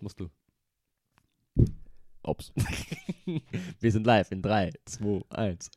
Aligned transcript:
Jetzt 0.00 0.02
musst 0.02 0.20
du. 0.20 0.30
Ops. 2.22 2.54
Wir 3.80 3.92
sind 3.92 4.06
live 4.06 4.30
in 4.32 4.40
3, 4.40 4.72
2, 4.86 5.20
1. 5.28 5.70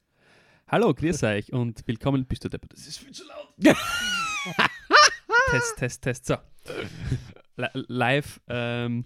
Hallo, 0.70 0.94
grüß 0.94 1.24
euch 1.24 1.52
und 1.52 1.86
willkommen. 1.86 2.26
Bist 2.26 2.46
du 2.46 2.48
deppert? 2.48 2.72
Das 2.72 2.88
ist 2.88 3.00
viel 3.00 3.12
zu 3.12 3.26
laut. 3.26 3.54
test, 5.52 5.76
Test, 5.78 6.02
Test. 6.04 6.26
So. 6.26 6.38
Li- 7.58 7.68
live, 7.74 8.40
ähm, 8.48 9.04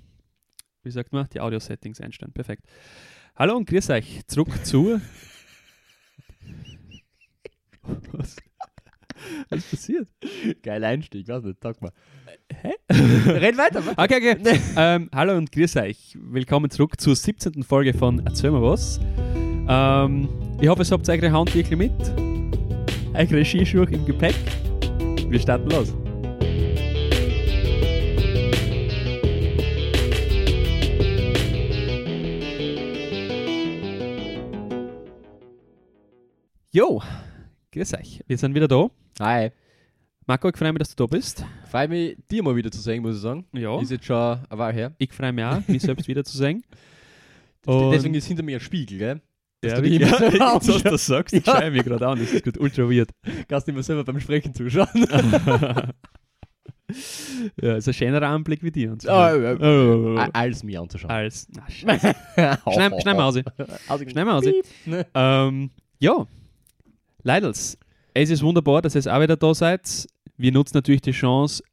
wie 0.84 0.92
sagt 0.92 1.12
man, 1.14 1.28
die 1.30 1.42
Audio-Settings 1.42 2.00
einstellen. 2.00 2.32
Perfekt. 2.32 2.68
Hallo 3.36 3.58
und 3.58 3.68
grüß 3.68 3.90
euch. 3.90 4.22
Zurück 4.28 4.64
zu. 4.68 5.02
Was? 8.12 8.36
Was 9.50 9.60
ist 9.60 9.72
passiert? 9.72 10.08
Geiler 10.64 10.88
Einstieg, 10.88 11.28
weiß 11.28 11.44
nicht, 11.44 11.60
sag 11.62 11.82
mal. 11.82 11.92
Hä? 12.62 12.74
Red 12.90 13.58
weiter, 13.58 13.82
Mann. 13.82 13.96
Okay, 13.98 14.18
okay. 14.18 14.60
ähm, 14.78 15.10
hallo 15.14 15.38
und 15.38 15.52
grüß 15.52 15.76
euch. 15.78 16.18
Willkommen 16.20 16.70
zurück 16.70 17.00
zur 17.00 17.16
17. 17.16 17.64
Folge 17.64 17.94
von 17.94 18.26
Erzähl 18.26 18.52
mal 18.52 18.62
was. 18.62 19.00
Ähm, 19.70 20.30
ich 20.62 20.68
hoffe, 20.68 20.82
es 20.82 20.92
habt 20.92 21.08
eure 21.10 21.32
Hand 21.32 21.54
wirklich 21.54 21.78
mit. 21.78 21.92
Eure 23.14 23.46
Skischuhe 23.46 23.88
im 23.90 24.06
Gepäck. 24.06 24.36
Wir 25.30 25.40
starten 25.40 25.70
los. 25.70 25.94
Jo, 36.72 37.02
grüß 37.78 37.94
euch. 37.96 38.24
Wir 38.28 38.38
sind 38.38 38.56
wieder 38.56 38.68
da. 38.68 38.90
Hi. 39.20 39.52
Marco, 40.26 40.50
ich 40.50 40.58
freue 40.58 40.74
mich, 40.74 40.80
dass 40.80 40.96
du 40.96 41.04
da 41.04 41.08
bist. 41.08 41.46
Freut 41.70 41.90
mich, 41.90 42.18
dir 42.30 42.44
mal 42.44 42.56
wieder 42.56 42.70
zu 42.72 42.82
sehen, 42.82 43.02
muss 43.02 43.16
ich 43.16 43.22
sagen. 43.22 43.46
Ja. 43.54 43.80
Ist 43.80 43.92
jetzt 43.92 44.06
schon 44.06 44.18
eine 44.18 44.60
Weile 44.60 44.74
her. 44.74 44.92
Ich 44.98 45.14
freue 45.14 45.32
mich 45.32 45.46
auch, 45.46 45.66
mich 45.68 45.82
selbst 45.82 46.08
wiederzusehen. 46.08 46.64
Deswegen 47.66 48.14
Und- 48.14 48.16
ist 48.16 48.26
hinter 48.28 48.44
mir 48.44 48.58
ein 48.58 48.62
Spiegel, 48.62 48.98
gell? 48.98 49.22
Dass 49.62 49.72
Ja, 49.74 49.80
ja, 49.84 49.96
immer 50.08 50.18
selber 50.18 50.54
jetzt, 50.54 50.68
was 50.70 50.84
du 50.84 50.98
sagst, 50.98 51.34
ich 51.34 51.46
Ja. 51.46 51.60
schaue 51.60 51.72
mich 51.72 51.84
gerade 51.84 52.08
an, 52.08 52.20
das 52.20 52.32
ist 52.32 52.44
gut, 52.44 52.58
ultra 52.60 52.84
weird. 52.84 53.10
Kannst 53.48 53.68
du 53.68 53.72
immer 53.72 53.84
selber 53.84 54.04
beim 54.04 54.20
Sprechen 54.20 54.54
zuschauen. 54.54 54.88
ja, 57.62 57.76
ist 57.78 57.88
ein 57.88 57.94
schönerer 57.94 58.28
Anblick 58.28 58.64
wie 58.64 58.72
dir. 58.72 58.96
So. 59.02 59.10
Ah, 59.10 59.36
ja. 59.36 59.56
Oh. 59.60 60.16
Als 60.34 60.64
mir 60.64 60.80
anzuschauen. 60.82 61.12
Als. 61.12 61.48
Na. 61.56 61.70
Schneid, 61.70 62.02
schneid 63.02 63.18
mal 63.18 63.24
aus. 63.24 63.36
Schneid 63.88 64.26
mal 64.26 64.38
aus. 64.38 64.46
Ähm, 65.16 65.72
ja, 66.00 66.28
Leidels, 67.24 67.78
es 68.14 68.30
ist 68.30 68.42
wunderbar, 68.44 68.82
dass 68.82 68.96
ihr 68.96 69.14
auch 69.14 69.22
wieder 69.22 69.36
da 69.38 69.54
seid. 69.54 70.08
Wir 70.38 70.52
nutzen 70.52 70.78
natürlich 70.78 71.02
die 71.02 71.12
Chance, 71.12 71.64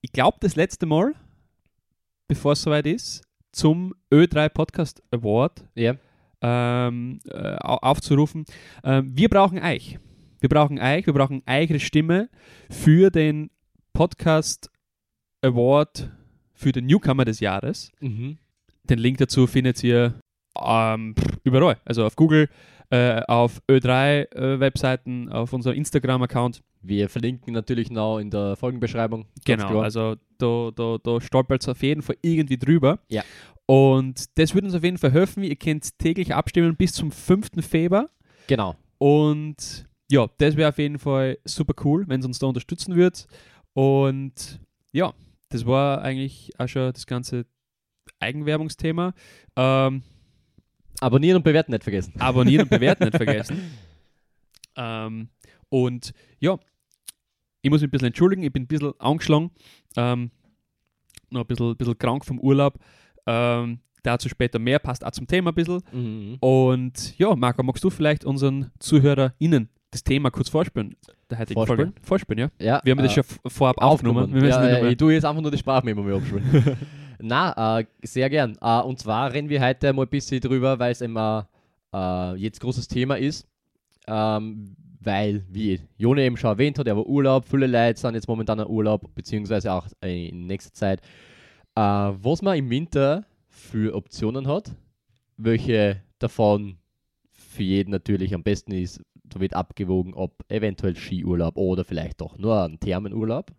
ich 0.00 0.12
glaube 0.12 0.38
das 0.40 0.56
letzte 0.56 0.86
Mal, 0.86 1.12
bevor 2.28 2.52
es 2.52 2.62
soweit 2.62 2.86
ist, 2.86 3.22
zum 3.52 3.94
Ö3 4.10 4.48
Podcast 4.48 5.02
Award 5.10 5.64
Ja. 5.74 5.96
ähm, 6.42 7.20
äh, 7.28 7.56
au- 7.56 7.78
aufzurufen. 7.78 8.44
Ähm, 8.82 9.12
wir 9.16 9.28
brauchen 9.28 9.58
euch. 9.62 9.98
Wir 10.40 10.48
brauchen 10.48 10.78
euch, 10.78 11.06
wir 11.06 11.12
brauchen 11.14 11.42
eure 11.46 11.80
Stimme 11.80 12.28
für 12.70 13.10
den 13.10 13.50
Podcast 13.92 14.70
Award 15.42 16.10
für 16.52 16.72
den 16.72 16.86
Newcomer 16.86 17.24
des 17.24 17.40
Jahres. 17.40 17.92
Mhm. 18.00 18.38
Den 18.84 18.98
Link 18.98 19.18
dazu 19.18 19.46
findet 19.46 19.82
ihr 19.84 20.18
ähm, 20.60 21.14
überall. 21.42 21.76
Also 21.84 22.04
auf 22.04 22.16
Google, 22.16 22.48
äh, 22.90 23.22
auf 23.26 23.60
Ö3-Webseiten, 23.68 25.30
auf 25.30 25.52
unserem 25.52 25.76
Instagram-Account. 25.76 26.62
Wir 26.82 27.08
verlinken 27.08 27.54
natürlich 27.54 27.90
noch 27.90 28.18
in 28.18 28.30
der 28.30 28.56
Folgenbeschreibung. 28.56 29.26
Genau, 29.44 29.80
also 29.80 30.16
da, 30.38 30.70
da, 30.74 30.98
da 31.02 31.20
stolpert 31.20 31.62
es 31.62 31.68
auf 31.68 31.82
jeden 31.82 32.02
Fall 32.02 32.16
irgendwie 32.20 32.58
drüber. 32.58 32.98
Ja. 33.08 33.22
Und 33.66 34.38
das 34.38 34.54
würde 34.54 34.66
uns 34.66 34.76
auf 34.76 34.84
jeden 34.84 34.98
Fall 34.98 35.12
helfen. 35.12 35.42
Ihr 35.42 35.56
könnt 35.56 35.98
täglich 35.98 36.34
abstimmen 36.34 36.76
bis 36.76 36.92
zum 36.92 37.10
5. 37.10 37.66
Februar. 37.66 38.06
Genau. 38.46 38.76
Und 38.98 39.86
ja, 40.10 40.28
das 40.38 40.56
wäre 40.56 40.68
auf 40.68 40.78
jeden 40.78 40.98
Fall 40.98 41.38
super 41.44 41.74
cool, 41.84 42.04
wenn 42.08 42.20
es 42.20 42.26
uns 42.26 42.38
da 42.38 42.46
unterstützen 42.46 42.94
würde. 42.94 43.20
Und 43.72 44.60
ja, 44.92 45.14
das 45.48 45.66
war 45.66 46.02
eigentlich 46.02 46.52
auch 46.58 46.68
schon 46.68 46.92
das 46.92 47.06
ganze 47.06 47.46
Eigenwerbungsthema. 48.20 49.14
Ähm, 49.56 50.02
Abonnieren 51.04 51.36
und 51.36 51.42
bewerten 51.42 51.72
nicht 51.72 51.84
vergessen. 51.84 52.12
abonnieren 52.18 52.62
und 52.62 52.70
bewerten 52.70 53.04
nicht 53.04 53.16
vergessen. 53.22 53.60
Ähm, 54.76 55.28
und 55.68 56.12
ja, 56.40 56.58
ich 57.62 57.70
muss 57.70 57.80
mich 57.80 57.88
ein 57.88 57.90
bisschen 57.90 58.06
entschuldigen, 58.08 58.42
ich 58.42 58.52
bin 58.52 58.64
ein 58.64 58.66
bisschen 58.66 58.92
angeschlagen, 58.98 59.50
ähm, 59.96 60.30
noch 61.30 61.42
ein 61.42 61.46
bisschen, 61.46 61.76
bisschen 61.76 61.98
krank 61.98 62.24
vom 62.24 62.38
Urlaub. 62.40 62.78
Ähm, 63.26 63.80
dazu 64.02 64.28
später 64.28 64.58
mehr, 64.58 64.78
passt 64.78 65.04
auch 65.04 65.10
zum 65.12 65.26
Thema 65.26 65.50
ein 65.50 65.54
bisschen. 65.54 65.80
Mhm. 65.92 66.36
Und 66.40 67.18
ja, 67.18 67.34
Marco, 67.34 67.62
magst 67.62 67.82
du 67.84 67.90
vielleicht 67.90 68.24
unseren 68.24 68.70
ZuhörerInnen 68.78 69.68
das 69.90 70.04
Thema 70.04 70.30
kurz 70.30 70.48
vorspielen? 70.48 70.94
Der 71.30 71.38
heutigen 71.38 71.54
Vorspielen? 71.58 71.92
Folge? 71.92 72.06
Vorspielen, 72.06 72.38
ja. 72.58 72.64
Ja, 72.66 72.80
Wir 72.84 72.90
haben 72.92 72.98
das 73.02 73.12
äh, 73.12 73.14
schon 73.14 73.24
v- 73.24 73.40
vorab 73.48 73.78
aufgenommen. 73.78 74.30
Müssen 74.30 74.46
Ja, 74.48 74.62
äh, 74.64 74.90
ich 74.90 74.96
tue 74.96 75.12
jetzt 75.14 75.24
einfach 75.24 75.40
nur 75.42 75.50
die 75.50 75.58
Sprachmemo 75.58 76.16
abspielen. 76.16 76.76
Na, 77.20 77.78
äh, 77.78 77.86
sehr 78.02 78.30
gern. 78.30 78.56
Äh, 78.60 78.80
und 78.80 78.98
zwar 78.98 79.32
reden 79.32 79.48
wir 79.48 79.60
heute 79.60 79.92
mal 79.92 80.02
ein 80.02 80.08
bisschen 80.08 80.40
drüber, 80.40 80.78
weil 80.78 80.92
es 80.92 81.00
immer 81.00 81.48
äh, 81.94 82.34
jetzt 82.36 82.60
großes 82.60 82.88
Thema 82.88 83.16
ist. 83.16 83.46
Ähm, 84.06 84.76
weil, 85.00 85.44
wie 85.50 85.80
Jone 85.96 86.22
eben 86.22 86.36
schon 86.36 86.50
erwähnt 86.50 86.78
hat, 86.78 86.86
er 86.86 86.96
war 86.96 87.06
Urlaub, 87.06 87.44
viele 87.44 87.66
Leute 87.66 88.00
sind 88.00 88.14
jetzt 88.14 88.28
momentan 88.28 88.58
in 88.58 88.66
Urlaub, 88.66 89.14
beziehungsweise 89.14 89.72
auch 89.72 89.86
äh, 90.02 90.28
in 90.28 90.46
nächster 90.46 90.72
Zeit. 90.72 91.00
Äh, 91.74 91.80
was 91.80 92.42
man 92.42 92.56
im 92.56 92.70
Winter 92.70 93.24
für 93.48 93.94
Optionen 93.94 94.46
hat, 94.46 94.72
welche 95.36 96.02
davon 96.18 96.78
für 97.32 97.62
jeden 97.62 97.90
natürlich 97.90 98.34
am 98.34 98.42
besten 98.42 98.72
ist, 98.72 99.02
da 99.24 99.40
wird 99.40 99.54
abgewogen, 99.54 100.14
ob 100.14 100.44
eventuell 100.48 100.96
Skiurlaub 100.96 101.56
oder 101.56 101.84
vielleicht 101.84 102.20
doch 102.20 102.38
nur 102.38 102.62
einen 102.62 102.80
Thermenurlaub, 102.80 103.52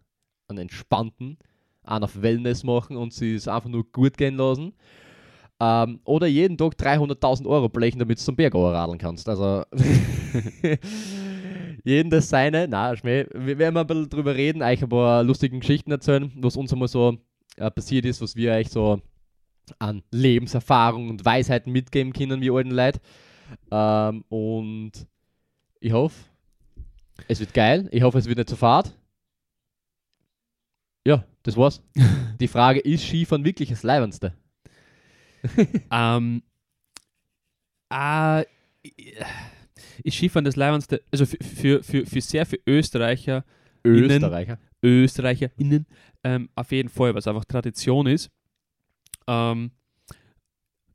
einen 0.47 0.59
entspannten, 0.59 1.37
einen 1.85 2.03
auf 2.03 2.21
Wellness 2.21 2.63
machen 2.63 2.97
und 2.97 3.13
sie 3.13 3.35
es 3.35 3.47
einfach 3.47 3.69
nur 3.69 3.83
gut 3.91 4.17
gehen 4.17 4.35
lassen. 4.35 4.73
Ähm, 5.59 5.99
oder 6.03 6.27
jeden 6.27 6.57
Tag 6.57 6.73
300.000 6.73 7.47
Euro 7.47 7.69
blechen, 7.69 7.99
damit 7.99 8.19
du 8.19 8.23
zum 8.23 8.35
Berg 8.35 8.55
radeln 8.55 8.97
kannst. 8.97 9.29
Also, 9.29 9.63
jeden 11.83 12.09
das 12.09 12.29
seine. 12.29 12.67
Na, 12.67 12.95
Schmäh. 12.95 13.25
Wir 13.33 13.57
werden 13.57 13.73
mal 13.73 13.81
ein 13.81 13.87
bisschen 13.87 14.09
drüber 14.09 14.35
reden, 14.35 14.61
euch 14.61 14.83
ein 14.83 14.89
paar 14.89 15.23
lustigen 15.23 15.61
Geschichten 15.61 15.91
erzählen, 15.91 16.31
was 16.35 16.57
uns 16.57 16.73
einmal 16.73 16.89
so 16.89 17.17
äh, 17.57 17.71
passiert 17.71 18.05
ist, 18.05 18.21
was 18.21 18.35
wir 18.35 18.51
euch 18.51 18.69
so 18.69 18.99
an 19.79 20.03
Lebenserfahrung 20.11 21.09
und 21.09 21.25
Weisheiten 21.25 21.71
mitgeben 21.71 22.11
können, 22.11 22.41
wie 22.41 22.51
alten 22.51 22.71
Leute. 22.71 22.99
Ähm, 23.71 24.23
und 24.29 24.91
ich 25.79 25.93
hoffe, 25.93 26.15
es 27.27 27.39
wird 27.39 27.53
geil. 27.53 27.87
Ich 27.91 28.03
hoffe, 28.03 28.17
es 28.17 28.27
wird 28.27 28.37
nicht 28.37 28.49
zu 28.49 28.55
fad. 28.55 28.93
Ja, 31.05 31.25
das 31.43 31.55
war's. 31.57 31.81
Die 32.39 32.47
Frage 32.47 32.79
ist 32.79 33.03
Skifahren 33.05 33.45
wirklich 33.45 33.69
das 33.69 33.83
Leibendste? 33.83 34.33
Ähm, 35.91 36.41
äh, 37.91 38.41
ist 40.03 40.15
Skifahren 40.17 40.45
das 40.45 40.55
Leibendste, 40.55 41.01
also 41.11 41.25
für, 41.25 41.37
für, 41.43 41.83
für, 41.83 42.05
für 42.05 42.21
sehr 42.21 42.45
viele 42.45 42.61
Österreicher, 42.65 43.45
Innen- 43.83 44.09
Österreicher. 44.11 44.57
ÖsterreicherInnen 44.83 45.85
ähm, 46.23 46.49
auf 46.55 46.71
jeden 46.71 46.89
Fall, 46.89 47.13
was 47.13 47.27
einfach 47.27 47.45
Tradition 47.45 48.07
ist. 48.07 48.31
Ähm, 49.27 49.71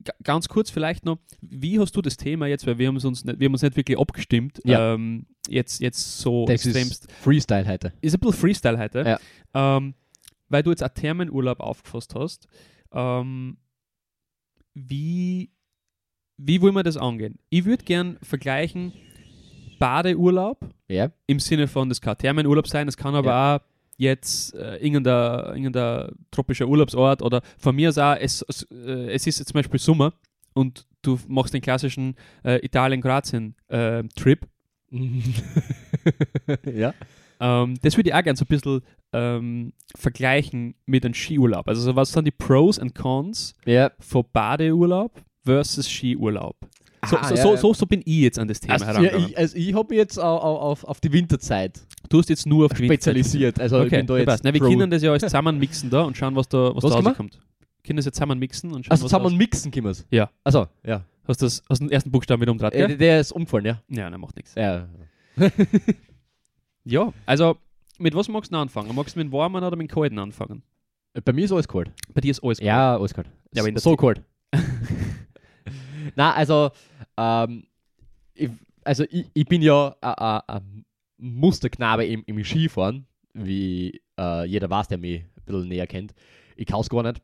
ga- 0.02 0.14
ganz 0.24 0.48
kurz 0.48 0.70
vielleicht 0.70 1.04
noch, 1.04 1.18
wie 1.40 1.78
hast 1.78 1.92
du 1.96 2.02
das 2.02 2.16
Thema 2.16 2.46
jetzt, 2.48 2.66
weil 2.66 2.78
wir 2.78 2.88
haben 2.88 2.96
uns 2.96 3.24
nicht, 3.24 3.38
wir 3.38 3.44
haben 3.46 3.52
uns 3.54 3.62
nicht 3.62 3.76
wirklich 3.76 3.98
abgestimmt, 3.98 4.60
Ja. 4.64 4.94
ähm, 4.94 5.26
jetzt, 5.48 5.80
jetzt 5.80 6.18
so 6.18 6.44
Das 6.46 6.64
extremst. 6.66 7.04
ist 7.06 7.12
Freestyle 7.12 7.66
heute. 7.68 7.92
Ist 8.00 8.14
ein 8.14 8.20
bisschen 8.20 8.40
Freestyle 8.40 8.78
heute, 8.78 9.18
Ja. 9.54 9.76
ähm, 9.76 9.94
weil 10.50 10.62
du 10.62 10.70
jetzt 10.70 10.82
einen 10.82 10.94
Thermenurlaub 10.94 11.60
aufgefasst 11.60 12.14
hast. 12.14 12.46
Ähm, 12.92 13.56
wie, 14.74 15.50
wie 16.36 16.60
wollen 16.60 16.74
wir 16.74 16.82
das 16.82 16.96
angehen? 16.98 17.38
Ich 17.48 17.64
würde 17.64 17.84
gern 17.84 18.18
vergleichen 18.22 18.92
Badeurlaub 19.78 20.58
Ja. 20.88 21.10
im 21.26 21.40
Sinne 21.40 21.66
von, 21.68 21.88
das 21.88 22.00
kann 22.00 22.18
Thermenurlaub 22.18 22.66
sein, 22.68 22.86
es 22.88 22.96
kann 22.96 23.14
aber 23.14 23.34
auch 23.56 23.60
jetzt 23.96 24.54
äh, 24.54 24.76
irgendein, 24.76 25.56
irgendein 25.56 26.12
tropischer 26.30 26.66
Urlaubsort 26.66 27.22
oder 27.22 27.42
von 27.58 27.74
mir 27.76 27.88
aus 27.90 27.98
auch, 27.98 28.16
es, 28.18 28.44
es, 28.48 28.62
äh, 28.70 29.12
es 29.12 29.26
ist 29.26 29.38
jetzt 29.38 29.48
zum 29.48 29.54
Beispiel 29.58 29.78
Sommer 29.80 30.12
und 30.54 30.86
du 31.02 31.18
machst 31.28 31.54
den 31.54 31.60
klassischen 31.62 32.14
äh, 32.44 32.64
Italien-Kroatien-Trip. 32.64 34.46
ja. 36.64 36.94
Ähm, 37.40 37.78
das 37.82 37.96
würde 37.96 38.10
ich 38.10 38.14
auch 38.14 38.22
gerne 38.22 38.36
so 38.36 38.44
ein 38.44 38.48
bisschen 38.48 38.82
ähm, 39.12 39.72
vergleichen 39.96 40.74
mit 40.86 41.04
einem 41.04 41.14
Skiurlaub. 41.14 41.66
Also 41.68 41.80
so, 41.82 41.96
was 41.96 42.12
sind 42.12 42.26
die 42.26 42.30
Pros 42.30 42.78
und 42.78 42.94
Cons 42.94 43.54
Ja. 43.66 43.90
von 43.98 44.24
Badeurlaub 44.32 45.12
versus 45.44 45.88
Skiurlaub? 45.90 46.56
So, 47.06 47.16
Ah, 47.16 47.24
so, 47.28 47.34
ja, 47.34 47.44
ja. 47.46 47.56
so, 47.56 47.72
so 47.72 47.86
bin 47.86 48.00
ich 48.04 48.18
jetzt 48.18 48.38
an 48.38 48.46
das 48.46 48.60
Thema 48.60 48.74
Also, 48.74 48.84
ja, 48.86 48.92
herangegangen. 48.92 49.28
ich, 49.30 49.38
also 49.38 49.56
ich 49.56 49.74
habe 49.74 49.88
mich 49.88 49.96
jetzt 49.98 50.18
auf, 50.18 50.42
auf, 50.42 50.84
auf 50.84 51.00
die 51.00 51.10
Winterzeit 51.12 51.80
Du 52.10 52.18
hast 52.18 52.28
jetzt 52.28 52.44
nur 52.46 52.66
auf 52.66 52.72
die 52.72 52.82
Winterzeit 52.82 53.14
spezialisiert. 53.16 53.58
Also 53.60 53.78
ich 53.80 53.86
Okay, 53.86 53.98
bin 53.98 54.06
da 54.06 54.18
ja, 54.18 54.24
jetzt. 54.30 54.44
Na, 54.44 54.52
wir 54.52 54.60
können 54.60 54.90
das 54.90 55.02
ja 55.02 55.10
alles 55.10 55.22
zusammen 55.22 55.58
mixen 55.58 55.88
da 55.90 56.02
und 56.02 56.16
schauen, 56.16 56.34
was 56.36 56.48
da, 56.48 56.74
was 56.74 56.82
Was 56.84 56.90
da 56.90 56.96
können 56.96 57.04
wir? 57.04 57.08
rauskommt. 57.10 57.38
können 57.84 57.96
das 57.96 58.04
jetzt 58.04 58.16
zusammen 58.16 58.38
mixen 58.38 58.72
und 58.72 58.84
schauen, 58.84 58.90
Also 58.90 59.04
was 59.04 59.10
zusammen 59.10 59.26
raus- 59.26 59.34
mixen 59.34 59.70
können 59.70 59.84
wir's. 59.86 60.06
Ja. 60.10 60.28
Also, 60.44 60.66
ja. 60.84 61.04
Hast, 61.26 61.40
das, 61.40 61.62
hast 61.70 61.78
den 61.80 61.90
ersten 61.90 62.10
Buchstaben 62.10 62.42
wieder 62.42 62.50
umdreht, 62.52 62.74
Äh, 62.74 62.96
der 62.96 63.20
ist 63.20 63.32
umgefallen, 63.32 63.64
ja. 63.64 63.80
Ja, 63.88 64.10
nein, 64.10 64.20
macht 64.20 64.36
nichts. 64.36 64.54
Ja. 64.56 64.86
Ja, 66.84 67.12
also 67.26 67.56
mit 68.00 68.14
was 68.14 68.28
magst 68.28 68.52
du 68.52 68.56
anfangen? 68.56 68.94
Magst 68.94 69.14
du 69.14 69.20
mit 69.20 69.28
dem 69.28 69.32
warmen 69.32 69.62
oder 69.62 69.76
mit 69.76 69.90
dem 69.90 69.94
kalten 69.94 70.18
anfangen? 70.18 70.62
Bei 71.24 71.32
mir 71.32 71.44
ist 71.44 71.52
alles 71.52 71.68
kalt. 71.68 71.90
Bei 72.14 72.20
dir 72.20 72.30
ist 72.30 72.42
alles 72.42 72.60
Ja, 72.60 72.96
alles 72.96 73.14
kalt. 73.14 73.28
Ja, 73.52 73.62
aber 73.64 73.78
so 73.80 73.96
kalt. 73.96 74.22
Na, 76.16 76.32
also, 76.34 76.70
ähm, 77.16 77.64
ich, 78.34 78.50
also 78.84 79.04
ich, 79.10 79.26
ich 79.34 79.44
bin 79.44 79.62
ja 79.62 79.94
ein- 80.00 80.14
ein 80.46 80.84
ein 81.22 81.34
Musterknabe 81.34 82.06
im, 82.06 82.22
im 82.26 82.42
Skifahren, 82.44 83.06
wie 83.34 84.00
äh, 84.18 84.44
jeder 84.46 84.70
weiß, 84.70 84.88
der 84.88 84.96
mich 84.98 85.20
ein 85.22 85.30
bisschen 85.44 85.68
näher 85.68 85.86
kennt. 85.86 86.14
Ich 86.56 86.64
kann 86.66 86.80
es 86.80 86.88
gar 86.88 87.02
nicht. 87.02 87.20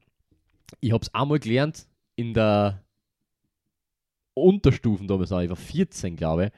Ich 0.81 0.93
habe 0.93 1.02
es 1.02 1.14
einmal 1.14 1.38
gelernt 1.38 1.87
in 2.17 2.34
der 2.34 2.84
Unterstufen 4.34 5.08
damals 5.08 5.31
noch. 5.31 5.40
Ich 5.40 5.49
war 5.49 5.56
14, 5.56 6.17
glaube 6.17 6.46
ich. 6.46 6.52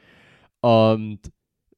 Und 0.62 1.20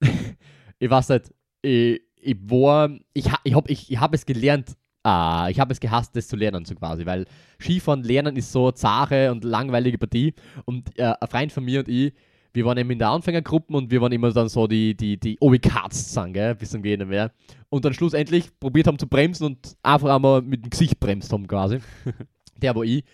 ich 0.79 0.91
weiß 0.91 1.11
nicht, 1.11 1.35
ich, 1.63 2.01
ich 2.23 2.37
war, 2.43 2.91
ich, 3.13 3.27
ich 3.45 3.55
habe 3.55 3.71
ich, 3.71 3.91
ich 3.91 4.01
hab 4.01 4.15
es 4.15 4.27
gelernt, 4.27 4.77
ah, 5.03 5.49
ich 5.51 5.59
habe 5.59 5.73
es 5.73 5.81
gehasst, 5.81 6.15
das 6.17 6.29
zu 6.29 6.37
lernen, 6.37 6.65
so 6.65 6.75
quasi, 6.75 7.07
weil 7.07 7.27
Skifahren 7.61 8.03
lernen 8.03 8.37
ist 8.37 8.53
so 8.53 8.71
zahre 8.71 9.31
und 9.31 9.45
langweilige 9.45 9.99
Partie. 9.99 10.35
Und 10.65 10.97
äh, 10.99 11.15
ein 11.21 11.29
Freund 11.29 11.53
von 11.53 11.65
mir 11.65 11.81
und 11.81 11.89
ich, 11.89 12.13
wir 12.53 12.65
waren 12.65 12.79
eben 12.79 12.91
in 12.91 12.99
der 12.99 13.11
Anfängergruppe 13.11 13.73
und 13.75 13.91
wir 13.91 14.01
waren 14.01 14.13
immer 14.13 14.33
dann 14.33 14.49
so 14.49 14.67
die, 14.67 14.97
die, 14.97 15.19
die 15.19 15.39
Obi-Cards 15.41 16.09
zusammen, 16.09 16.33
gell, 16.33 16.55
bis 16.55 16.71
zum 16.71 16.83
Gehen 16.83 16.99
nicht 16.99 17.09
mehr. 17.09 17.33
Und 17.69 17.85
dann 17.85 17.95
schlussendlich 17.95 18.49
probiert 18.59 18.89
haben 18.89 18.99
zu 18.99 19.07
bremsen 19.07 19.47
und 19.47 19.77
einfach 19.83 20.15
einmal 20.15 20.43
mit 20.43 20.65
dem 20.65 20.71
Gesicht 20.71 20.99
bremst 20.99 21.33
haben 21.33 21.47
quasi. 21.47 21.79
Der 22.61 22.75
war 22.75 22.83
ich. 22.83 23.05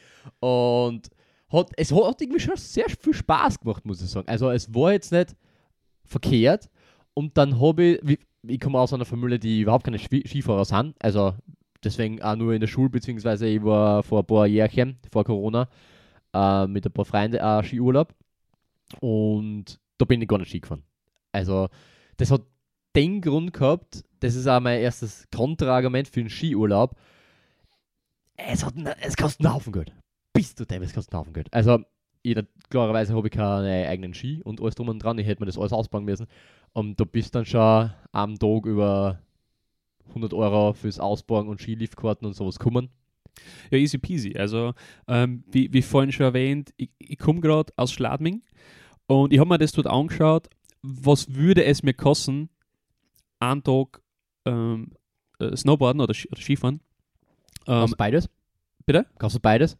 Und 0.41 1.09
hat, 1.53 1.71
es 1.77 1.93
hat 1.93 2.21
irgendwie 2.21 2.41
schon 2.41 2.57
sehr 2.57 2.87
viel 2.89 3.15
Spaß 3.15 3.61
gemacht, 3.61 3.85
muss 3.85 4.03
ich 4.03 4.09
sagen. 4.09 4.29
Also 4.29 4.51
es 4.51 4.75
war 4.75 4.93
jetzt 4.93 5.13
nicht 5.13 5.37
verkehrt. 6.05 6.69
Und 7.15 7.37
dann 7.37 7.61
habe 7.61 7.99
ich, 8.03 8.19
ich 8.49 8.61
komme 8.61 8.79
aus 8.79 8.93
einer 8.93 9.05
Familie, 9.05 9.39
die 9.39 9.61
überhaupt 9.61 9.85
keine 9.85 9.99
Skifahrer 9.99 10.65
sind. 10.65 10.95
Also 11.01 11.35
deswegen 11.83 12.23
auch 12.23 12.37
nur 12.37 12.53
in 12.55 12.61
der 12.61 12.67
Schule, 12.67 12.91
beziehungsweise 12.91 13.47
ich 13.47 13.63
war 13.63 14.03
vor 14.03 14.21
ein 14.21 14.27
paar 14.27 14.47
Jährchen, 14.47 14.99
vor 15.11 15.25
Corona, 15.25 15.69
äh, 16.33 16.67
mit 16.67 16.87
ein 16.87 16.93
paar 16.93 17.05
Freunden 17.05 17.41
auch 17.41 17.63
Skiurlaub. 17.63 18.15
Und 19.01 19.81
da 19.99 20.05
bin 20.05 20.23
ich 20.23 20.29
gar 20.29 20.39
nicht 20.39 20.49
Ski 20.49 20.61
gefahren. 20.61 20.83
Also 21.33 21.69
das 22.17 22.31
hat 22.31 22.43
den 22.95 23.21
Grund 23.21 23.53
gehabt, 23.53 24.05
das 24.21 24.35
ist 24.35 24.47
auch 24.47 24.61
mein 24.61 24.81
erstes 24.81 25.29
Kontraargument 25.35 26.09
für 26.09 26.21
einen 26.21 26.31
Skiurlaub. 26.31 26.97
Es, 28.37 28.65
hat, 28.65 28.75
es 29.01 29.17
kostet 29.17 29.45
einen 29.45 29.55
Haufen 29.55 29.73
Geld. 29.73 29.93
Bist 30.33 30.59
du 30.61 30.65
dem, 30.65 30.83
es 30.83 30.93
kostet 30.93 31.15
einen 31.15 31.21
Haufen 31.21 31.33
Geld. 31.33 31.53
Also, 31.53 31.81
ich, 32.33 32.45
klarerweise 32.71 33.15
habe 33.15 33.29
ich 33.29 33.33
keine 33.33 33.89
eigenen 33.89 34.15
Ski 34.15 34.43
und 34.43 34.61
alles 34.61 34.75
drum 34.75 34.89
und 34.89 34.99
dran. 34.99 35.19
Ich 35.19 35.27
hätte 35.27 35.43
mir 35.43 35.47
das 35.47 35.59
alles 35.59 35.73
ausbauen 35.73 36.05
müssen. 36.05 36.27
Und 36.73 36.99
du 36.99 37.07
bist 37.07 37.35
dann 37.35 37.45
schon 37.45 37.91
am 38.13 38.39
Tag 38.39 38.67
über 38.67 39.21
100 40.09 40.35
Euro 40.35 40.73
fürs 40.73 40.99
Ausbauen 40.99 41.49
und 41.49 41.61
Skiliftkarten 41.61 42.27
und 42.27 42.35
sowas 42.35 42.59
kommen. 42.59 42.91
Ja, 43.71 43.79
easy 43.79 43.99
peasy. 43.99 44.37
Also, 44.37 44.75
ähm, 45.09 45.45
wie, 45.51 45.73
wie 45.73 45.83
vorhin 45.83 46.13
schon 46.13 46.25
erwähnt, 46.25 46.73
ich, 46.77 46.91
ich 46.99 47.19
komme 47.19 47.41
gerade 47.41 47.73
aus 47.77 47.93
Schladming 47.93 48.43
und 49.07 49.33
ich 49.33 49.39
habe 49.39 49.49
mir 49.49 49.59
das 49.59 49.73
dort 49.73 49.87
angeschaut, 49.87 50.49
was 50.83 51.35
würde 51.35 51.65
es 51.65 51.83
mir 51.83 51.95
kosten, 51.95 52.49
einen 53.41 53.63
Tag 53.63 54.01
ähm, 54.47 54.93
äh, 55.39 55.55
Snowboarden 55.55 56.01
oder, 56.01 56.15
oder 56.31 56.41
Skifahren. 56.41 56.81
Ähm, 57.67 57.81
Kannst 57.81 57.93
du 57.93 57.99
beides? 57.99 58.31
bitte? 58.87 59.07
Kannst 59.19 59.37
du 59.37 59.41
beides? 59.41 59.77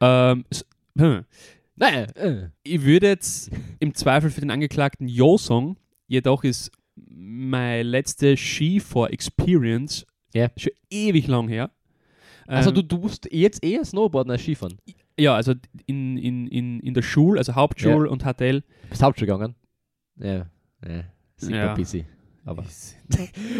ähm, 0.00 0.44
hm. 0.96 1.24
Nein. 1.76 2.14
Äh. 2.16 2.48
Ich 2.62 2.82
würde 2.82 3.08
jetzt 3.08 3.50
im 3.80 3.94
Zweifel 3.94 4.30
für 4.30 4.40
den 4.40 4.50
Angeklagten 4.50 5.08
Jo 5.08 5.36
sagen, 5.38 5.76
jedoch 6.06 6.44
ist 6.44 6.70
meine 6.96 7.82
letzte 7.82 8.36
Skifahr-Experience 8.36 10.06
Ja. 10.34 10.48
schon 10.56 10.72
ewig 10.90 11.26
lang 11.26 11.48
her. 11.48 11.70
Also 12.46 12.70
Ähm, 12.70 12.76
du 12.76 12.82
tust 12.82 13.28
jetzt 13.32 13.64
eher 13.64 13.84
Snowboarden 13.84 14.30
als 14.30 14.42
Skifahren. 14.42 14.76
Ja, 15.18 15.34
also 15.34 15.54
in, 15.86 16.16
in, 16.18 16.46
in, 16.48 16.80
in 16.80 16.94
der 16.94 17.02
Schule, 17.02 17.38
also 17.38 17.54
Hauptschule 17.54 18.08
und 18.10 18.22
HTL. 18.24 18.62
Bist 18.90 19.02
Hauptschule 19.02 19.26
gegangen? 19.32 19.54
Ja. 20.16 20.46
Ja. 20.86 21.04
Sieht 21.36 21.54
Ja. 21.54 21.74
bisschen. 21.74 22.06
Aber. 22.44 22.64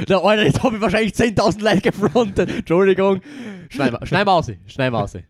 Na, 0.08 0.18
Alter, 0.18 0.44
jetzt 0.44 0.62
habe 0.62 0.76
ich 0.76 0.82
wahrscheinlich 0.82 1.14
10.000 1.14 1.62
Leute 1.62 1.80
gefrontet. 1.80 2.50
Entschuldigung. 2.50 3.22
Schneid 3.70 3.92
mal, 3.92 4.06
schneid 4.06 4.26
mal 4.26 4.32
aus. 4.38 4.50
Schneid 4.66 4.92
mal 4.92 5.02
aus. 5.04 5.16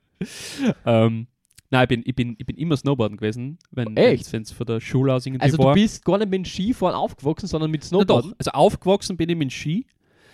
Ähm, 0.87 1.27
nein, 1.75 1.83
ich 1.85 1.89
bin, 1.89 2.03
ich, 2.07 2.15
bin, 2.15 2.37
ich 2.39 2.47
bin 2.47 2.57
immer 2.57 2.77
Snowboarden 2.77 3.17
gewesen, 3.19 3.59
wenn 3.73 3.97
es 3.97 4.53
von 4.53 4.67
der 4.67 4.81
Schule 4.81 5.13
aus 5.13 5.27
irgendwie 5.27 5.43
Also 5.43 5.57
du 5.59 5.65
war. 5.65 5.75
bist 5.75 6.05
gar 6.05 6.19
nicht 6.19 6.31
mit 6.31 6.39
dem 6.39 6.45
Skifahren 6.45 6.95
aufgewachsen, 6.95 7.47
sondern 7.47 7.71
mit 7.71 7.85
Snowboarden? 7.85 8.31
doch, 8.31 8.37
also 8.39 8.51
aufgewachsen 8.53 9.17
bin 9.17 9.29
ich 9.29 9.37
mit 9.37 9.53
Ski. 9.53 9.87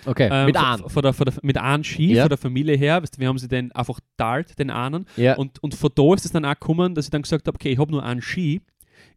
Okay, 0.07 0.29
ähm, 0.33 0.47
mit 0.47 0.57
einem. 0.57 0.89
Von 0.89 1.03
der, 1.03 1.13
von 1.13 1.27
der, 1.27 1.35
mit 1.43 1.59
einem 1.59 1.85
Ski, 1.85 2.15
Ja. 2.15 2.23
von 2.23 2.29
der 2.31 2.39
Familie 2.39 2.77
her. 2.77 3.03
Weißt 3.03 3.17
du, 3.17 3.21
wir 3.21 3.29
haben 3.29 3.37
sie 3.39 3.49
dann 3.49 3.71
einfach 3.73 4.01
teilt, 4.17 4.59
den 4.59 4.71
einen. 4.71 5.05
Ja. 5.17 5.37
Und, 5.37 5.63
und 5.63 5.75
von 5.75 5.91
da 5.95 6.15
ist 6.15 6.25
es 6.25 6.33
dann 6.33 6.45
auch 6.47 6.55
gekommen, 6.55 6.95
dass 6.95 7.05
ich 7.07 7.11
dann 7.11 7.21
gesagt 7.23 7.47
habe, 7.47 7.55
okay, 7.57 7.71
ich 7.73 7.79
habe 7.79 7.91
nur 7.91 8.03
einen 8.03 8.23
Ski. 8.23 8.63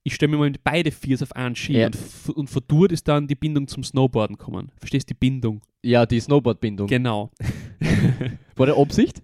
Ich 0.04 0.16
stelle 0.16 0.32
mir 0.32 0.38
mal 0.38 0.50
mit 0.50 0.62
beide 0.64 0.92
Viers 0.92 1.24
auf 1.24 1.34
einen 1.38 1.56
Ski. 1.56 1.78
Ja. 1.78 1.86
Und, 1.86 1.98
und 2.36 2.50
von 2.50 2.62
dort 2.68 2.92
ist 2.92 3.08
dann 3.08 3.28
die 3.28 3.36
Bindung 3.36 3.68
zum 3.70 3.84
Snowboarden 3.86 4.36
gekommen. 4.38 4.72
Verstehst 4.78 5.10
du 5.10 5.14
die 5.14 5.20
Bindung? 5.20 5.62
ja, 5.86 6.06
die 6.06 6.20
Snowboardbindung. 6.20 6.88
Genau. 6.88 7.30
War 8.56 8.66
der 8.66 8.78
Absicht? 8.78 9.22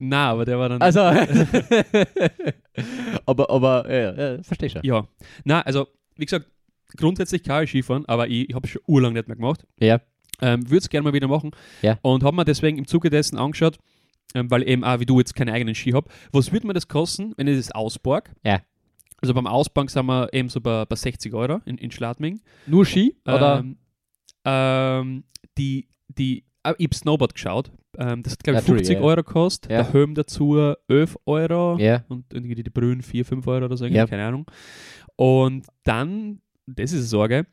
Na, 0.00 0.30
aber 0.30 0.46
der 0.46 0.58
war 0.58 0.70
dann. 0.70 0.80
Also. 0.80 1.00
aber, 3.26 3.50
aber, 3.50 3.92
ja, 3.92 4.14
ja, 4.14 4.42
versteh 4.42 4.70
schon. 4.70 4.80
Ja. 4.82 5.06
Na, 5.44 5.60
also, 5.60 5.88
wie 6.16 6.24
gesagt, 6.24 6.46
grundsätzlich 6.96 7.42
kann 7.42 7.64
ich 7.64 7.70
Skifahren, 7.70 8.06
aber 8.06 8.26
ich, 8.26 8.48
ich 8.48 8.54
habe 8.54 8.66
es 8.66 8.72
schon 8.72 8.80
urlang 8.86 9.12
nicht 9.12 9.28
mehr 9.28 9.36
gemacht. 9.36 9.66
Ja. 9.78 10.00
Ähm, 10.40 10.68
Würde 10.68 10.78
es 10.78 10.88
gerne 10.88 11.04
mal 11.04 11.12
wieder 11.12 11.28
machen. 11.28 11.50
Ja. 11.82 11.98
Und 12.00 12.24
habe 12.24 12.34
mir 12.34 12.46
deswegen 12.46 12.78
im 12.78 12.86
Zuge 12.86 13.10
dessen 13.10 13.38
angeschaut, 13.38 13.78
ähm, 14.34 14.50
weil 14.50 14.66
eben 14.66 14.84
auch 14.84 15.00
wie 15.00 15.06
du 15.06 15.18
jetzt 15.18 15.34
keine 15.34 15.52
eigenen 15.52 15.74
Ski 15.74 15.92
habe. 15.92 16.08
Was 16.32 16.50
würde 16.50 16.66
mir 16.66 16.72
das 16.72 16.88
kosten, 16.88 17.34
wenn 17.36 17.46
ich 17.46 17.58
das 17.58 17.72
ausborg? 17.72 18.30
Ja. 18.42 18.62
Also 19.20 19.34
beim 19.34 19.46
Ausborg 19.46 19.90
sind 19.90 20.06
wir 20.06 20.32
eben 20.32 20.48
so 20.48 20.62
bei, 20.62 20.86
bei 20.86 20.96
60 20.96 21.34
Euro 21.34 21.60
in, 21.66 21.76
in 21.76 21.90
Schladming. 21.90 22.40
Nur 22.66 22.86
Ski? 22.86 23.16
Oder? 23.26 23.58
Ähm, 23.58 23.76
ähm, 24.46 25.24
die, 25.58 25.88
die, 26.08 26.46
äh, 26.62 26.72
ich 26.78 26.86
habe 26.86 26.94
Snowboard 26.94 27.34
geschaut. 27.34 27.70
Ähm, 27.98 28.22
das 28.22 28.34
hat, 28.34 28.44
glaube 28.44 28.60
ich, 28.60 28.64
50 28.64 28.68
Entschuldige, 28.68 28.94
ja. 28.94 29.00
Euro 29.00 29.22
gekostet. 29.22 29.70
Ja. 29.70 29.82
Der 29.82 29.92
Helm 29.92 30.14
dazu 30.14 30.74
11 30.88 31.18
Euro 31.26 31.78
ja. 31.78 32.04
und 32.08 32.32
irgendwie 32.32 32.54
die 32.54 32.70
Brühen 32.70 33.02
4, 33.02 33.24
5 33.24 33.46
Euro 33.46 33.64
oder 33.66 33.76
so, 33.76 33.88
keine 33.88 34.24
Ahnung. 34.24 34.46
Und 35.16 35.66
dann, 35.84 36.40
das 36.66 36.92
ist 36.92 36.98
eine 36.98 37.06
Sorge, 37.06 37.46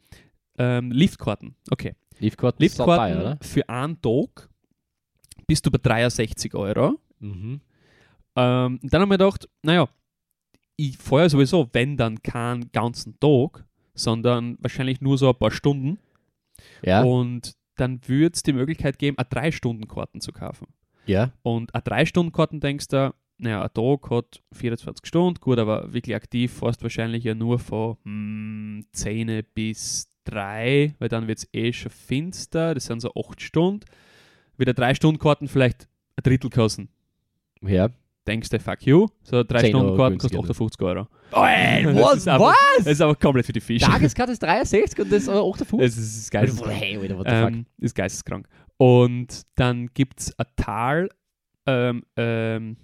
ähm, 0.58 0.92
Liftkarten. 0.92 1.56
Okay. 1.70 1.96
Liftkarten 2.20 2.64
Liftkarten 2.64 3.14
sauber, 3.14 3.22
oder? 3.22 3.38
für 3.42 3.68
einen 3.68 4.02
Tag 4.02 4.50
bist 5.48 5.66
du 5.66 5.72
bei 5.72 5.80
63 5.82 6.54
Euro. 6.56 7.00
Mhm. 7.20 7.62
Ähm, 8.36 8.80
dann 8.84 9.02
haben 9.02 9.10
wir 9.10 9.18
gedacht, 9.18 9.50
naja, 9.64 9.88
ich 10.76 10.98
fahre 10.98 11.30
sowieso, 11.30 11.68
wenn 11.74 11.98
dann 11.98 12.22
keinen 12.22 12.72
ganzen 12.72 13.20
Tag, 13.20 13.66
sondern 13.96 14.58
wahrscheinlich 14.62 15.02
nur 15.02 15.18
so 15.18 15.30
ein 15.30 15.36
paar 15.36 15.52
Stunden. 15.52 15.98
Ja. 16.84 17.04
Und 17.04 17.57
dann 17.78 18.02
würde 18.08 18.34
es 18.36 18.44
die 18.44 18.54
Möglichkeit 18.54 19.00
geben, 19.00 19.18
eine 19.18 19.28
3-Stunden-Karten 19.30 20.22
zu 20.22 20.32
kaufen. 20.32 20.68
Ja. 21.06 21.32
Und 21.42 21.74
eine 21.74 21.84
3-Stunden-Karten 21.84 22.60
denkst 22.60 22.90
du, 22.90 23.14
naja, 23.38 23.62
ein 23.64 23.74
Tag 23.74 24.10
hat 24.10 24.44
24 24.54 25.06
Stunden, 25.06 25.40
gut, 25.40 25.60
aber 25.60 25.94
wirklich 25.94 26.16
aktiv 26.16 26.52
fährst 26.52 26.82
wahrscheinlich 26.82 27.24
ja 27.24 27.36
nur 27.36 27.60
von 27.60 27.98
hm, 28.04 28.86
10 28.92 29.44
bis 29.54 30.12
3, 30.26 30.96
weil 31.00 31.10
dann 31.10 31.28
wird 31.28 31.40
es 31.40 31.50
eh 31.54 31.72
schon 31.72 31.92
finster, 31.92 32.74
das 32.74 32.86
sind 32.86 33.02
so 33.02 33.14
8 33.16 33.42
Stunden. 33.42 33.86
Wieder 34.58 34.74
3-Stunden-Karten 34.74 35.48
vielleicht 35.48 35.88
ein 36.16 36.24
Drittel 36.24 36.50
kosten. 36.50 36.90
Ja. 37.62 37.90
Denkst 38.28 38.50
du, 38.50 38.60
fuck 38.60 38.86
you, 38.86 39.08
so 39.24 39.42
10 39.44 39.56
Euro 39.76 39.96
3-Stunden-Karten 39.96 40.18
kostet 40.18 40.38
günstiger. 40.42 40.68
58 40.68 40.82
Euro. 40.82 41.08
Ey, 41.48 41.84
Das 41.96 42.18
ist 42.18 42.28
einfach- 42.28 42.54
Das 42.78 42.88
ist 42.88 43.02
aber 43.02 43.16
komplett 43.16 43.46
für 43.46 43.54
die 43.54 43.62
Fische. 43.62 43.86
Tageskarte 43.86 44.34
ist 44.34 44.44
63 44.44 45.00
und 45.00 45.12
das 45.12 45.28
äh, 45.28 45.32
58? 45.32 45.80
Es 45.80 45.98
ist 45.98 46.32
geisteskrank. 46.32 46.74
Hey, 46.76 46.98
Alter, 46.98 47.18
what 47.18 47.28
the 47.30 47.36
fuck? 47.36 47.50
Ähm, 47.50 47.66
ist 47.80 47.96
geisteskrank. 47.96 48.48
Und 48.78 49.44
dann 49.56 49.88
gibt 49.94 50.20
es 50.20 50.38
ein 50.38 50.46
Tal, 50.58 51.10
ähm, 51.66 52.04
ähm, 52.18 52.78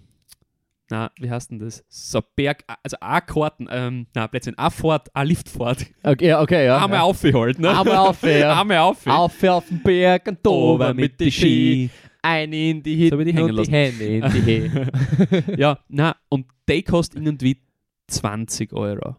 na, 0.90 1.12
wie 1.20 1.30
heißt 1.30 1.52
denn 1.52 1.60
das? 1.60 1.84
So 1.90 2.22
Berg, 2.36 2.64
also 2.84 2.98
eine 3.00 3.22
Karten, 3.22 3.68
ähm, 3.72 4.08
na, 4.14 4.30
Fahrt, 4.70 5.16
eine 5.16 5.28
Liftfahrt. 5.30 5.86
Okay, 6.04 6.34
okay, 6.36 6.66
ja. 6.66 6.78
Einmal 6.84 7.00
ja. 7.00 7.04
aufgeholt, 7.04 7.58
ne? 7.60 7.70
Einmal 7.70 7.98
auf, 7.98 8.22
ja. 8.24 8.60
Einmal 8.62 8.78
auf. 8.80 9.06
Auf 9.08 9.44
auf 9.44 9.68
den 9.68 9.82
Berg 9.82 10.28
und 10.28 10.48
Oben 10.48 10.84
oben 10.84 10.96
mit 10.96 11.20
die 11.20 11.32
Ski. 11.32 11.90
Eine 12.26 12.56
in 12.70 12.82
die 12.82 13.10
So 13.10 13.20
wie 13.20 13.26
Hitten 13.26 13.26
die 13.26 13.34
hängen 13.34 13.50
und 13.50 13.56
lassen. 13.58 13.72
die 13.72 13.78
Hände 13.78 14.06
in 14.06 14.32
die 14.32 14.42
He. 14.42 15.56
ja, 15.62 15.78
na, 15.90 16.16
und 16.30 16.48
die 16.70 16.82
kostet 16.82 17.22
irgendwie 17.24 17.62
20 18.08 18.74
Euro. 18.74 19.18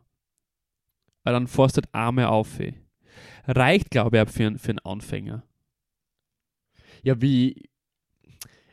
Weil 1.22 1.32
dann 1.34 1.46
fährst 1.46 1.76
du 1.76 1.82
halt 1.82 1.94
einmal 1.94 2.26
auf. 2.26 2.58
Reicht, 3.46 3.90
glaube 3.90 4.16
ich, 4.16 4.22
auch 4.22 4.28
für, 4.30 4.46
einen- 4.46 4.58
für 4.58 4.70
einen 4.70 4.78
Anfänger. 4.80 5.42
Ja, 7.02 7.20
wie. 7.20 7.68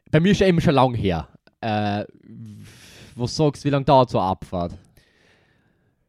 Bei 0.10 0.20
mir 0.20 0.32
ist 0.32 0.40
ja 0.42 0.48
eben 0.48 0.62
schon 0.62 0.76
lang 0.76 0.94
her. 0.96 1.28
Äh, 1.62 2.06
was 3.16 3.36
sagst 3.36 3.64
du, 3.64 3.68
wie 3.68 3.72
lange 3.72 3.86
dauert 3.86 4.10
so 4.10 4.20
eine 4.20 4.28
Abfahrt? 4.30 4.78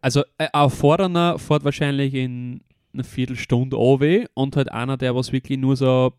Also 0.00 0.22
äh, 0.38 0.48
ein 0.52 0.70
Vorderner 0.70 1.38
fährt 1.38 1.64
wahrscheinlich 1.64 2.14
in 2.14 2.62
einer 2.92 3.04
Viertelstunde 3.04 3.76
OW 3.78 4.26
und 4.34 4.56
halt 4.56 4.70
einer, 4.72 4.96
der 4.96 5.14
was 5.14 5.32
wirklich 5.32 5.58
nur 5.58 5.76
so 5.76 6.12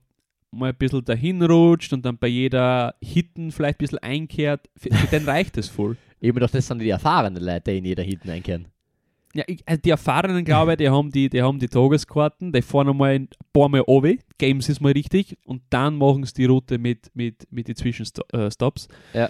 mal 0.54 0.70
ein 0.70 0.76
bisschen 0.76 1.04
dahin 1.04 1.42
rutscht 1.44 1.94
und 1.94 2.06
dann 2.06 2.18
bei 2.18 2.28
jeder 2.28 2.96
Hitten 3.02 3.52
vielleicht 3.52 3.80
ein 3.80 3.84
bisschen 3.84 4.00
einkehrt, 4.00 4.70
für, 4.78 4.94
für 4.94 5.08
den 5.08 5.26
reicht 5.26 5.58
es 5.58 5.70
voll. 5.70 5.98
Eben 6.22 6.40
doch, 6.40 6.50
das 6.50 6.68
sind 6.68 6.80
die 6.80 6.90
erfahrenen 6.90 7.44
Leute, 7.44 7.72
die 7.72 7.78
in 7.80 7.86
jeder 7.86 8.04
hinten 8.04 8.30
einkehren. 8.30 8.68
Ja, 9.36 9.44
ich, 9.48 9.64
also 9.66 9.82
die 9.82 9.90
Erfahrenen, 9.90 10.46
glaube 10.46 10.74
ich, 10.74 10.78
die 10.78 10.90
haben 10.90 11.12
die, 11.12 11.28
die 11.28 11.42
haben 11.42 11.58
die 11.58 11.68
Tageskarten, 11.68 12.52
die 12.52 12.62
fahren 12.62 12.90
einmal 12.90 13.14
ein 13.16 13.30
paar 13.52 13.68
Mal 13.68 13.82
runter, 13.82 14.14
geben 14.38 14.62
sie 14.62 14.72
es 14.72 14.80
mal 14.80 14.92
richtig 14.92 15.38
und 15.46 15.64
dann 15.72 15.98
machen 15.98 16.24
sie 16.24 16.34
die 16.36 16.46
Route 16.46 16.78
mit, 16.78 17.10
mit, 17.16 17.48
mit 17.52 17.68
den 17.68 17.76
Zwischenstops. 17.76 18.88
Ja. 19.14 19.30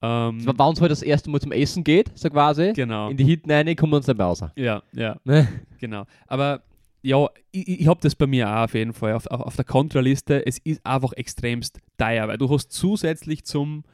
Ähm, 0.00 0.46
Wenn 0.46 0.56
uns 0.56 0.80
halt 0.80 0.92
das 0.92 1.02
erste 1.02 1.30
Mal 1.30 1.40
zum 1.40 1.52
Essen 1.52 1.82
geht, 1.82 2.10
so 2.14 2.30
quasi, 2.30 2.72
genau. 2.74 3.10
in 3.10 3.16
die 3.16 3.24
hinten 3.24 3.50
rein, 3.50 3.74
kommen 3.74 3.92
wir 3.92 3.96
uns 3.96 4.06
mehr 4.06 4.16
raus. 4.16 4.44
Ja, 4.56 4.82
ja, 4.92 5.16
Ne? 5.24 5.48
genau. 5.78 6.04
Aber 6.26 6.62
ja, 7.04 7.28
ich, 7.52 7.80
ich 7.80 7.86
habe 7.86 8.00
das 8.00 8.14
bei 8.14 8.26
mir 8.26 8.48
auch 8.48 8.64
auf 8.64 8.74
jeden 8.74 8.92
Fall 8.94 9.12
auf, 9.12 9.26
auf, 9.26 9.40
auf 9.42 9.56
der 9.56 9.64
Kontraliste. 9.64 10.44
Es 10.46 10.58
ist 10.58 10.84
einfach 10.86 11.12
extremst 11.12 11.78
teuer, 11.98 12.26
weil 12.28 12.38
du 12.38 12.48
hast 12.50 12.72
zusätzlich 12.72 13.44
zum, 13.44 13.84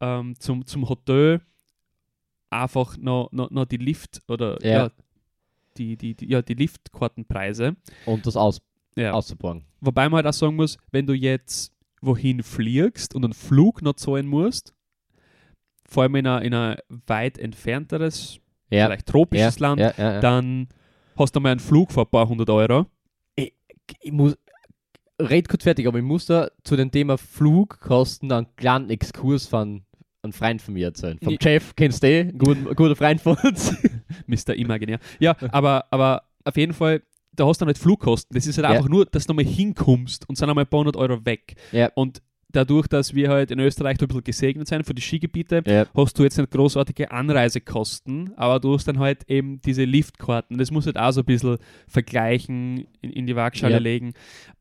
ähm, 0.00 0.34
zum, 0.38 0.66
zum 0.66 0.88
Hotel 0.88 1.40
einfach 2.50 2.96
noch, 2.98 3.30
noch, 3.32 3.50
noch 3.50 3.64
die 3.64 3.78
Lift 3.78 4.20
oder 4.28 4.58
Ja. 4.62 4.70
ja. 4.84 4.90
die, 5.78 5.96
die, 5.96 6.14
die, 6.14 6.28
ja, 6.28 6.42
die 6.42 6.54
Liftkartenpreise. 6.54 7.76
Und 8.04 8.26
das 8.26 8.36
aus, 8.36 8.60
Ja. 8.96 9.12
auszubauen. 9.12 9.64
Wobei 9.80 10.08
man 10.08 10.18
halt 10.18 10.26
auch 10.26 10.32
sagen 10.38 10.56
muss, 10.56 10.76
wenn 10.90 11.06
du 11.06 11.14
jetzt 11.14 11.72
wohin 12.02 12.42
fliegst 12.42 13.14
und 13.14 13.24
einen 13.24 13.32
Flug 13.32 13.80
noch 13.80 13.94
zahlen 13.94 14.26
musst, 14.26 14.74
vor 15.86 16.02
allem 16.02 16.16
in 16.16 16.26
ein, 16.26 16.42
in 16.42 16.54
ein 16.54 16.76
weit 17.06 17.38
entfernteres, 17.38 18.40
Ja. 18.70 18.86
vielleicht 18.86 19.06
tropisches 19.06 19.58
Land, 19.58 19.80
dann 19.96 20.68
hast 21.16 21.34
du 21.36 21.40
mal 21.40 21.50
einen 21.50 21.60
Flug 21.60 21.92
für 21.92 22.00
ein 22.02 22.06
paar 22.10 22.28
hundert 22.28 22.50
Euro. 22.50 22.86
ich 23.36 23.52
muss, 24.12 24.36
red 25.20 25.48
kurz 25.48 25.62
fertig, 25.64 25.86
aber 25.86 25.98
ich 25.98 26.04
muss 26.04 26.26
da 26.26 26.50
zu 26.64 26.76
dem 26.76 26.90
Thema 26.90 27.18
Flugkosten 27.18 28.30
einen 28.32 28.46
kleinen 28.56 28.90
Exkurs 28.90 29.46
von 29.46 29.84
einem 30.22 30.32
Freund 30.32 30.62
von 30.62 30.74
mir 30.74 30.86
erzählen. 30.88 31.18
Vom. 31.22 31.36
Jeff, 31.40 31.74
kennst 31.74 32.02
du 32.02 32.06
eh, 32.08 32.20
ein 32.20 32.38
guter, 32.38 32.96
Freund 32.96 33.20
von 33.20 33.36
uns. 33.42 33.74
Mr. 34.26 34.54
Imaginär. 34.54 34.98
Ja, 35.18 35.36
aber, 35.50 35.86
aber 35.90 36.22
auf 36.44 36.56
jeden 36.56 36.72
Fall, 36.72 37.02
da 37.32 37.46
hast 37.46 37.60
du 37.60 37.64
nicht 37.64 37.78
Flugkosten. 37.78 38.34
Das 38.34 38.46
ist 38.46 38.56
halt 38.58 38.64
Ja. 38.68 38.76
einfach 38.76 38.88
nur, 38.88 39.06
dass 39.06 39.26
du 39.26 39.32
nochmal 39.32 39.52
hinkommst 39.52 40.28
und 40.28 40.36
sind 40.36 40.48
einmal 40.48 40.64
ein 40.64 40.68
paar 40.70 40.80
hundert 40.80 40.96
Euro 40.96 41.24
weg. 41.24 41.54
Ja. 41.72 41.90
Und 41.94 42.22
dadurch, 42.52 42.86
dass 42.86 43.14
wir 43.14 43.28
halt 43.30 43.50
in 43.50 43.58
Österreich 43.58 43.98
ein 44.00 44.06
bisschen 44.08 44.24
gesegnet 44.24 44.68
sind 44.68 44.86
für 44.86 44.94
die 44.94 45.02
Skigebiete, 45.02 45.62
ja. 45.66 45.86
hast 45.94 46.18
du 46.18 46.22
jetzt 46.22 46.38
nicht 46.38 46.50
großartige 46.50 47.10
Anreisekosten, 47.10 48.32
aber 48.36 48.60
du 48.60 48.74
hast 48.74 48.86
dann 48.88 48.98
halt 48.98 49.28
eben 49.28 49.60
diese 49.62 49.84
Liftkarten. 49.84 50.58
Das 50.58 50.70
musst 50.70 50.86
du 50.86 50.92
halt 50.94 50.98
auch 50.98 51.12
so 51.12 51.20
ein 51.20 51.26
bisschen 51.26 51.58
vergleichen, 51.88 52.86
in, 53.00 53.10
in 53.10 53.26
die 53.26 53.36
Waagschale 53.36 53.74
Ja. 53.74 53.78
legen. 53.80 54.12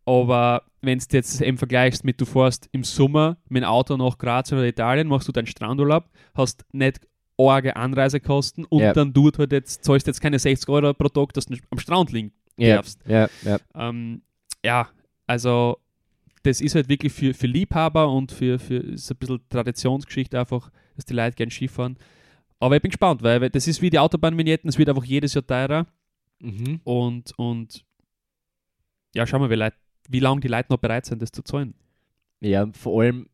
Aber 0.06 0.64
wenn 0.82 1.00
du 1.00 1.06
jetzt 1.12 1.42
eben 1.42 1.58
vergleichst 1.58 2.04
mit, 2.04 2.20
du 2.20 2.26
fährst 2.26 2.70
im 2.72 2.84
Sommer 2.84 3.38
mit 3.50 3.64
dem 3.64 3.68
Auto 3.70 3.98
nach 3.98 4.18
Graz 4.18 4.52
oder 4.52 4.66
Italien, 4.66 5.08
machst 5.08 5.28
du 5.28 5.32
deinen 5.32 5.48
Strandurlaub, 5.48 6.10
hast 6.34 6.66
nicht 6.72 7.02
arge 7.38 7.76
Anreisekosten 7.76 8.66
und 8.66 8.82
Ja. 8.82 8.94
dann 8.94 9.14
tut 9.14 9.40
halt 9.40 9.52
jetzt, 9.52 9.84
zahlst 9.84 10.08
jetzt 10.08 10.22
keine 10.22 10.38
60 10.40 10.70
Euro 10.70 10.94
pro 10.94 11.08
Tag, 11.10 11.34
dass 11.34 11.46
du 11.46 11.56
am 11.72 11.80
Strand 11.80 12.12
liegen 12.12 12.32
darfst. 12.76 13.00
Ähm, 13.76 14.22
ja, 14.64 14.90
also 15.28 15.78
das 16.44 16.62
ist 16.62 16.76
halt 16.76 16.90
wirklich 16.90 17.14
für, 17.14 17.34
für 17.34 17.48
Liebhaber 17.48 18.12
und 18.12 18.32
für, 18.32 18.60
für 18.60 18.78
ist 18.78 19.12
ein 19.12 19.18
bisschen 19.18 19.42
Traditionsgeschichte 19.50 20.40
einfach, 20.40 20.72
dass 20.96 21.06
die 21.06 21.14
Leute 21.14 21.36
gerne 21.36 21.52
Skifahren. 21.52 21.98
Aber 22.60 22.76
ich 22.76 22.82
bin 22.82 22.92
gespannt, 22.92 23.24
weil, 23.24 23.42
weil 23.42 23.50
das 23.50 23.68
ist 23.68 23.82
wie 23.82 23.90
die 23.90 24.00
Autobahnvignetten, 24.00 24.70
es 24.70 24.78
wird 24.78 24.90
einfach 24.90 25.06
jedes 25.06 25.34
Jahr 25.34 25.46
teurer 25.46 25.88
Mhm. 26.44 26.82
und, 26.84 27.38
und 27.38 27.86
ja, 29.14 29.28
schauen 29.28 29.42
wir, 29.42 29.50
wie, 29.52 29.56
Leute, 29.56 29.76
wie 30.10 30.20
lange 30.20 30.42
die 30.42 30.48
Leute 30.48 30.72
noch 30.72 30.80
bereit 30.80 31.06
sind, 31.06 31.22
das 31.22 31.32
zu 31.32 31.44
zahlen. 31.44 31.76
Ja, 32.40 32.68
vor 32.74 33.02
allem 33.02 33.30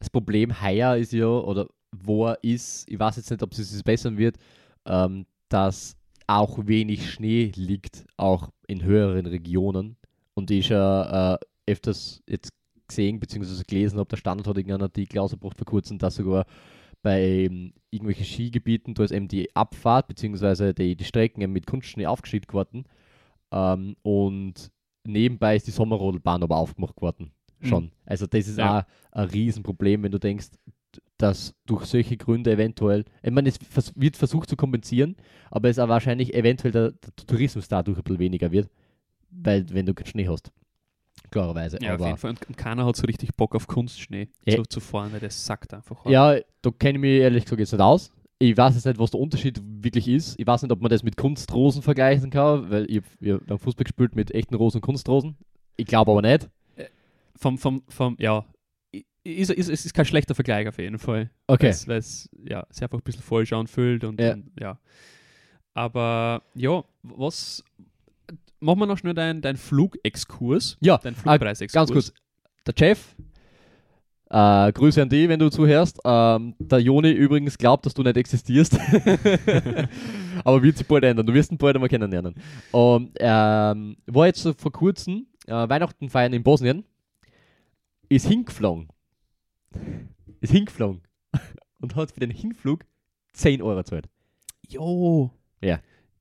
das 0.00 0.10
Problem 0.10 0.60
heuer 0.60 0.96
ist 0.96 1.12
ja, 1.12 1.26
oder 1.28 1.68
wo 1.92 2.26
er 2.26 2.42
ist, 2.42 2.88
ich 2.88 2.98
weiß 2.98 3.16
jetzt 3.16 3.30
nicht, 3.30 3.42
ob 3.42 3.52
es 3.52 3.58
sich 3.58 3.84
bessern 3.84 4.18
wird, 4.18 4.36
ähm, 4.86 5.26
dass 5.48 5.96
auch 6.26 6.66
wenig 6.66 7.10
Schnee 7.10 7.52
liegt, 7.54 8.06
auch 8.16 8.50
in 8.66 8.82
höheren 8.82 9.26
Regionen. 9.26 9.96
Und 10.34 10.50
ich 10.50 10.68
ja 10.68 11.34
äh, 11.34 11.38
öfters 11.70 12.22
jetzt 12.28 12.50
gesehen 12.88 13.20
bzw. 13.20 13.62
gelesen 13.66 13.98
habe, 13.98 14.08
der 14.08 14.16
Standard 14.16 14.46
hat 14.46 14.56
irgendeinen 14.56 14.82
Artikel 14.82 15.18
ausgebracht 15.18 15.56
vor 15.56 15.66
kurzem, 15.66 15.98
dass 15.98 16.16
sogar 16.16 16.44
bei 17.02 17.22
ähm, 17.22 17.72
irgendwelchen 17.90 18.26
Skigebieten, 18.26 18.94
da 18.94 19.04
ist 19.04 19.10
eben 19.12 19.28
die 19.28 19.54
Abfahrt 19.56 20.08
bzw. 20.08 20.72
Die, 20.74 20.96
die 20.96 21.04
Strecken 21.04 21.40
eben 21.40 21.52
mit 21.52 21.66
Kunstschnee 21.66 22.06
aufgeschnitten 22.06 22.48
geworden. 22.48 22.84
Ähm, 23.52 23.96
und 24.02 24.70
nebenbei 25.06 25.56
ist 25.56 25.66
die 25.66 25.70
Sommerrodelbahn 25.72 26.42
aber 26.42 26.56
aufgemacht 26.56 27.00
worden. 27.00 27.32
Schon. 27.62 27.90
Also 28.06 28.26
das 28.26 28.48
ist 28.48 28.58
Ja. 28.58 28.80
auch 28.80 28.84
ein 29.12 29.28
Riesenproblem, 29.28 30.02
wenn 30.02 30.12
du 30.12 30.18
denkst, 30.18 30.48
dass 31.18 31.54
durch 31.66 31.84
solche 31.84 32.16
Gründe 32.16 32.50
eventuell, 32.52 33.04
ich 33.22 33.30
meine, 33.30 33.50
es 33.50 33.58
wird 33.94 34.16
versucht 34.16 34.48
zu 34.48 34.56
kompensieren, 34.56 35.16
aber 35.50 35.68
es 35.68 35.78
auch 35.78 35.88
wahrscheinlich 35.88 36.34
eventuell 36.34 36.72
der, 36.72 36.92
der 36.92 37.26
Tourismus 37.26 37.68
dadurch 37.68 37.98
ein 37.98 38.02
bisschen 38.02 38.18
weniger 38.18 38.50
wird, 38.50 38.70
weil 39.30 39.66
wenn 39.70 39.84
du 39.86 39.92
keinen 39.94 40.06
Schnee 40.06 40.28
hast. 40.28 40.50
Klarerweise. 41.30 41.78
Ja, 41.80 41.94
auf 41.94 42.00
jeden 42.00 42.16
Fall. 42.16 42.30
Und, 42.30 42.46
und 42.48 42.56
keiner 42.56 42.84
hat 42.86 42.96
so 42.96 43.06
richtig 43.06 43.34
Bock 43.36 43.54
auf 43.54 43.66
Kunstschnee 43.66 44.28
Ja. 44.44 44.56
zu, 44.56 44.62
zu 44.64 44.80
fahren, 44.80 45.12
weil 45.12 45.20
das 45.20 45.44
sackt 45.46 45.72
einfach. 45.74 46.04
ja, 46.06 46.36
da 46.62 46.70
kenne 46.70 46.98
ich 46.98 47.00
mich 47.00 47.20
ehrlich 47.20 47.44
gesagt 47.44 47.60
jetzt 47.60 47.72
nicht 47.72 47.80
aus. 47.80 48.10
Ich 48.38 48.56
weiß 48.56 48.74
jetzt 48.74 48.86
nicht, 48.86 48.98
was 48.98 49.10
der 49.10 49.20
Unterschied 49.20 49.60
wirklich 49.62 50.08
ist. 50.08 50.38
Ich 50.40 50.46
weiß 50.46 50.62
nicht, 50.62 50.72
ob 50.72 50.80
man 50.80 50.90
das 50.90 51.02
mit 51.02 51.16
Kunstrosen 51.16 51.82
vergleichen 51.82 52.30
kann, 52.30 52.70
weil 52.70 52.90
ich, 52.90 53.02
ich 53.20 53.32
habe 53.32 53.58
Fußball 53.58 53.84
gespielt 53.84 54.16
mit 54.16 54.30
echten 54.34 54.54
Rosen 54.54 54.78
und 54.78 54.82
Kunstrosen. 54.82 55.36
Ich 55.76 55.86
glaube 55.86 56.10
aber 56.12 56.22
nicht. 56.22 56.48
Vom, 57.36 57.58
vom, 57.58 57.82
vom, 57.88 58.16
ja, 58.18 58.44
ist, 59.22 59.50
ist, 59.50 59.68
ist, 59.68 59.84
ist 59.86 59.94
kein 59.94 60.04
schlechter 60.06 60.34
Vergleich 60.34 60.66
auf 60.68 60.78
jeden 60.78 60.98
Fall. 60.98 61.30
Okay. 61.46 61.74
Weil 61.86 61.98
es 61.98 62.28
ja, 62.44 62.66
sich 62.70 62.82
einfach 62.82 62.98
ein 62.98 63.02
bisschen 63.04 63.22
falsch 63.22 63.52
anfühlt 63.52 64.04
und 64.04 64.18
Ja. 64.20 64.32
und 64.32 64.50
ja. 64.58 64.78
Aber 65.74 66.42
ja, 66.54 66.82
was 67.02 67.62
machen 68.60 68.78
wir 68.78 68.86
noch 68.86 68.98
schnell 68.98 69.14
deinen 69.14 69.42
dein 69.42 69.56
Flugexkurs? 69.56 70.76
Ja, 70.80 70.98
Dein 70.98 71.14
ah, 71.14 71.22
Flugpreisexkurs. 71.22 71.72
Ganz 71.72 71.92
kurz. 71.92 72.12
Der 72.66 72.74
Chef, 72.78 73.16
äh, 74.30 74.72
Grüße 74.72 75.02
an 75.02 75.08
dich, 75.08 75.28
wenn 75.28 75.40
du 75.40 75.50
zuhörst. 75.50 75.98
Ähm, 76.04 76.54
der 76.58 76.78
Joni 76.78 77.10
übrigens 77.10 77.58
glaubt, 77.58 77.84
dass 77.84 77.94
du 77.94 78.02
nicht 78.02 78.16
existierst. 78.16 78.78
Aber 80.44 80.62
wird 80.62 80.78
sich 80.78 80.86
bald 80.86 81.04
ändern. 81.04 81.26
Du 81.26 81.34
wirst 81.34 81.50
ihn 81.50 81.58
bald 81.58 81.74
einmal 81.74 81.88
kennenlernen. 81.88 82.34
Und 82.70 83.10
ähm, 83.18 83.96
war 84.06 84.26
jetzt 84.26 84.48
vor 84.56 84.72
kurzem 84.72 85.26
äh, 85.46 85.68
Weihnachten 85.68 86.08
feiern 86.08 86.32
in 86.32 86.44
Bosnien. 86.44 86.84
Ist 88.08 88.26
hingeflogen. 88.26 88.88
Ist 90.40 90.52
hingeflogen. 90.52 91.02
Und 91.80 91.96
hat 91.96 92.12
für 92.12 92.20
den 92.20 92.30
Hinflug 92.30 92.84
10 93.32 93.62
Euro 93.62 93.78
gezahlt. 93.78 94.08
Jo. 94.68 95.32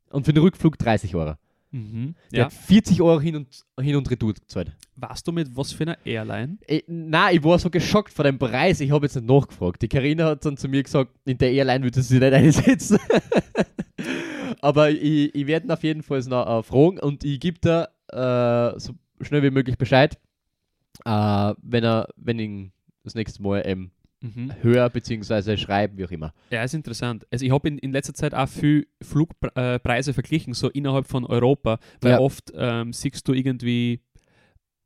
Und 0.10 0.25
für 0.25 0.34
den 0.34 0.41
Rückflug 0.41 0.79
30 0.79 1.15
Euro. 1.15 1.36
Mhm. 1.72 2.16
Der 2.32 2.40
Ja. 2.40 2.46
hat 2.46 2.54
40 2.54 3.02
Euro 3.02 3.22
hin 3.22 3.36
und, 3.36 3.48
hin 3.80 3.96
und 3.96 4.10
retour 4.10 4.34
gezahlt. 4.34 4.76
Warst 4.96 5.28
du 5.28 5.32
mit 5.32 5.56
was 5.56 5.72
für 5.72 5.84
einer 5.84 5.98
Airline? 6.06 6.58
Ich, 6.66 6.84
nein, 6.88 7.36
ich 7.36 7.44
war 7.44 7.60
so 7.60 7.70
geschockt 7.70 8.12
von 8.12 8.26
dem 8.26 8.40
Preis, 8.40 8.80
ich 8.82 8.90
habe 8.92 9.06
jetzt 9.06 9.16
nicht 9.16 9.28
nachgefragt. 9.28 9.82
Die 9.82 9.88
Karina 9.88 10.26
hat 10.26 10.46
dann 10.46 10.58
zu 10.58 10.68
mir 10.68 10.82
gesagt, 10.84 11.12
in 11.26 11.38
der 11.38 11.52
Airline 11.52 11.84
würde 11.84 12.02
sie 12.02 12.18
sich 12.18 12.20
nicht 12.20 12.34
einsetzen. 12.34 12.98
Aber 14.62 14.90
ich, 14.90 15.34
ich 15.36 15.48
werde 15.48 15.68
ihn 15.68 15.72
auf 15.72 15.84
jeden 15.84 16.04
Fall 16.04 16.20
noch 16.22 16.60
äh, 16.60 16.64
fragen 16.64 17.00
und 17.00 17.24
ich 17.24 17.40
gebe 17.40 17.60
da 17.62 17.88
äh, 18.74 18.80
so 18.80 18.94
schnell 19.22 19.44
wie 19.44 19.52
möglich 19.52 19.78
Bescheid, 19.78 20.18
äh, 21.06 21.54
wenn 21.62 21.84
er, 21.84 22.10
wenn 22.18 22.40
ich 22.40 22.72
das 23.04 23.16
nächste 23.16 23.42
Mal 23.42 23.62
ähm, 23.66 23.92
Mhm. 24.22 24.52
höre 24.62 24.90
bzw. 24.90 25.56
schreibe, 25.58 25.98
wie 25.98 26.06
auch 26.06 26.12
immer. 26.12 26.34
Ja, 26.52 26.64
ist 26.64 26.74
interessant. 26.74 27.26
Also 27.32 27.46
ich 27.46 27.52
habe 27.52 27.68
in, 27.70 27.78
in 27.78 27.92
letzter 27.92 28.14
Zeit 28.14 28.34
auch 28.34 28.50
viel 28.50 28.88
Flugpreise 29.02 30.14
verglichen, 30.14 30.54
so 30.54 30.70
innerhalb 30.70 31.08
von 31.08 31.26
Europa, 31.26 31.80
weil 32.02 32.12
Ja. 32.12 32.20
oft 32.20 32.52
ähm, 32.56 32.92
siehst 32.94 33.28
du 33.28 33.34
irgendwie 33.34 34.02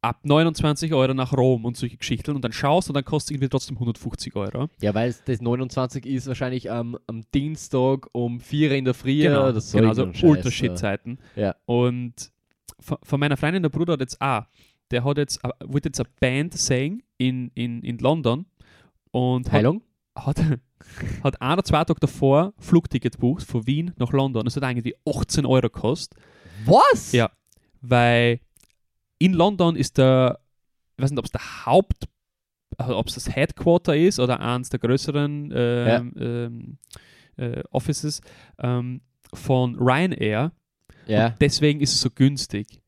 ab 0.02 0.20
29 0.24 0.94
Euro 0.94 1.14
nach 1.14 1.32
Rom 1.34 1.64
und 1.66 1.78
solche 1.78 1.96
Geschichten 1.98 2.36
und 2.36 2.44
dann 2.44 2.52
schaust 2.52 2.90
und 2.90 2.94
dann 2.96 3.06
kostet 3.06 3.32
es 3.32 3.36
irgendwie 3.36 3.50
trotzdem 3.50 3.78
150 3.78 4.36
Euro. 4.36 4.68
Ja, 4.82 4.94
weil 4.94 5.16
das 5.26 5.42
29 5.42 6.06
ist 6.06 6.28
wahrscheinlich 6.28 6.70
am 6.70 6.98
am 7.08 7.22
Dienstag 7.34 8.08
um 8.12 8.40
4 8.42 8.70
Uhr 8.70 8.76
in 8.76 8.86
der 8.86 8.94
Früh. 8.94 9.22
genau, 9.22 9.48
oder 9.50 9.62
so 9.62 9.78
genau 9.78 9.90
also 9.90 10.12
Scheiß, 10.14 10.24
Ultraschit-Zeiten. 10.24 11.20
Ja. 11.38 11.56
Und 11.66 12.32
von, 12.82 12.98
von 13.02 13.20
meiner 13.20 13.38
Freundin, 13.38 13.64
der 13.64 13.70
Bruder 13.70 13.94
hat 13.94 14.02
jetzt 14.02 14.20
auch, 14.22 14.44
der 14.92 15.06
hat 15.06 15.18
jetzt, 15.18 15.44
äh, 15.44 15.50
wollte 15.66 15.88
jetzt 15.90 16.02
eine 16.02 16.10
Band 16.20 16.54
singen 16.54 17.02
in, 17.18 17.50
in, 17.56 17.82
in 17.82 17.98
London 18.00 18.46
und 19.14 19.46
äh, 19.48 19.50
hat, 19.50 19.54
Heilung? 19.54 19.82
hat, 20.16 20.38
hat 21.24 21.42
ein 21.42 21.54
oder 21.54 21.64
zwei 21.64 21.84
Tage 21.86 22.00
davor 22.00 22.54
Flugticket 22.60 23.14
gebucht 23.14 23.44
von 23.44 23.66
Wien 23.66 23.94
nach 23.98 24.12
London. 24.12 24.44
Das 24.46 24.56
hat 24.56 24.64
irgendwie 24.64 24.96
18 25.08 25.46
Euro 25.46 25.62
gekostet, 25.70 26.20
Was? 26.66 27.12
Ja. 27.14 27.32
weil 27.82 28.40
in 29.20 29.34
London 29.34 29.76
ist 29.76 29.98
der, 29.98 30.40
ich 30.98 31.04
weiß 31.04 31.12
nicht, 31.12 31.20
ob 31.20 31.26
es 31.26 31.32
der 31.32 31.66
Haupt, 31.66 32.08
ob 32.78 33.08
es 33.08 33.14
das 33.16 33.34
Headquarter 33.34 33.96
ist 33.96 34.20
oder 34.20 34.40
eines 34.42 34.70
der 34.70 34.80
größeren 34.80 35.54
ähm, 35.56 36.14
ähm, 36.18 36.78
äh, 37.38 37.64
Offices 37.72 38.22
ähm, 38.60 39.02
von 39.34 39.76
Ryanair. 39.80 40.52
Ja, 41.06 41.28
Und 41.28 41.36
deswegen 41.42 41.80
ist 41.82 41.94
es 41.94 42.02
so 42.02 42.10
günstig. 42.10 42.82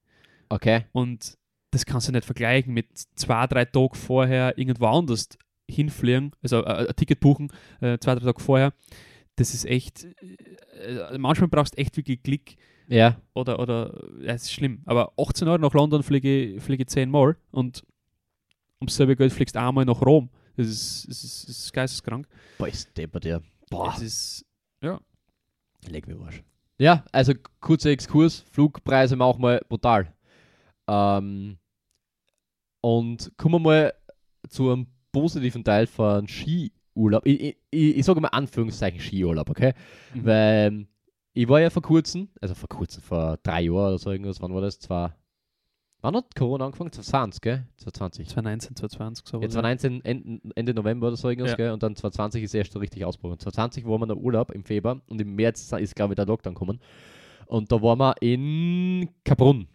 okay. 0.50 0.86
Und 0.92 1.38
das 1.72 1.86
kannst 1.86 2.08
du 2.08 2.14
nicht 2.14 2.24
vergleichen 2.26 2.74
mit 2.74 2.88
zwei, 3.16 3.48
drei 3.48 3.66
Tagen 3.66 3.96
vorher 3.96 4.58
irgendwo 4.58 4.86
anders 4.88 5.28
hinfliegen, 5.70 6.32
also 6.42 6.64
äh, 6.64 6.88
ein 6.88 6.96
Ticket 6.96 7.20
buchen, 7.20 7.52
äh, 7.82 7.98
zwei, 7.98 8.16
drei 8.16 8.26
Tage 8.26 8.40
vorher. 8.40 8.74
Das 9.36 9.54
ist 9.54 9.66
echt, 9.66 10.06
äh, 10.06 11.18
manchmal 11.18 11.50
brauchst 11.50 11.76
du 11.76 11.82
echt 11.82 11.98
wirklich 11.98 12.24
Klick 12.24 12.56
Ja, 12.88 13.20
oder, 13.34 13.60
oder 13.60 14.02
ja, 14.22 14.34
es 14.34 14.44
ist 14.44 14.54
schlimm. 14.54 14.82
Aber 14.86 15.12
18 15.18 15.48
Euro 15.48 15.58
nach 15.58 15.74
London 15.74 16.04
fliege, 16.04 16.60
fliege 16.62 16.84
ich 16.84 16.90
10 16.90 17.10
Mal 17.10 17.36
und 17.52 17.84
ums 18.80 18.96
selbe 18.96 19.16
Geld 19.16 19.34
fliegst 19.34 19.56
du 19.56 19.62
einmal 19.62 19.86
nach 19.86 20.02
Rom. 20.02 20.30
Das 20.56 20.68
ist, 20.68 21.08
das 21.10 21.24
ist, 21.24 21.50
das 21.50 21.58
ist 21.58 21.74
geisteskrank. 21.74 22.28
boah, 22.58 22.68
ist 22.68 22.96
deppert 22.98 23.26
der. 23.26 23.42
Boah, 23.70 23.94
Es 23.98 24.02
ist, 24.02 24.46
leg 25.90 26.08
mir 26.08 26.18
Arsch. 26.20 26.44
Ja, 26.78 27.06
also 27.12 27.34
kurzer 27.62 27.90
Exkurs, 27.90 28.44
Flugpreise 28.52 29.16
machen 29.16 29.42
mal 29.42 29.62
brutal. 29.68 30.14
Ähm, 30.88 31.58
und 32.82 33.32
kommen 33.38 33.56
wir 33.56 33.60
mal 33.60 33.94
zu 34.50 34.72
einem 34.72 34.88
positiven 35.22 35.64
Teil 35.64 35.88
von 35.88 36.28
Skiurlaub. 36.28 37.26
Ich, 37.26 37.40
ich, 37.42 37.58
ich, 37.72 37.98
ich 37.98 38.06
sage 38.06 38.20
mal 38.20 38.28
Anführungszeichen 38.30 39.00
Skiurlaub, 39.00 39.50
okay? 39.50 39.74
Mhm. 40.14 40.26
Weil 40.26 40.88
ich 41.34 41.48
war 41.48 41.62
ja 41.62 41.70
vor 41.70 41.82
kurzem, 41.82 42.30
also 42.42 42.54
vor 42.54 42.70
kurzem, 42.70 43.02
vor 43.02 43.38
drei 43.44 43.62
Jahren 43.64 43.88
oder 43.88 43.98
so 43.98 44.12
irgendwas, 44.12 44.42
wann 44.42 44.54
war 44.54 44.62
das? 44.62 44.80
Zwar, 44.80 45.16
wann 46.02 46.16
hat 46.16 46.36
Corona 46.36 46.66
angefangen? 46.66 46.92
2020, 46.92 47.42
gell? 47.42 47.68
2020. 47.78 48.28
2019, 48.30 48.76
2020, 48.76 49.26
so 49.28 49.42
Ja, 49.42 49.50
2019 49.50 50.04
Ende, 50.06 50.42
Ende 50.56 50.74
November 50.74 51.08
oder 51.08 51.18
so 51.18 51.30
irgendwas, 51.30 51.52
Ja. 51.52 51.58
gell? 51.58 51.72
Und 51.72 51.82
dann 51.84 51.96
2020 51.96 52.44
ist 52.44 52.54
erst 52.54 52.74
so 52.74 52.80
richtig 52.80 53.06
ausgebrochen. 53.06 53.40
2020 53.40 53.86
waren 53.86 54.02
wir 54.02 54.06
noch 54.08 54.18
Urlaub 54.18 54.52
im 54.52 54.64
Februar 54.64 55.02
und 55.08 55.22
im 55.22 55.36
März 55.36 55.72
ist, 55.74 55.96
glaube 55.96 56.14
ich, 56.14 56.16
der 56.16 56.26
Lockdown 56.26 56.54
gekommen. 56.54 56.80
Und 57.48 57.72
da 57.72 57.82
waren 57.82 58.00
wir 58.00 58.16
in 58.22 59.10
Kaprun. 59.24 59.68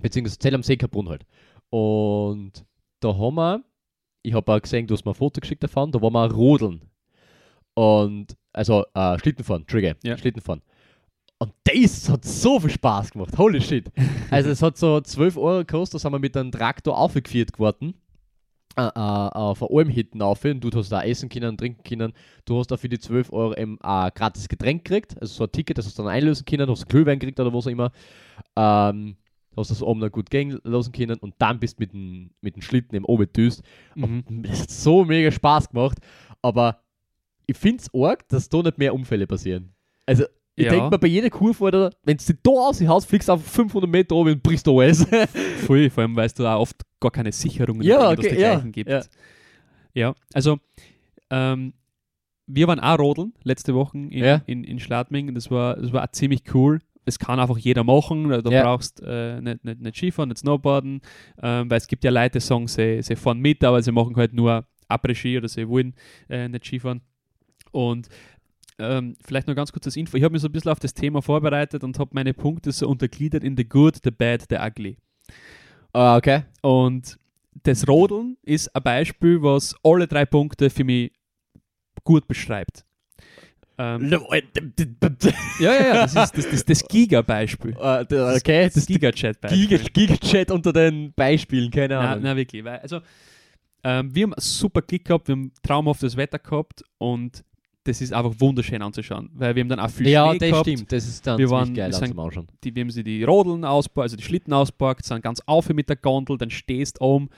Beziehungsweise 0.00 0.38
Zell 0.38 0.54
am 0.54 0.62
See 0.62 0.76
Kaprun 0.76 1.08
halt. 1.08 1.24
Und 1.70 2.64
da 3.00 3.16
haben 3.16 3.34
wir, 3.36 3.64
ich 4.28 4.34
habe 4.34 4.52
auch 4.52 4.60
gesehen, 4.60 4.86
du 4.86 4.94
hast 4.94 5.04
mir 5.04 5.12
ein 5.12 5.14
Foto 5.14 5.40
geschickt 5.40 5.62
davon, 5.62 5.90
da 5.92 6.00
waren 6.00 6.12
wir 6.12 6.30
rodeln. 6.32 6.82
Und, 7.74 8.36
also, 8.52 8.84
äh, 8.94 9.18
Schlittenfahren, 9.18 9.66
Trigger, 9.66 9.94
Ja. 10.02 10.16
Schlittenfahren. 10.18 10.62
Und 11.38 11.52
das 11.64 12.08
hat 12.08 12.24
so 12.24 12.58
viel 12.58 12.70
Spaß 12.70 13.12
gemacht, 13.12 13.38
holy 13.38 13.60
shit. 13.60 13.90
Also 14.30 14.50
es 14.50 14.60
hat 14.60 14.76
so 14.76 15.00
12 15.00 15.36
Euro 15.36 15.58
gekostet, 15.58 15.94
da 15.94 15.98
sind 16.00 16.12
wir 16.12 16.18
mit 16.18 16.36
einem 16.36 16.50
Traktor 16.50 16.98
aufgeführt 16.98 17.52
geworden. 17.52 17.94
Äh, 18.76 18.82
äh, 18.82 18.90
auf 18.94 19.62
Alm 19.62 19.88
hinten 19.88 20.22
auf 20.22 20.44
und 20.44 20.60
du 20.60 20.70
hast 20.72 20.90
da 20.90 21.02
essen 21.02 21.28
können, 21.28 21.56
trinken 21.56 21.82
können. 21.82 22.12
Du 22.44 22.58
hast 22.58 22.68
da 22.70 22.76
für 22.76 22.88
die 22.88 22.98
12 22.98 23.32
Euro 23.32 23.54
eben 23.56 23.80
ein 23.80 24.10
gratis 24.14 24.48
Getränk 24.48 24.84
gekriegt, 24.84 25.20
also 25.20 25.34
so 25.34 25.44
ein 25.44 25.52
Ticket, 25.52 25.78
das 25.78 25.86
hast 25.86 25.98
du 25.98 26.02
dann 26.02 26.12
einlösen 26.12 26.44
können, 26.44 26.70
hast 26.70 26.88
Glühwein 26.88 27.18
gekriegt 27.18 27.40
oder 27.40 27.52
was 27.52 27.66
auch 27.66 27.70
immer. 27.70 27.90
Ähm, 28.56 29.16
hast 29.58 29.70
das 29.70 29.82
oben 29.82 30.00
noch 30.00 30.10
gut 30.10 30.30
gehen 30.30 30.58
lassen 30.64 30.92
können 30.92 31.18
und 31.18 31.34
dann 31.38 31.58
bist 31.60 31.78
du 31.78 31.82
mit 31.82 31.92
dem, 31.92 32.30
mit 32.40 32.56
dem 32.56 32.62
Schlitten 32.62 32.94
im 32.96 33.04
oben 33.04 33.32
düst. 33.32 33.62
Mhm. 33.94 34.24
Das 34.42 34.62
hat 34.62 34.70
so 34.70 35.04
mega 35.04 35.30
Spaß 35.30 35.70
gemacht, 35.70 35.98
aber 36.42 36.82
ich 37.46 37.56
finde 37.56 37.82
es 37.82 37.90
arg, 37.94 38.28
dass 38.28 38.48
da 38.48 38.62
nicht 38.62 38.78
mehr 38.78 38.94
Unfälle 38.94 39.26
passieren. 39.26 39.72
Also, 40.06 40.24
ich 40.56 40.64
Ja. 40.66 40.70
denke 40.72 40.90
mir 40.90 40.98
bei 40.98 41.06
jeder 41.06 41.30
Kurve, 41.30 41.64
Alter, 41.66 41.90
wenn 42.04 42.16
du 42.16 42.34
da 42.42 42.50
aus 42.50 42.78
dem 42.78 42.88
Haus 42.88 43.04
fliegst, 43.04 43.30
auf 43.30 43.44
500 43.44 43.88
Meter 43.88 44.16
oben 44.16 44.32
und 44.32 44.42
brichst 44.42 44.66
du 44.66 44.80
alles. 44.80 45.06
Voll, 45.66 45.88
vor 45.88 46.02
allem, 46.02 46.16
weil 46.16 46.26
es 46.26 46.34
da 46.34 46.56
oft 46.56 46.82
gar 47.00 47.10
keine 47.12 47.30
Sicherungen 47.32 47.82
Ja, 47.82 47.98
oder 47.98 48.18
okay, 48.18 48.28
dergleichen 48.30 48.66
ja, 48.66 48.70
gibt. 48.72 48.90
ja. 48.90 49.02
Ja, 49.94 50.14
also 50.34 50.58
ähm, 51.30 51.72
wir 52.46 52.66
waren 52.68 52.80
auch 52.80 52.98
rodeln 52.98 53.32
letzte 53.42 53.74
Woche 53.74 53.98
in, 53.98 54.10
Ja. 54.12 54.42
in, 54.46 54.64
in 54.64 54.78
Schladming. 54.78 55.34
Das 55.34 55.50
war, 55.50 55.76
das 55.76 55.92
war 55.92 56.04
auch 56.04 56.12
ziemlich 56.12 56.42
cool. 56.54 56.80
Das 57.08 57.18
kann 57.18 57.40
einfach 57.40 57.58
jeder 57.58 57.84
machen. 57.84 58.28
Da 58.28 58.50
Ja. 58.50 58.62
brauchst 58.62 59.02
äh, 59.04 59.40
nicht, 59.40 59.64
nicht, 59.64 59.80
nicht 59.80 59.96
Skifahren, 59.96 60.28
nicht 60.28 60.38
Snowboarden, 60.38 61.00
ähm, 61.42 61.70
weil 61.70 61.78
es 61.78 61.86
gibt 61.88 62.04
ja 62.04 62.10
Leute, 62.10 62.38
die 62.38 62.44
sagen, 62.44 62.68
sie, 62.68 63.02
sie 63.02 63.16
fahren 63.16 63.40
mit, 63.40 63.64
aber 63.64 63.82
sie 63.82 63.92
machen 63.92 64.14
halt 64.16 64.32
nur 64.32 64.66
Après-Ski 64.88 65.38
oder 65.38 65.48
sie 65.48 65.68
wollen 65.68 65.94
äh, 66.28 66.48
nicht 66.48 66.64
Skifahren. 66.64 67.00
Und 67.72 68.08
ähm, 68.78 69.16
vielleicht 69.24 69.48
noch 69.48 69.54
ganz 69.56 69.72
kurz 69.72 69.84
das 69.84 69.96
Info. 69.96 70.16
Ich 70.16 70.22
habe 70.22 70.32
mich 70.32 70.42
so 70.42 70.48
ein 70.48 70.52
bisschen 70.52 70.70
auf 70.70 70.78
das 70.78 70.94
Thema 70.94 71.20
vorbereitet 71.20 71.82
und 71.82 71.98
habe 71.98 72.10
meine 72.14 72.32
Punkte 72.32 72.70
so 72.72 72.88
untergliedert 72.88 73.42
in 73.44 73.56
the 73.56 73.68
good, 73.68 73.96
the 74.04 74.10
bad, 74.10 74.44
the 74.48 74.56
ugly. 74.56 74.96
Ah, 75.92 76.16
okay. 76.16 76.42
Und 76.62 77.18
das 77.64 77.88
Rodeln 77.88 78.36
ist 78.42 78.74
ein 78.76 78.82
Beispiel, 78.82 79.42
was 79.42 79.74
alle 79.82 80.06
drei 80.06 80.24
Punkte 80.26 80.70
für 80.70 80.84
mich 80.84 81.12
gut 82.04 82.28
beschreibt. 82.28 82.84
Ähm, 83.80 84.10
ja, 85.60 85.72
ja, 85.72 85.72
ja, 85.72 85.92
das 86.06 86.14
ist 86.14 86.36
das, 86.36 86.50
das, 86.50 86.64
das 86.64 86.88
Giga-Beispiel. 86.88 87.72
Der- 87.72 88.34
okay, 88.36 88.64
Das 88.64 88.74
das 88.74 88.86
Giga-Chat-Beispiel. 88.86 89.66
Giga, 89.68 89.82
Giga-Chat 89.92 90.50
unter 90.50 90.72
den 90.72 91.12
Beispielen, 91.14 91.70
keine 91.70 91.98
Ahnung. 91.98 92.24
na, 92.24 92.36
wirklich. 92.36 92.64
Weil, 92.64 92.78
also, 92.78 93.00
ähm, 93.84 94.12
wir 94.14 94.24
haben 94.24 94.34
einen 94.34 94.40
super 94.42 94.82
Klick 94.82 95.04
gehabt, 95.04 95.28
wir 95.28 95.34
haben 95.36 95.52
traumhaftes 95.62 96.16
Wetter 96.16 96.38
gehabt 96.40 96.82
und 96.98 97.44
das 97.84 98.00
ist 98.00 98.12
einfach 98.12 98.34
wunderschön 98.38 98.82
anzuschauen, 98.82 99.30
weil 99.34 99.54
wir 99.54 99.60
haben 99.62 99.68
dann 99.68 99.80
auch 99.80 99.88
viel 99.90 100.08
ja, 100.08 100.28
Schnee 100.30 100.38
das 100.40 100.48
gehabt. 100.50 100.68
stimmt, 100.68 100.92
das 100.92 101.06
ist 101.06 101.26
dann 101.26 101.38
Wir 101.38 101.48
waren- 101.48 101.72
geil 101.72 101.90
wir 101.90 101.96
sind- 101.96 102.18
Ausschauen. 102.18 102.48
die, 102.64 102.74
wir 102.74 102.82
haben 102.82 102.90
sie 102.90 103.04
die 103.04 103.22
Rodeln 103.22 103.64
ausgebaut, 103.64 104.02
also 104.02 104.16
die 104.16 104.24
Schlitten 104.24 104.52
ausgebaut, 104.52 105.04
sind 105.04 105.22
ganz 105.22 105.40
auf 105.46 105.68
mit 105.70 105.88
der 105.88 105.96
Gondel, 105.96 106.36
dann 106.36 106.50
stehst 106.50 107.00
oben, 107.00 107.30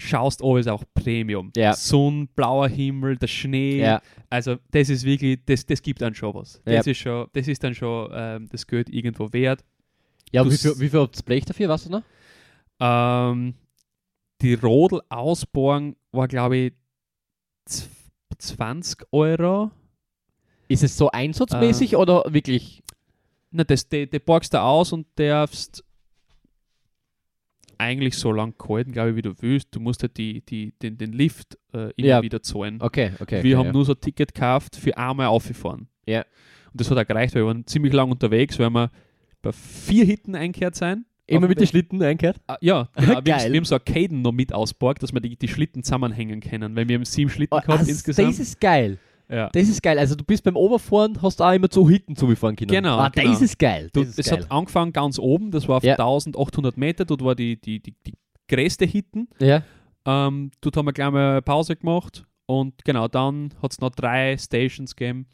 schaust 0.00 0.42
ist 0.58 0.68
auch 0.68 0.84
Premium. 0.94 1.52
Ja. 1.56 1.72
Sonn, 1.74 2.28
blauer 2.28 2.68
Himmel, 2.68 3.16
der 3.16 3.26
Schnee, 3.28 3.80
Ja, 3.80 4.02
also 4.28 4.56
das 4.70 4.88
ist 4.88 5.04
wirklich, 5.04 5.38
das, 5.46 5.64
das 5.66 5.80
gibt 5.82 6.00
dann 6.02 6.14
schon 6.14 6.34
was. 6.34 6.60
Ja. 6.66 6.76
Das, 6.78 6.86
ist 6.86 6.98
schon, 6.98 7.26
das 7.32 7.46
ist 7.48 7.62
dann 7.62 7.74
schon 7.74 8.10
ähm, 8.12 8.48
das 8.50 8.66
Geld 8.66 8.88
irgendwo 8.90 9.32
wert. 9.32 9.64
ja 10.32 10.44
wie 10.44 10.56
viel, 10.56 10.78
wie 10.80 10.88
viel 10.88 11.00
habt 11.00 11.16
ihr 11.18 11.22
Blech 11.24 11.44
dafür, 11.44 11.68
weißt 11.68 11.86
du 11.86 11.90
noch? 11.90 12.02
Ähm, 12.80 13.54
die 14.40 14.54
Rodel 14.54 15.00
ausbauen 15.08 15.96
war, 16.12 16.26
glaube 16.28 16.56
ich, 16.56 16.72
z- 17.66 17.88
20 18.38 19.06
Euro. 19.12 19.70
Ist 20.68 20.82
es 20.82 20.96
so 20.96 21.10
einsatzmäßig 21.10 21.96
oder 21.96 22.24
wirklich? 22.32 22.82
Na, 23.50 23.64
das, 23.64 23.88
die, 23.88 24.08
die 24.08 24.18
borgst 24.20 24.54
du 24.54 24.62
aus 24.62 24.92
und 24.92 25.06
darfst 25.16 25.84
eigentlich 27.80 28.14
so 28.16 28.30
lang 28.30 28.54
halten, 28.68 28.92
glaube 28.92 29.10
ich, 29.10 29.16
wie 29.16 29.22
du 29.22 29.32
willst. 29.40 29.74
Du 29.74 29.80
musst 29.80 30.02
halt 30.02 30.16
die, 30.18 30.42
die, 30.42 30.72
den, 30.82 30.98
den 30.98 31.12
Lift 31.12 31.58
äh, 31.72 31.90
immer 31.96 32.08
Ja. 32.08 32.22
wieder 32.22 32.42
zahlen. 32.42 32.76
Okay, 32.80 33.12
okay. 33.18 33.42
wir 33.42 33.54
okay, 33.54 33.56
haben 33.56 33.66
ja. 33.66 33.72
nur 33.72 33.84
so 33.84 33.92
ein 33.92 34.00
Ticket 34.00 34.34
gekauft 34.34 34.76
für 34.76 34.96
einmal 34.96 35.26
aufgefahren. 35.26 35.88
Ja. 36.06 36.20
Und 36.72 36.80
das 36.80 36.90
hat 36.90 36.98
auch 36.98 37.06
gereicht, 37.06 37.34
weil 37.34 37.42
wir 37.42 37.46
waren 37.46 37.66
ziemlich 37.66 37.92
lang 37.92 38.10
unterwegs, 38.10 38.58
weil 38.58 38.70
wir 38.70 38.90
bei 39.42 39.52
vier 39.52 40.04
Hitten 40.04 40.34
einkehrt 40.34 40.74
sein. 40.74 41.06
Immer 41.26 41.46
mit 41.48 41.60
den 41.60 41.66
Schlitten 41.66 42.02
einkehrt? 42.02 42.38
Ah, 42.48 42.56
ja, 42.60 42.88
genau. 42.94 43.20
wir, 43.24 43.36
haben, 43.36 43.64
so 43.64 43.76
Arcaden 43.76 44.20
noch 44.20 44.32
mit 44.32 44.52
ausgeborgt, 44.52 45.02
dass 45.02 45.12
wir 45.12 45.20
die, 45.20 45.36
die 45.36 45.48
Schlitten 45.48 45.84
zusammenhängen 45.84 46.40
können, 46.40 46.74
weil 46.74 46.88
wir 46.88 46.96
haben 46.96 47.04
sieben 47.04 47.30
Schlitten 47.30 47.56
Oh, 47.56 47.60
gehabt 47.60 47.82
das, 47.82 47.88
insgesamt. 47.88 48.28
das 48.28 48.40
ist 48.40 48.60
geil. 48.60 48.98
Ja. 49.30 49.48
Das 49.52 49.68
ist 49.68 49.82
geil. 49.82 49.98
Also 49.98 50.14
du 50.14 50.24
bist 50.24 50.42
beim 50.44 50.56
Oberfahren, 50.56 51.20
hast 51.22 51.40
auch 51.40 51.52
immer 51.52 51.70
zu 51.70 51.88
Hitten 51.88 52.16
zugefahren 52.16 52.56
können. 52.56 52.70
Genau, 52.70 52.98
Ah, 52.98 53.08
genau. 53.08 53.30
Das 53.30 53.40
ist 53.42 53.58
geil. 53.58 53.88
Du, 53.92 54.00
Das 54.00 54.10
ist 54.10 54.18
es 54.18 54.26
geil. 54.30 54.40
hat 54.40 54.50
angefangen 54.50 54.92
ganz 54.92 55.18
oben, 55.18 55.50
das 55.50 55.68
war 55.68 55.76
auf 55.78 55.84
Ja. 55.84 55.92
1800 55.94 56.76
Meter, 56.76 57.04
dort 57.04 57.22
war 57.24 57.34
die, 57.34 57.60
die, 57.60 57.80
die, 57.80 57.94
die 58.06 58.14
größte 58.48 58.84
Hitten. 58.84 59.28
ja. 59.38 59.62
Ähm, 60.06 60.50
dort 60.62 60.76
haben 60.78 60.86
wir 60.86 60.94
gleich 60.94 61.10
mal 61.10 61.42
Pause 61.42 61.76
gemacht 61.76 62.24
und 62.46 62.84
genau 62.86 63.06
dann 63.06 63.52
hat 63.62 63.72
es 63.72 63.80
noch 63.80 63.90
drei 63.90 64.34
Stations 64.38 64.96
gegeben 64.96 65.26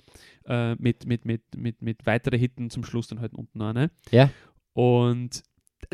äh, 0.45 0.75
mit, 0.75 1.07
mit, 1.07 1.25
mit, 1.25 1.43
mit, 1.57 1.81
mit 1.83 2.05
weiteren 2.05 2.41
Hitten 2.41 2.69
zum 2.69 2.83
Schluss 2.83 3.07
dann 3.07 3.21
halt 3.21 3.33
unten 3.33 3.59
noch. 3.59 3.73
Ne? 3.73 3.93
Ja. 4.11 4.29
Und 4.73 5.43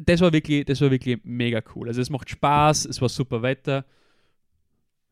das 0.04 0.20
war 0.22 0.32
wirklich, 0.32 0.64
das 0.64 0.80
war 0.80 0.90
wirklich 0.90 1.18
mega 1.22 1.60
cool. 1.74 1.88
Also 1.88 2.00
es 2.00 2.08
macht 2.08 2.30
Spaß, 2.30 2.86
es 2.86 3.00
war 3.02 3.10
super 3.10 3.42
Wetter. 3.42 3.84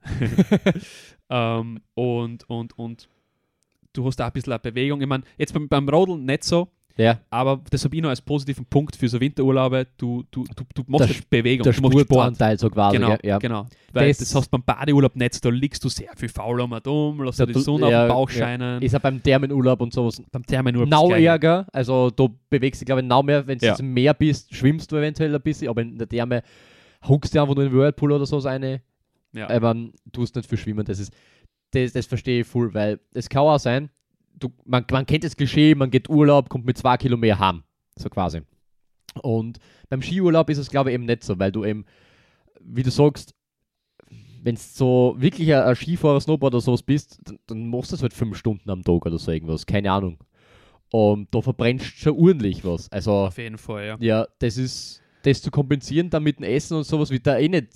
ähm, 1.31 1.81
und, 1.95 2.49
und, 2.49 2.79
und 2.79 3.09
du 3.93 4.07
hast 4.07 4.21
auch 4.21 4.27
ein 4.27 4.33
bisschen 4.33 4.53
eine 4.53 4.61
Bewegung. 4.61 5.01
Ich 5.01 5.07
meine, 5.09 5.25
jetzt 5.39 5.53
beim, 5.53 5.69
beim 5.69 5.89
Rodeln 5.89 6.25
nicht 6.25 6.45
so, 6.45 6.69
Ja. 6.97 7.19
aber 7.31 7.61
das 7.71 7.85
habe 7.85 7.95
ich 7.97 8.03
noch 8.03 8.09
als 8.11 8.21
positiven 8.21 8.65
Punkt 8.67 8.97
für 8.97 9.09
so 9.09 9.21
Winterurlaube. 9.21 9.87
Du, 9.97 10.25
du, 10.31 10.45
du, 10.45 10.65
du 10.75 10.85
machst 10.87 11.09
Der 11.09 11.39
Bewegung, 11.39 11.65
Der 11.65 11.73
du 11.73 11.81
machst 11.83 11.93
Sport. 11.99 12.07
Sportanteil 12.09 12.59
so 12.59 12.71
quasi. 12.71 12.99
Genau, 12.99 13.17
ja. 13.23 13.39
genau. 13.39 13.67
Weil 13.93 14.09
das, 14.09 14.19
Das- 14.19 14.35
hast 14.35 14.47
du 14.47 14.51
beim 14.59 14.63
Badeurlaub 14.65 15.17
nicht, 15.17 15.45
da 15.45 15.49
liegst 15.49 15.83
du 15.85 15.89
sehr 15.89 16.11
viel 16.17 16.29
faul 16.29 16.61
um 16.61 16.73
und 16.73 16.87
um, 16.87 17.23
lässt 17.23 17.41
dir 17.41 17.47
die 17.47 17.59
Sonne 17.59 17.91
ja, 17.91 18.03
auf 18.03 18.09
den 18.09 18.15
Bauch 18.15 18.31
ja. 18.31 18.39
scheinen. 18.39 18.83
Ist 18.83 18.93
ja 18.93 18.99
beim 18.99 19.23
Thermenurlaub 19.23 19.81
und 19.81 19.93
sowas. 19.93 20.23
beim 20.31 20.45
Thermenurlaub 20.47 20.89
Nau 20.89 21.11
ärger, 21.13 21.67
also 21.73 22.11
du 22.11 22.29
bewegst 22.49 22.81
dich, 22.81 22.87
glaube 22.87 23.01
ich, 23.03 23.07
nau 23.07 23.23
mehr, 23.23 23.47
wenn 23.47 23.59
du 23.59 23.67
Ja. 23.67 23.75
im 23.77 23.93
Meer 23.93 24.15
bist, 24.15 24.55
schwimmst 24.55 24.91
du 24.93 24.97
eventuell 24.97 25.35
ein 25.35 25.41
bisschen, 25.43 25.69
aber 25.69 25.83
in 25.83 25.99
der 25.99 26.09
Therme 26.09 26.43
huckst 27.09 27.35
du 27.35 27.41
einfach 27.41 27.55
nur 27.55 27.65
in 27.65 27.71
den 27.71 27.79
Whirlpool 27.79 28.13
oder 28.13 28.27
so 28.27 28.41
eine, 28.47 28.83
Ja. 29.33 29.49
aber 29.49 29.75
du 29.75 29.93
tust 30.13 30.35
nicht 30.37 30.49
für 30.49 30.57
Schwimmen, 30.57 30.85
das 30.85 30.99
ist, 30.99 31.13
das, 31.71 31.93
das 31.93 32.07
verstehe 32.07 32.41
ich 32.41 32.47
voll, 32.47 32.75
weil 32.75 33.01
es 33.15 33.29
kann 33.29 33.43
auch 33.43 33.59
sein, 33.59 33.91
du, 34.35 34.53
man, 34.65 34.85
man 34.91 35.07
kennt 35.07 35.25
das 35.25 35.37
Klischee, 35.37 35.75
man 35.75 35.91
geht 35.91 36.09
Urlaub, 36.09 36.49
kommt 36.49 36.67
mit 36.67 36.79
zwei 36.79 36.97
Kilo 36.97 37.17
mehr 37.17 37.39
heim, 37.39 37.63
so 37.97 38.09
quasi. 38.09 38.43
Und 39.23 39.59
beim 39.89 40.03
Skiurlaub 40.03 40.51
ist 40.51 40.59
es, 40.59 40.71
glaube 40.71 40.91
ich, 40.91 40.95
eben 40.95 41.05
nicht 41.05 41.25
so, 41.25 41.39
weil 41.39 41.53
du 41.53 41.65
eben, 41.65 41.85
wie 42.61 42.83
du 42.83 42.91
sagst, 42.91 43.35
wenn 44.43 44.55
du 44.55 44.61
so 44.61 45.15
wirklich 45.19 45.53
ein, 45.55 45.63
ein 45.63 45.77
Skifahrer, 45.77 46.21
Snowboarder 46.21 46.57
oder 46.57 46.65
sowas 46.65 46.83
bist, 46.83 47.21
dann, 47.25 47.39
dann 47.47 47.69
machst 47.69 47.91
du 47.91 47.97
das 47.97 48.03
halt 48.03 48.15
fünf 48.15 48.37
Stunden 48.37 48.71
am 48.71 48.83
Tag 48.83 49.05
oder 49.05 49.19
so 49.19 49.31
irgendwas, 49.31 49.67
keine 49.67 49.93
Ahnung. 49.93 50.19
Und 50.93 51.33
da 51.33 51.41
verbrennst 51.41 51.85
du 51.85 51.91
schon 51.91 52.17
ordentlich 52.17 52.65
was. 52.65 52.91
Also, 52.91 53.13
Auf 53.13 53.39
jeden 53.39 53.59
Fall, 53.59 53.87
ja. 53.87 53.97
ja, 54.01 54.27
das 54.39 54.57
ist, 54.57 55.03
das 55.23 55.43
zu 55.43 55.51
kompensieren 55.51 56.11
dann 56.11 56.23
mit 56.23 56.39
dem 56.39 56.45
Essen 56.45 56.77
und 56.77 56.85
sowas 56.85 57.11
wird 57.11 57.27
da 57.27 57.39
eh 57.39 57.49
nicht, 57.49 57.69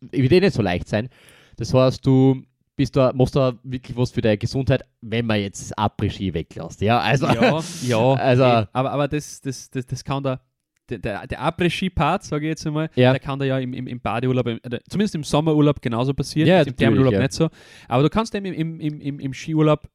wird 0.00 0.32
eh 0.32 0.40
nicht 0.40 0.54
so 0.54 0.62
leicht 0.62 0.88
sein. 0.88 1.08
Das 1.56 1.72
heißt, 1.74 2.04
du 2.04 2.42
bist 2.76 2.96
da, 2.96 3.12
machst 3.14 3.36
da 3.36 3.58
wirklich 3.62 3.96
was 3.96 4.10
für 4.10 4.22
deine 4.22 4.38
Gesundheit, 4.38 4.82
wenn 5.00 5.26
man 5.26 5.40
jetzt 5.40 5.60
das 5.70 5.76
Après-Ski 5.78 6.32
weglässt. 6.32 6.80
Ja, 6.80 6.98
also, 7.00 7.26
Ja, 7.26 7.60
ja. 7.82 8.12
Also- 8.14 8.42
eh, 8.44 8.66
aber, 8.72 8.90
aber 8.92 9.08
das, 9.08 9.40
das, 9.40 9.70
das, 9.70 9.86
das 9.86 10.02
kann 10.04 10.22
da. 10.22 10.40
Der, 10.88 11.24
der, 11.26 11.40
Après-Ski-Part, 11.40 12.24
sage 12.24 12.46
ich 12.46 12.50
jetzt 12.50 12.66
einmal, 12.66 12.90
Ja. 12.96 13.12
der 13.12 13.20
kann 13.20 13.38
da 13.38 13.44
ja 13.44 13.58
im, 13.60 13.72
im, 13.74 13.86
im 13.86 14.00
Badeurlaub, 14.00 14.46
im, 14.48 14.58
äh, 14.64 14.80
zumindest 14.88 15.14
im 15.14 15.22
Sommerurlaub 15.22 15.80
genauso 15.80 16.12
passieren, 16.14 16.48
Ja, 16.48 16.62
ist 16.62 16.66
im 16.66 16.74
Thermalurlaub 16.76 17.12
ja. 17.12 17.20
nicht 17.20 17.32
so. 17.32 17.48
Aber 17.86 18.02
du 18.02 18.10
kannst 18.10 18.34
eben 18.34 18.46
im, 18.46 18.80
im, 18.80 19.00
im, 19.00 19.20
im 19.20 19.32
Skiurlaub 19.32 19.88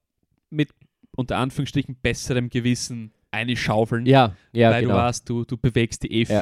mit 0.52 0.70
unter 1.18 1.38
Anführungsstrichen 1.38 1.98
besserem 2.02 2.50
Gewissen 2.50 3.12
einschaufeln, 3.32 4.06
ja, 4.06 4.36
ja, 4.54 4.72
weil 4.72 4.84
genau. 4.84 4.94
du 4.94 5.00
weißt, 5.02 5.30
du, 5.30 5.44
du 5.44 5.58
bewegst 5.58 6.04
die 6.04 6.12
eh 6.14 6.24
Ja. 6.24 6.42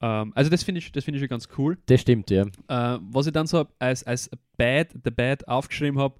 Ähm, 0.00 0.32
also 0.34 0.50
das 0.50 0.62
finde 0.62 0.80
ich, 0.80 0.92
das 0.92 1.04
finde 1.04 1.18
ich 1.18 1.22
schon 1.22 1.28
ganz 1.28 1.48
cool. 1.58 1.78
Das 1.86 2.00
stimmt, 2.00 2.30
ja. 2.30 2.42
Äh, 2.68 2.98
was 3.10 3.26
ich 3.26 3.32
dann 3.32 3.46
so 3.46 3.66
als, 3.78 4.04
als 4.04 4.30
Bad, 4.56 4.88
the 5.04 5.10
Bad 5.10 5.46
aufgeschrieben 5.48 5.98
habe, 5.98 6.16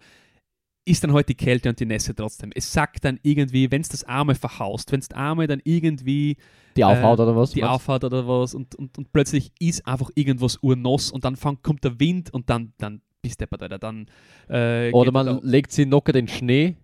ist 0.87 1.03
dann 1.03 1.13
halt 1.13 1.29
die 1.29 1.35
Kälte 1.35 1.69
und 1.69 1.81
die 1.81 1.87
Nässe 1.87 2.15
trotzdem. 2.15 2.51
Es 2.55 2.73
sagt 2.73 3.05
dann 3.05 3.19
irgendwie, 3.23 3.71
wenn 3.71 3.81
es 3.81 3.89
das 3.89 4.05
Arme 4.05 4.35
verhaust, 4.35 4.93
wenn 4.93 5.01
es 5.01 5.11
Arme 5.13 5.47
dann 5.47 5.61
irgendwie 5.65 6.37
Die 6.77 6.85
Aufhaut 6.85 7.21
oder 7.21 7.35
was? 7.35 7.53
die 7.53 7.61
du? 7.61 7.69
aufhaut 7.69 8.05
oder 8.05 8.29
was 8.29 8.55
und, 8.55 8.75
und, 8.75 8.99
und 8.99 9.13
plötzlich 9.13 9.51
ist 9.59 9.87
einfach 9.87 10.11
irgendwas 10.15 10.59
urnass 10.63 11.11
und 11.11 11.25
dann 11.25 11.37
fang, 11.37 11.59
kommt 11.63 11.85
der 11.85 11.99
Wind 11.99 12.33
und 12.35 12.51
dann, 12.51 12.75
dann 12.77 13.01
bist 13.25 13.41
du 13.41 13.47
Alter. 13.51 13.79
Dann, 13.79 14.07
äh, 14.49 14.93
Oder 14.93 15.11
man 15.11 15.41
legt 15.43 15.73
sie 15.73 15.87
noch 15.87 16.07
in 16.07 16.13
den 16.13 16.29
Schnee. 16.29 16.77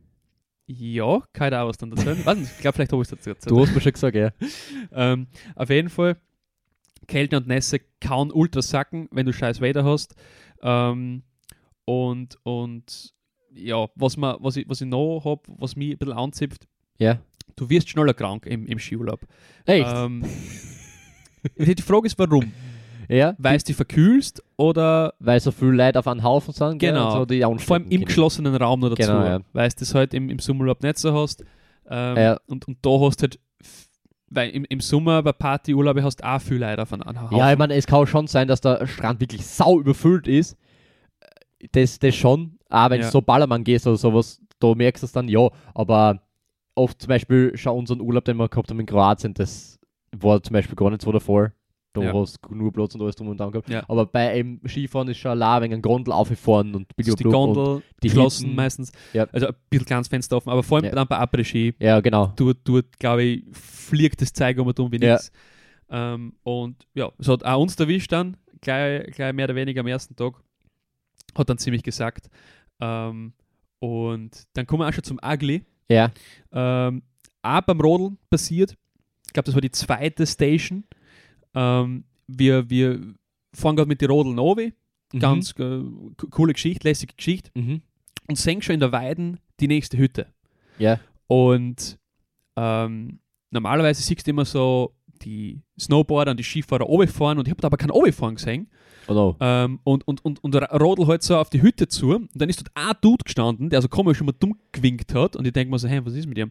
Ja, 0.66 1.22
keine 1.33 1.57
Ahnung, 1.59 1.70
was 1.70 1.79
dann 1.79 1.90
dazu. 1.90 2.11
Ich 2.11 2.59
glaube, 2.59 2.74
vielleicht 2.74 2.92
habe 2.92 3.03
ich 3.03 3.09
es 3.09 3.11
dazu 3.11 3.31
erzählt. 3.31 3.50
Du 3.50 3.61
hast 3.61 3.74
mir 3.74 3.81
schon 3.81 3.92
gesagt, 3.92 4.16
ja. 4.16 4.31
Ähm, 4.92 5.26
auf 5.55 5.68
jeden 5.68 5.88
Fall, 5.88 6.16
Kälte 7.11 7.37
und 7.37 7.46
Nässe 7.46 7.81
kann 8.01 8.31
ultra 8.31 8.62
sacken, 8.62 9.09
wenn 9.11 9.27
du 9.27 9.33
scheiß 9.33 9.61
Wetter 9.61 9.85
hast. 9.85 10.14
Ähm, 10.62 11.23
und, 11.85 12.38
und 12.44 13.12
ja, 13.53 13.88
was, 13.96 14.16
man, 14.16 14.37
was, 14.40 14.57
ich, 14.57 14.68
was 14.68 14.81
ich 14.81 14.87
noch 14.88 15.23
habe, 15.25 15.42
was 15.59 15.77
mich 15.77 15.92
ein 15.92 15.99
bisschen 15.99 16.14
anzipft, 16.16 16.66
Ja. 16.99 17.18
du 17.57 17.68
wirst 17.68 17.88
schneller 17.88 18.14
krank 18.14 18.46
im, 18.46 18.64
im 18.66 18.79
Skiurlaub. 18.79 19.20
Echt? 19.66 19.87
Ähm, 19.92 20.25
die 21.59 21.83
Frage 21.83 22.07
ist, 22.07 22.18
warum? 22.18 22.53
ja. 23.09 23.35
Weil 23.38 23.59
du 23.59 23.64
dich 23.64 23.77
verkühlst 23.77 24.42
oder 24.57 25.14
Weil 25.18 25.40
so 25.40 25.51
viele 25.51 25.73
Leute 25.73 25.99
auf 25.99 26.07
einen 26.07 26.23
Haufen 26.23 26.55
sind. 26.55 26.79
Genau. 26.79 27.07
und 27.07 27.18
So 27.18 27.25
die 27.25 27.40
vor 27.40 27.77
allem 27.77 27.85
im 27.85 27.90
können. 27.90 28.05
geschlossenen 28.05 28.55
Raum 28.55 28.81
noch 28.81 28.90
dazu, 28.90 29.03
Genau, 29.11 29.25
ja. 29.25 29.40
weil 29.53 29.68
du 29.70 29.77
das 29.79 29.94
halt 29.94 30.14
im, 30.14 30.29
im 30.31 30.38
Sommerurlaub 30.38 30.83
nicht 30.83 30.99
so 30.99 31.12
hast. 31.14 31.42
Ähm, 31.88 32.16
Ja. 32.16 32.40
und, 32.46 32.68
und 32.68 32.79
da 32.83 32.90
hast 33.01 33.20
du 33.20 33.23
halt, 33.25 33.40
weil 34.31 34.51
im, 34.51 34.64
im 34.69 34.81
Sommer 34.81 35.23
bei 35.23 35.33
Partyurlaube 35.33 36.03
hast 36.03 36.16
du 36.16 36.27
auch 36.29 36.40
viel 36.40 36.59
Leute 36.59 36.87
einen 36.90 37.21
Haufen. 37.21 37.37
Ja, 37.37 37.53
ich 37.53 37.59
meine, 37.59 37.75
es 37.75 37.87
kann 37.87 38.07
schon 38.07 38.27
sein, 38.27 38.49
dass 38.49 38.61
der 38.61 38.87
Strand 38.87 39.21
wirklich 39.21 39.45
sau 39.47 39.79
überfüllt 39.81 40.27
ist. 40.29 40.57
Das, 41.73 41.99
das 41.99 42.14
schon. 42.14 42.59
Aber 42.69 42.95
wenn 42.95 43.01
du 43.01 43.07
Ja. 43.07 43.11
so 43.11 43.21
Ballermann 43.21 43.64
gehst 43.64 43.87
oder 43.87 43.97
sowas, 43.97 44.40
da 44.61 44.75
merkst 44.75 45.03
du 45.03 45.07
es 45.07 45.12
dann, 45.12 45.29
ja. 45.29 45.49
Aber 45.75 46.23
oft 46.75 47.01
zum 47.03 47.09
Beispiel, 47.09 47.53
schau 47.57 47.77
unseren 47.77 48.01
Urlaub, 48.01 48.25
den 48.25 48.37
wir 48.38 48.49
gehabt 48.49 48.71
haben 48.71 48.81
in 48.81 48.87
Kroatien, 48.87 49.35
das 49.35 49.79
war 50.16 50.43
zum 50.43 50.55
Beispiel 50.55 50.77
gar 50.77 50.90
nicht 50.90 51.03
so 51.03 51.12
der 51.12 51.21
Fall. 51.21 51.53
Da 51.92 52.03
Ja. 52.03 52.12
hast 52.14 52.38
du 52.48 52.55
nur 52.55 52.72
Platz 52.72 52.94
und 52.94 53.03
alles 53.03 53.16
drum 53.16 53.29
und 53.29 53.40
dran 53.40 53.50
gehabt. 53.50 53.68
Ja. 53.68 53.83
Aber 53.88 54.07
bei 54.07 54.31
einem 54.31 54.61
Skifahren 54.64 55.09
ist 55.09 55.18
schon 55.18 55.33
allein 55.33 55.62
wegen 55.62 55.72
einem 55.74 55.83
Gondel 55.83 56.12
aufgefahren 56.12 56.74
und 56.76 56.87
Das 56.96 57.09
ist 57.09 57.18
die 57.18 57.24
Gondel 57.24 57.83
die 58.03 58.07
geschlossen 58.09 58.44
Hütten. 58.44 58.55
meistens. 58.57 58.92
Ja. 59.12 59.24
Also 59.33 59.48
ein 59.48 59.55
bisschen 59.70 59.87
kleines 59.87 60.07
Fenster 60.09 60.37
offen, 60.37 60.50
aber 60.50 60.62
vor 60.62 60.79
allem 60.79 60.85
Ja. 60.87 60.92
dann 60.92 61.09
bei 61.09 61.18
Après-Ski, 61.18 61.74
Ja, 61.81 61.98
genau. 62.00 62.33
dort, 62.37 62.59
dort 62.64 62.96
glaube 63.00 63.24
ich, 63.24 63.44
fliegt 63.53 64.22
das 64.22 64.33
Zeug 64.33 64.59
um 64.59 64.68
und 64.68 64.79
um 64.79 64.92
wie 64.92 64.98
nichts. 65.00 65.33
Ähm, 65.88 66.35
und 66.44 66.87
ja, 66.94 67.11
es 67.18 67.26
hat 67.26 67.44
auch 67.44 67.61
uns 67.61 67.74
erwischt 67.74 68.12
dann, 68.12 68.37
gleich, 68.61 69.11
gleich 69.11 69.33
mehr 69.33 69.46
oder 69.46 69.57
weniger 69.57 69.81
am 69.81 69.88
ersten 69.88 70.14
Tag. 70.14 70.35
Hat 71.37 71.48
dann 71.50 71.59
ziemlich 71.59 71.83
gesagt. 71.83 72.31
Ähm, 72.81 73.33
und 73.81 74.44
dann 74.53 74.66
kommen 74.66 74.83
wir 74.83 74.88
auch 74.88 74.92
schon 74.92 75.03
zum 75.05 75.18
Ugly. 75.24 75.64
Ja. 75.88 76.12
Ähm, 76.53 77.03
auch 77.42 77.61
beim 77.62 77.81
Rodeln 77.81 78.16
passiert. 78.31 78.76
Ich 79.26 79.33
glaube, 79.33 79.46
das 79.46 79.55
war 79.55 79.61
die 79.61 79.70
zweite 79.72 80.24
Station. 80.26 80.85
Ähm, 81.55 82.05
wir, 82.27 82.71
wir 82.71 83.15
fahren 83.53 83.77
gerade 83.77 83.89
mit 83.89 84.01
den 84.01 84.11
Rodeln 84.11 84.39
runter. 84.39 84.71
Ganz 85.19 85.51
äh, 85.53 85.55
co- 85.55 86.29
coole 86.31 86.53
Geschichte, 86.53 86.87
lässige 86.87 87.15
Geschichte. 87.15 87.51
Mhm. 87.55 87.83
Und 88.29 88.37
sehen 88.39 88.63
schon 88.63 88.75
in 88.75 88.81
der 88.81 88.93
Weiden 88.93 89.41
die 89.59 89.67
nächste 89.67 89.99
Hütte. 89.99 90.29
Ja. 90.79 91.01
Und 91.27 91.99
ähm, 92.57 93.19
normalerweise 93.51 94.03
siehst 94.03 94.27
du 94.27 94.31
immer 94.31 94.45
so 94.45 94.95
die 95.22 95.61
Snowboarder 95.78 96.33
und 96.33 96.37
die 96.40 96.44
Skifahrer 96.44 96.85
runterfahren 96.85 97.38
und 97.38 97.46
ich 97.46 97.50
habe 97.50 97.61
da 97.61 97.66
aber 97.66 97.76
kein 97.76 97.90
runterfahren 97.90 98.37
gesehen. 98.37 98.68
Oh 99.09 99.14
no. 99.14 99.37
Ähm, 99.40 99.80
und, 99.83 100.06
und, 100.06 100.24
und, 100.24 100.44
und 100.44 100.54
rodel 100.54 101.06
halt 101.06 101.22
so 101.22 101.37
auf 101.37 101.50
die 101.50 101.62
Hütte 101.62 101.88
zu. 101.88 102.14
Und 102.16 102.28
dann 102.35 102.48
ist 102.48 102.61
dort 102.61 102.70
ein 102.74 102.94
Dude 103.00 103.24
gestanden, 103.24 103.68
der 103.70 103.83
so 103.83 103.88
komisch 103.88 104.18
schon 104.18 104.26
mal 104.26 104.35
dumm 104.38 104.56
gewinkt 104.72 105.14
hat. 105.14 105.35
Und 105.37 105.46
ich 105.46 105.52
denke 105.52 105.70
mir 105.70 105.78
so, 105.78 105.88
hey, 105.88 106.04
was 106.04 106.14
ist 106.14 106.26
mit 106.28 106.38
ihm? 106.38 106.50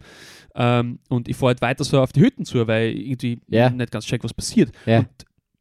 Ähm, 0.55 0.99
und 1.10 1.29
ich 1.29 1.38
fahre 1.38 1.49
halt 1.49 1.62
weiter 1.62 1.84
so 1.84 2.01
auf 2.01 2.12
die 2.12 2.19
Hütten 2.21 2.43
zu, 2.45 2.67
weil 2.67 2.89
ich 2.89 3.08
irgendwie 3.12 3.39
Ja. 3.47 3.69
nicht 3.69 3.91
ganz 3.91 4.05
check, 4.05 4.23
was 4.23 4.34
passiert. 4.34 4.71
Ja. 4.86 4.99
Und 4.99 5.08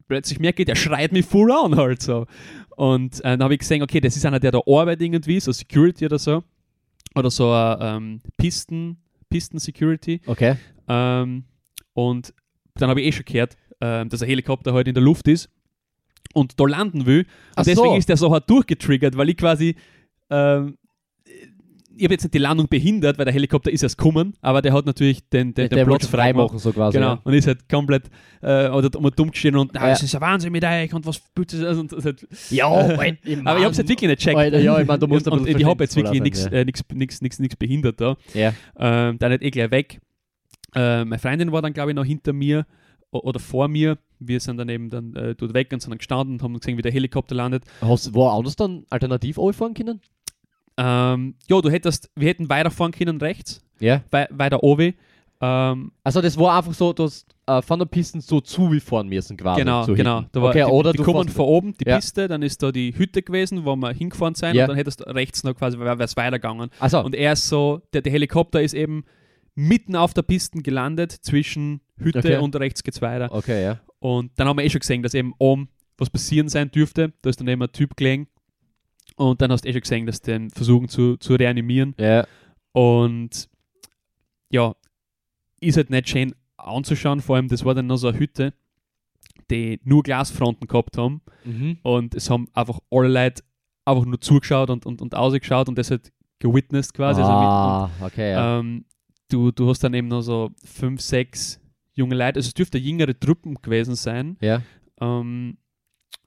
plötzlich 0.07 0.39
merke 0.39 0.63
ich, 0.63 0.65
der 0.65 0.75
schreit 0.75 1.11
mich 1.13 1.25
full 1.25 1.51
an 1.51 1.75
halt 1.77 2.01
so. 2.01 2.25
Und 2.75 3.19
äh, 3.19 3.37
dann 3.37 3.43
habe 3.43 3.53
ich 3.53 3.59
gesehen, 3.59 3.81
okay, 3.83 4.01
das 4.01 4.17
ist 4.17 4.25
einer, 4.25 4.39
der 4.39 4.51
da 4.51 4.59
arbeitet 4.67 5.01
irgendwie, 5.03 5.39
so 5.39 5.51
Security 5.51 6.05
oder 6.05 6.19
so. 6.19 6.43
Oder 7.15 7.29
so 7.31 7.51
ein 7.51 7.77
ähm, 7.81 8.21
Pisten, 8.37 8.97
Pisten-Security. 9.29 10.21
Okay. 10.25 10.55
Ähm, 10.87 11.45
und 11.93 12.33
dann 12.75 12.89
habe 12.89 13.01
ich 13.01 13.07
eh 13.07 13.11
schon 13.11 13.25
gehört, 13.25 13.55
ähm, 13.81 14.09
dass 14.09 14.21
ein 14.21 14.27
Helikopter 14.29 14.73
halt 14.73 14.87
in 14.87 14.93
der 14.93 15.03
Luft 15.03 15.27
ist 15.27 15.49
und 16.33 16.59
da 16.59 16.65
landen 16.65 17.05
will. 17.05 17.19
Und 17.21 17.27
Ach 17.55 17.63
deswegen 17.63 17.89
so. 17.89 17.95
ist 17.97 18.09
der 18.09 18.17
so 18.17 18.31
hart 18.31 18.49
durchgetriggert, 18.49 19.17
weil 19.17 19.29
ich 19.29 19.37
quasi, 19.37 19.75
ähm, 20.29 20.77
ich 21.95 22.05
habe 22.05 22.13
jetzt 22.13 22.23
nicht 22.23 22.33
die 22.33 22.37
Landung 22.39 22.67
behindert, 22.69 23.17
weil 23.17 23.25
der 23.25 23.33
Helikopter 23.33 23.69
ist 23.71 23.83
erst 23.83 23.97
gekommen, 23.97 24.33
aber 24.41 24.61
der 24.61 24.71
hat 24.71 24.85
natürlich 24.85 25.27
den, 25.29 25.53
den, 25.53 25.67
der 25.67 25.79
den 25.79 25.85
Platz 25.87 26.03
es 26.03 26.09
frei 26.09 26.31
machen, 26.31 26.57
so 26.57 26.71
quasi. 26.71 26.97
Genau, 26.97 27.09
Ja. 27.15 27.21
und 27.25 27.33
ist 27.33 27.45
halt 27.47 27.67
komplett 27.67 28.03
äh, 28.41 28.69
oder 28.69 28.89
um 28.97 29.11
dumm 29.13 29.31
gestehen 29.31 29.57
und 29.57 29.75
ah, 29.77 29.87
Ja. 29.87 29.93
es 29.93 30.03
ist 30.03 30.15
ein 30.15 30.21
Wahnsinn 30.21 30.53
mit 30.53 30.63
euch 30.63 30.93
und 30.93 31.05
was 31.05 31.19
bitte 31.35 31.59
das 31.59 31.77
und 31.77 31.91
halt, 31.91 32.25
Ja, 32.51 32.67
aber 32.67 32.95
Mann, 32.95 33.17
ich 33.23 33.35
habe 33.45 33.65
es 33.71 33.77
halt 33.79 33.89
wirklich 33.89 34.09
nicht. 34.09 34.27
Alter, 34.37 34.59
ja, 34.59 34.79
ich 34.79 34.87
meine, 34.87 34.99
du 34.99 35.07
musst 35.07 35.27
und, 35.27 35.39
und 35.41 35.47
ich 35.49 35.65
habe 35.65 35.83
jetzt 35.83 35.95
wirklich 35.97 36.21
nichts 36.21 36.45
äh, 36.45 36.63
nix, 36.63 36.81
nix, 36.93 37.21
nix, 37.21 37.39
nix 37.39 37.55
behindert 37.57 37.99
da. 37.99 38.15
Ja. 38.33 38.53
Ähm, 38.77 39.19
dann 39.19 39.31
nicht 39.31 39.43
eh 39.43 39.51
gleich 39.51 39.71
weg. 39.71 39.99
Äh, 40.75 41.05
meine 41.05 41.19
Freundin 41.19 41.51
war 41.51 41.61
dann, 41.61 41.73
glaube 41.73 41.91
ich, 41.91 41.95
noch 41.95 42.05
hinter 42.05 42.33
mir 42.33 42.65
oder 43.11 43.39
vor 43.39 43.67
mir. 43.67 43.97
Wir 44.19 44.39
sind 44.39 44.57
dann 44.57 44.69
eben 44.69 44.89
dann 44.89 45.15
äh, 45.15 45.33
dort 45.35 45.53
weg 45.53 45.69
und 45.71 45.81
sind 45.81 45.91
dann 45.91 45.97
gestanden 45.97 46.35
und 46.35 46.43
haben 46.43 46.53
gesehen, 46.59 46.77
wie 46.77 46.81
der 46.81 46.91
Helikopter 46.91 47.35
landet. 47.35 47.63
Hast 47.81 48.07
du 48.07 48.13
wo 48.13 48.27
anders 48.27 48.55
dann 48.55 48.85
alternativ 48.89 49.37
fahren 49.37 49.73
können? 49.73 50.01
Ähm, 50.77 51.35
ja, 51.47 51.59
du 51.61 51.69
hättest, 51.69 52.09
wir 52.15 52.27
hätten 52.27 52.49
weiterfahren 52.49 52.91
können 52.91 53.17
rechts, 53.19 53.61
Ja. 53.79 54.01
wei 54.11 54.27
weiter 54.31 54.63
oben. 54.63 54.93
Ähm, 55.41 55.91
Also 56.03 56.21
das 56.21 56.37
war 56.37 56.57
einfach 56.57 56.73
so, 56.73 56.93
du 56.93 57.03
hast 57.03 57.25
äh, 57.47 57.61
von 57.61 57.79
der 57.79 57.85
Piste 57.85 58.19
so 58.21 58.39
zu 58.41 58.71
wie 58.71 58.79
fahren 58.79 59.07
müssen 59.07 59.35
quasi. 59.37 59.61
genau, 59.61 59.83
zu 59.85 59.93
genau. 59.93 60.23
Da 60.31 60.41
war 60.41 60.49
okay, 60.49 60.65
die, 60.65 60.71
oder 60.71 60.91
die 60.91 60.97
du 60.97 61.03
kommen 61.03 61.27
von 61.29 61.45
oben, 61.45 61.73
die 61.79 61.87
Ja. 61.89 61.95
Piste, 61.97 62.27
dann 62.27 62.41
ist 62.41 62.61
da 62.61 62.71
die 62.71 62.93
Hütte 62.97 63.21
gewesen, 63.21 63.65
wo 63.65 63.75
wir 63.75 63.91
hingefahren 63.91 64.35
sind 64.35 64.55
Ja. 64.55 64.63
und 64.65 64.69
dann 64.69 64.77
hättest 64.77 64.99
du 65.01 65.05
rechts 65.05 65.43
noch 65.43 65.53
quasi, 65.55 65.79
wäre 65.79 66.01
es 66.03 66.15
weitergegangen. 66.17 66.69
Also, 66.79 67.03
Und 67.03 67.15
er 67.15 67.33
ist 67.33 67.47
so, 67.47 67.81
der, 67.93 68.01
der 68.01 68.11
Helikopter 68.11 68.61
ist 68.61 68.73
eben 68.73 69.03
mitten 69.55 69.95
auf 69.95 70.13
der 70.13 70.21
Piste 70.23 70.61
gelandet, 70.61 71.11
zwischen 71.11 71.81
Hütte 71.97 72.19
Okay. 72.19 72.37
und 72.37 72.55
rechts 72.55 72.83
geht's 72.83 73.01
weiter. 73.01 73.31
okay, 73.31 73.63
ja. 73.63 73.79
Und 73.99 74.31
dann 74.39 74.47
haben 74.47 74.57
wir 74.57 74.63
eh 74.63 74.69
schon 74.69 74.79
gesehen, 74.79 75.03
dass 75.03 75.13
eben 75.13 75.33
oben 75.39 75.69
was 75.97 76.09
passieren 76.09 76.47
sein 76.47 76.71
dürfte. 76.71 77.11
Da 77.21 77.29
ist 77.29 77.39
dann 77.41 77.47
eben 77.49 77.61
ein 77.61 77.71
Typ 77.73 77.97
gelegen. 77.97 78.27
Und 79.17 79.41
dann 79.41 79.51
hast 79.51 79.65
du 79.65 79.69
eh 79.69 79.73
schon 79.73 79.81
gesehen, 79.81 80.05
dass 80.05 80.21
den 80.21 80.49
versuchen 80.49 80.87
zu, 80.87 81.17
zu 81.17 81.35
reanimieren. 81.35 81.93
Ja, 81.99 82.25
Und 82.71 83.49
ja, 84.49 84.75
ist 85.59 85.75
halt 85.75 85.89
nicht 85.89 86.07
schön 86.07 86.33
anzuschauen. 86.55 87.19
Vor 87.19 87.35
allem, 87.35 87.49
das 87.49 87.65
war 87.65 87.73
dann 87.75 87.87
noch 87.87 87.97
so 87.97 88.07
eine 88.07 88.17
Hütte, 88.19 88.53
die 89.51 89.79
nur 89.83 90.03
Glasfronten 90.03 90.67
gehabt 90.67 90.97
haben. 90.97 91.21
mhm. 91.43 91.79
Und 91.83 92.15
es 92.15 92.29
haben 92.29 92.47
einfach 92.53 92.79
alle 92.89 93.09
Leute 93.09 93.43
einfach 93.83 94.05
nur 94.05 94.21
zugeschaut 94.21 94.69
und, 94.69 94.85
und, 94.85 95.01
und 95.01 95.15
ausgeschaut 95.15 95.67
und 95.67 95.77
das 95.77 95.91
halt 95.91 96.13
gewitnessed 96.39 96.93
quasi. 96.93 97.19
Also 97.21 97.33
mit, 97.33 97.41
ah, 97.47 97.89
okay, 98.01 98.31
ja. 98.31 98.59
ähm, 98.59 98.85
du, 99.29 99.51
du 99.51 99.69
hast 99.69 99.83
dann 99.83 99.93
eben 99.93 100.07
noch 100.07 100.21
so 100.21 100.51
fünf, 100.63 101.01
sechs 101.01 101.59
junge 101.93 102.15
Leute, 102.15 102.37
also 102.37 102.47
es 102.47 102.53
dürfte 102.53 102.77
jüngere 102.77 103.17
Truppen 103.19 103.55
gewesen 103.61 103.95
sein. 103.95 104.37
ja. 104.41 104.61
Ähm, 105.01 105.57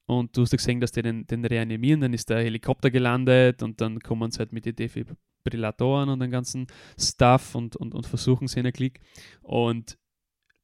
und 0.06 0.36
du 0.36 0.42
hast 0.42 0.52
ja 0.52 0.56
gesehen, 0.56 0.80
dass 0.80 0.92
die 0.92 1.00
den, 1.00 1.26
den 1.26 1.44
reanimieren, 1.44 2.00
dann 2.00 2.12
ist 2.12 2.28
der 2.28 2.38
Helikopter 2.42 2.90
gelandet 2.90 3.62
und 3.62 3.80
dann 3.80 4.00
kommen 4.00 4.30
sie 4.30 4.40
halt 4.40 4.52
mit 4.52 4.66
den 4.66 4.74
Defibrillatoren 4.76 6.08
und 6.10 6.20
den 6.20 6.30
ganzen 6.30 6.66
Stuff 6.98 7.54
und, 7.54 7.76
und, 7.76 7.94
und 7.94 8.06
versuchen 8.06 8.48
sie 8.48 8.58
einen 8.58 8.72
Klick. 8.72 9.00
Und 9.42 9.96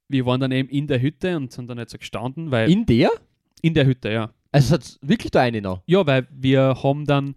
wir 0.07 0.25
waren 0.25 0.41
dann 0.41 0.51
eben 0.51 0.69
in 0.69 0.87
der 0.87 1.01
Hütte 1.01 1.35
und 1.37 1.51
sind 1.51 1.67
dann 1.67 1.77
halt 1.79 1.89
so 1.89 1.97
gestanden, 1.97 2.51
weil 2.51 2.69
In 2.69 2.85
der? 2.85 3.09
in 3.61 3.73
der 3.73 3.85
Hütte, 3.85 4.11
ja. 4.11 4.33
Also 4.51 4.75
es 4.75 4.81
hat 4.93 4.99
wirklich 5.07 5.31
da 5.31 5.41
eine 5.41 5.61
noch. 5.61 5.81
Ja, 5.87 6.05
weil 6.05 6.27
wir 6.31 6.75
haben 6.83 7.05
dann 7.05 7.33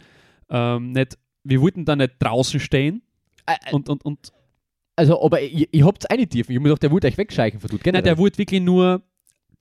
ähm, 0.50 0.92
nicht, 0.92 1.16
wir 1.44 1.60
wollten 1.60 1.84
dann 1.84 1.98
nicht 1.98 2.14
draußen 2.18 2.60
stehen 2.60 3.02
Ä- 3.46 3.58
ä- 3.68 3.72
und, 3.72 3.88
und, 3.88 4.04
und 4.04 4.32
Also, 4.96 5.22
aber 5.22 5.40
ihr, 5.40 5.66
ihr 5.70 5.86
habt 5.86 6.10
eine 6.10 6.26
dürfen. 6.26 6.52
Ich 6.52 6.56
hab 6.56 6.62
mir 6.62 6.68
gedacht, 6.68 6.82
der 6.82 6.90
wollte 6.90 7.06
euch 7.06 7.16
wegscheichen 7.16 7.60
von 7.60 7.70
dort. 7.70 7.86
nein, 7.86 8.04
der 8.04 8.18
wollte 8.18 8.38
wirklich 8.38 8.60
nur 8.60 9.02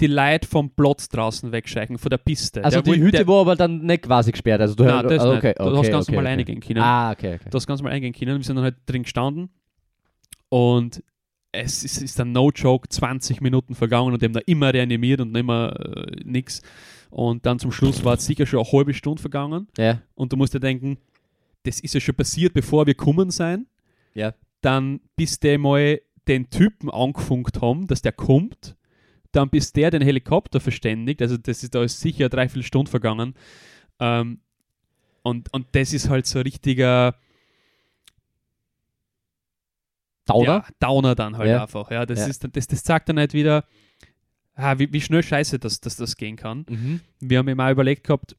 die 0.01 0.07
Leute 0.07 0.47
vom 0.47 0.71
Platz 0.71 1.07
draußen 1.09 1.51
wegscheichen, 1.51 1.97
von 1.97 2.09
der 2.09 2.17
Piste. 2.17 2.63
also 2.63 2.81
der 2.81 2.93
die 2.93 3.01
Hütte 3.01 3.17
der, 3.17 3.27
war 3.27 3.41
aber 3.41 3.55
dann 3.55 3.85
nicht 3.85 4.03
quasi 4.03 4.31
gesperrt. 4.31 4.59
Also 4.59 4.75
du 4.75 4.83
Nein, 4.83 5.07
das 5.07 5.19
also, 5.19 5.35
nicht. 5.35 5.59
Du 5.59 5.77
hast 5.77 5.91
ganz 5.91 6.07
normal 6.07 6.25
okay. 6.25 6.33
reingehen 6.33 6.59
können. 6.59 6.81
Ah, 6.81 7.11
okay, 7.11 7.35
okay. 7.35 7.49
Du 7.49 7.55
hast 7.55 7.67
ganz 7.67 7.79
normal 7.79 7.93
eingehen 7.93 8.13
können. 8.13 8.37
Wir 8.37 8.43
sind 8.43 8.55
dann 8.55 8.65
halt 8.65 8.77
drin 8.87 9.03
gestanden 9.03 9.49
und 10.49 11.03
es 11.51 11.83
ist, 11.83 12.01
ist 12.01 12.17
dann 12.17 12.31
no 12.31 12.49
joke 12.49 12.89
20 12.89 13.41
Minuten 13.41 13.75
vergangen 13.75 14.13
und 14.13 14.21
die 14.21 14.25
haben 14.25 14.33
da 14.33 14.41
immer 14.45 14.73
reanimiert 14.73 15.21
und 15.21 15.35
immer 15.35 15.79
äh, 15.79 16.15
nix. 16.23 16.61
Und 17.09 17.45
dann 17.45 17.59
zum 17.59 17.71
Schluss 17.71 18.03
war 18.03 18.15
es 18.15 18.25
sicher 18.25 18.45
schon 18.45 18.61
eine 18.61 18.71
halbe 18.71 18.93
Stunde 18.93 19.21
vergangen 19.21 19.67
Ja, 19.77 20.01
und 20.15 20.31
du 20.31 20.37
musst 20.37 20.53
dir 20.53 20.61
denken, 20.61 20.97
das 21.63 21.79
ist 21.81 21.93
ja 21.93 21.99
schon 21.99 22.15
passiert, 22.15 22.53
bevor 22.53 22.87
wir 22.87 22.95
kommen 22.95 23.29
sein. 23.31 23.67
ja. 24.13 24.33
Dann 24.61 25.01
bis 25.15 25.39
die 25.39 25.57
mal 25.57 26.01
den 26.27 26.49
Typen 26.49 26.89
angefunkt 26.89 27.61
haben, 27.61 27.87
dass 27.87 28.01
der 28.01 28.11
kommt. 28.11 28.75
Dann 29.31 29.49
bis 29.49 29.73
der 29.73 29.91
den 29.91 30.01
Helikopter 30.01 30.59
verständigt. 30.59 31.21
Also 31.21 31.37
das 31.37 31.63
ist 31.63 31.73
da 31.73 31.83
ist 31.83 31.99
sicher 31.99 32.29
drei, 32.29 32.47
vier 32.49 32.63
Stunden 32.63 32.87
vergangen. 32.87 33.33
Ähm, 33.99 34.39
und, 35.23 35.53
und 35.53 35.67
das 35.73 35.93
ist 35.93 36.09
halt 36.09 36.25
so 36.25 36.39
ein 36.39 36.43
richtiger 36.43 37.15
Downer? 40.25 40.45
Ja, 40.47 40.65
Downer 40.79 41.15
dann 41.15 41.37
halt 41.37 41.49
Ja. 41.49 41.63
einfach. 41.63 41.91
Ja, 41.91 42.05
das, 42.05 42.19
Ja. 42.19 42.27
Ist, 42.27 42.47
das, 42.55 42.67
das 42.67 42.83
zeigt 42.83 43.09
dann 43.09 43.17
halt 43.17 43.33
wieder, 43.33 43.65
ah, 44.55 44.77
wie, 44.77 44.91
wie 44.93 45.01
schnell 45.01 45.23
scheiße 45.23 45.59
dass, 45.59 45.79
dass 45.81 45.95
das 45.95 46.15
gehen 46.15 46.35
kann. 46.35 46.65
Mhm. 46.69 47.01
Wir 47.19 47.39
haben 47.39 47.47
immer 47.47 47.71
überlegt 47.71 48.05
gehabt, 48.05 48.35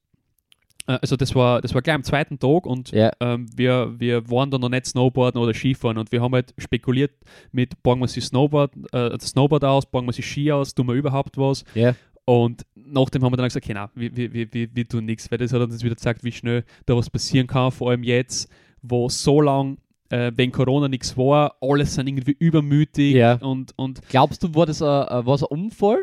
also 0.87 1.17
das 1.17 1.35
war, 1.35 1.61
das 1.61 1.75
war 1.75 1.83
gleich 1.83 1.95
am 1.95 2.03
zweiten 2.03 2.39
Tag 2.39 2.67
und 2.67 2.91
Ja, 2.91 3.11
ähm, 3.21 3.47
wir, 3.55 3.95
wir 3.99 4.29
waren 4.31 4.51
da 4.51 4.59
noch 4.59 4.69
nicht 4.69 4.87
Snowboarden 4.87 5.41
oder 5.41 5.55
Skifahren 5.55 5.99
und 5.99 6.11
wir 6.13 6.21
haben 6.21 6.35
halt 6.35 6.55
spekuliert 6.59 7.13
mit, 7.53 7.83
bauen 7.83 8.01
wir 8.01 8.09
sich 8.09 8.25
Snowboard, 8.25 8.73
äh, 8.93 9.11
das 9.11 9.29
Snowboard 9.29 9.65
aus, 9.65 9.87
bauen 9.87 10.07
wir 10.07 10.13
sich 10.13 10.27
Ski 10.27 10.51
aus, 10.53 10.75
tun 10.75 10.87
wir 10.89 10.95
überhaupt 10.95 11.39
was 11.39 11.65
ja. 11.75 11.95
und 12.25 12.63
nachdem 12.75 13.23
haben 13.25 13.33
wir 13.33 13.37
dann 13.37 13.47
gesagt, 13.47 13.65
okay, 13.65 13.75
na, 13.75 13.91
wir, 13.95 14.15
wir, 14.17 14.53
wir, 14.53 14.75
wir, 14.75 14.89
tun 14.89 15.05
nichts, 15.05 15.31
weil 15.31 15.39
das 15.39 15.53
hat 15.53 15.61
uns 15.61 15.83
wieder 15.83 15.95
gezeigt, 15.95 16.25
wie 16.25 16.33
schnell 16.33 16.65
da 16.87 16.97
was 16.97 17.09
passieren 17.11 17.47
kann, 17.47 17.71
vor 17.71 17.91
allem 17.91 18.03
jetzt, 18.03 18.51
wo 18.83 19.09
so 19.09 19.41
lang 19.41 19.79
äh, 20.11 20.33
wegen 20.35 20.53
Corona 20.53 20.89
nichts 20.89 21.17
war, 21.17 21.57
alle 21.61 21.87
sind 21.87 22.07
irgendwie 22.09 22.37
übermütig 22.39 23.15
Ja. 23.15 23.35
und, 23.37 23.73
und 23.77 24.01
Glaubst 24.09 24.43
du, 24.43 24.55
war 24.55 24.67
das 24.67 24.83
ein, 24.83 24.89
äh, 25.09 25.25
war's 25.27 25.43
ein 25.43 25.49
Unfall? 25.51 26.03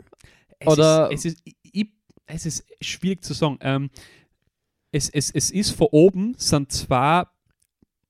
es, 0.59 0.67
Oder- 0.67 1.11
ist, 1.11 1.25
es, 1.25 1.33
ist, 1.33 1.43
ich, 1.45 1.87
es 2.25 2.45
ist 2.45 2.65
schwierig 2.81 3.23
zu 3.23 3.33
sagen. 3.33 3.57
Ähm, 3.61 3.89
es, 4.91 5.09
es, 5.09 5.31
es 5.31 5.51
ist 5.51 5.71
von 5.71 5.87
oben, 5.91 6.33
sind 6.37 6.71
zwei, 6.71 7.23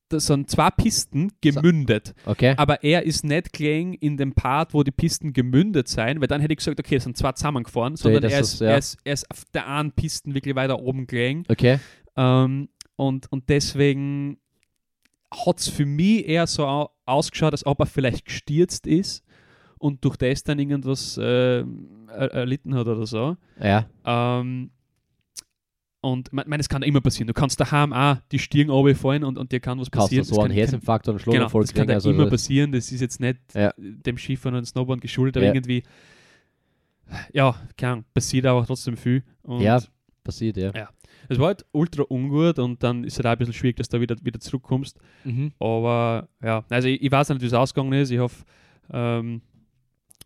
das 0.09 0.25
sind 0.27 0.49
zwei 0.49 0.69
Pisten 0.71 1.31
gemündet. 1.41 2.15
Okay. 2.25 2.53
Aber 2.57 2.83
er 2.83 3.03
ist 3.03 3.23
nicht 3.23 3.53
gelegen 3.53 3.93
in 3.93 4.17
dem 4.17 4.33
Part, 4.33 4.73
wo 4.73 4.81
die 4.83 4.91
Pisten 4.91 5.33
gemündet 5.33 5.87
sein, 5.87 6.19
weil 6.19 6.27
dann 6.27 6.41
hätte 6.41 6.53
ich 6.53 6.57
gesagt, 6.57 6.79
okay, 6.79 6.95
es 6.95 7.03
sind 7.03 7.17
zwei 7.17 7.31
zusammengefahren, 7.33 7.95
sondern 7.95 8.21
das 8.23 8.33
er, 8.33 8.39
ist- 8.39 8.53
ist, 8.53 8.59
ja. 8.61 8.67
er, 8.69 8.77
ist, 8.77 8.97
er 9.03 9.13
ist 9.13 9.31
auf 9.31 9.43
der 9.53 9.67
einen 9.67 9.91
Pisten 9.91 10.33
wirklich 10.33 10.55
weiter 10.55 10.79
oben 10.79 11.05
gelegen. 11.05 11.43
Okay. 11.47 11.79
Ähm, 12.15 12.69
und, 12.95 13.31
und 13.31 13.49
deswegen 13.49 14.39
hat 15.31 15.59
es 15.59 15.67
für 15.69 15.85
mich 15.85 16.27
eher 16.27 16.47
so 16.47 16.65
au- 16.65 16.89
ausgeschaut, 17.05 17.51
als 17.53 17.65
ob 17.65 17.79
er 17.79 17.85
vielleicht 17.85 18.25
gestürzt 18.25 18.87
ist 18.87 19.23
und 19.77 20.03
durch 20.03 20.17
das 20.17 20.43
dann 20.43 20.57
irgendwas 20.59 21.17
äh, 21.17 21.59
er, 21.61 21.65
erlitten 22.33 22.73
hat 22.73 22.87
oder 22.87 23.05
so. 23.05 23.37
Ja. 23.61 23.87
Ähm, 24.05 24.71
und 26.01 26.27
ich 26.29 26.33
meine, 26.33 26.61
es 26.61 26.69
kann 26.69 26.81
immer 26.83 27.01
passieren. 27.01 27.27
Du 27.27 27.33
kannst 27.33 27.59
daheim 27.59 27.91
auch 27.93 28.17
die 28.31 28.39
Stirn 28.39 28.69
runterfallen 28.69 29.23
und, 29.23 29.37
und 29.37 29.51
dir 29.51 29.59
kann 29.59 29.79
was 29.79 29.91
Kannst 29.91 30.05
passieren. 30.07 30.23
du 30.23 30.29
Das 30.29 30.35
so 30.35 30.41
einen 30.41 30.49
kann- 30.49 30.57
Herzinfarkt 30.57 31.07
oder 31.09 31.17
einen 31.17 31.31
Genau, 31.33 31.59
das 31.61 31.73
kann 31.73 31.89
ja 31.89 31.95
Also 31.95 32.11
immer 32.11 32.27
passieren. 32.29 32.71
Das 32.71 32.91
ist 32.91 33.01
jetzt 33.01 33.19
nicht 33.19 33.37
Ja. 33.53 33.73
dem 33.77 34.17
Skifahren 34.17 34.55
und 34.57 34.65
Snowboarden 34.65 35.01
geschuldet, 35.01 35.37
aber 35.37 35.47
Ja. 35.47 35.53
irgendwie, 35.53 35.83
ja, 37.33 37.55
Ahnung, 37.81 38.05
passiert 38.13 38.45
aber 38.45 38.65
trotzdem 38.65 38.97
viel. 38.97 39.23
Und 39.43 39.61
Ja. 39.61 39.79
passiert, 40.23 40.57
ja. 40.57 40.71
Es 41.27 41.37
war 41.37 41.47
halt 41.47 41.65
ultra 41.73 42.03
ungut 42.03 42.59
und 42.59 42.81
dann 42.81 43.03
ist 43.03 43.13
es 43.13 43.17
halt 43.19 43.25
auch 43.27 43.31
ein 43.31 43.37
bisschen 43.39 43.53
schwierig, 43.53 43.75
dass 43.77 43.89
du 43.89 43.99
wieder, 43.99 44.15
wieder 44.23 44.39
zurückkommst. 44.39 44.97
Mhm. 45.25 45.51
Aber 45.59 46.29
ja, 46.43 46.63
also 46.69 46.87
ich, 46.87 47.01
ich 47.01 47.11
weiß 47.11 47.29
nicht, 47.29 47.41
wie 47.41 47.45
es 47.45 47.53
ausgegangen 47.53 47.93
ist. 47.93 48.09
Ich 48.11 48.19
hoffe, 48.19 48.45
ähm, 48.91 49.41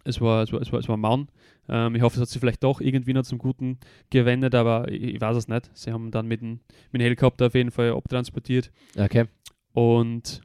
es, 0.04 0.22
war, 0.22 0.44
es, 0.44 0.52
war, 0.54 0.62
es, 0.62 0.72
war, 0.72 0.80
es 0.80 0.88
war 0.88 0.96
ein 0.98 1.02
Mann. 1.02 1.28
Ähm, 1.70 1.96
ich 1.96 2.02
hoffe, 2.02 2.16
es 2.16 2.22
hat 2.22 2.30
sich 2.30 2.40
vielleicht 2.40 2.64
doch 2.64 2.82
irgendwie 2.82 3.14
noch 3.14 3.24
zum 3.24 3.38
Guten 3.38 3.80
gewendet, 4.10 4.56
aber 4.56 4.92
ich, 4.92 5.16
ich 5.16 5.22
weiß 5.22 5.38
es 5.38 5.48
nicht. 5.48 5.70
Sie 5.74 5.92
haben 5.92 6.12
dann 6.12 6.28
mit 6.28 6.42
dem, 6.42 6.60
mit 6.92 7.00
dem 7.00 7.02
Helikopter 7.02 7.48
auf 7.48 7.56
jeden 7.56 7.72
Fall 7.72 7.92
abtransportiert. 7.92 8.72
Okay. 8.98 9.26
Und 9.74 10.42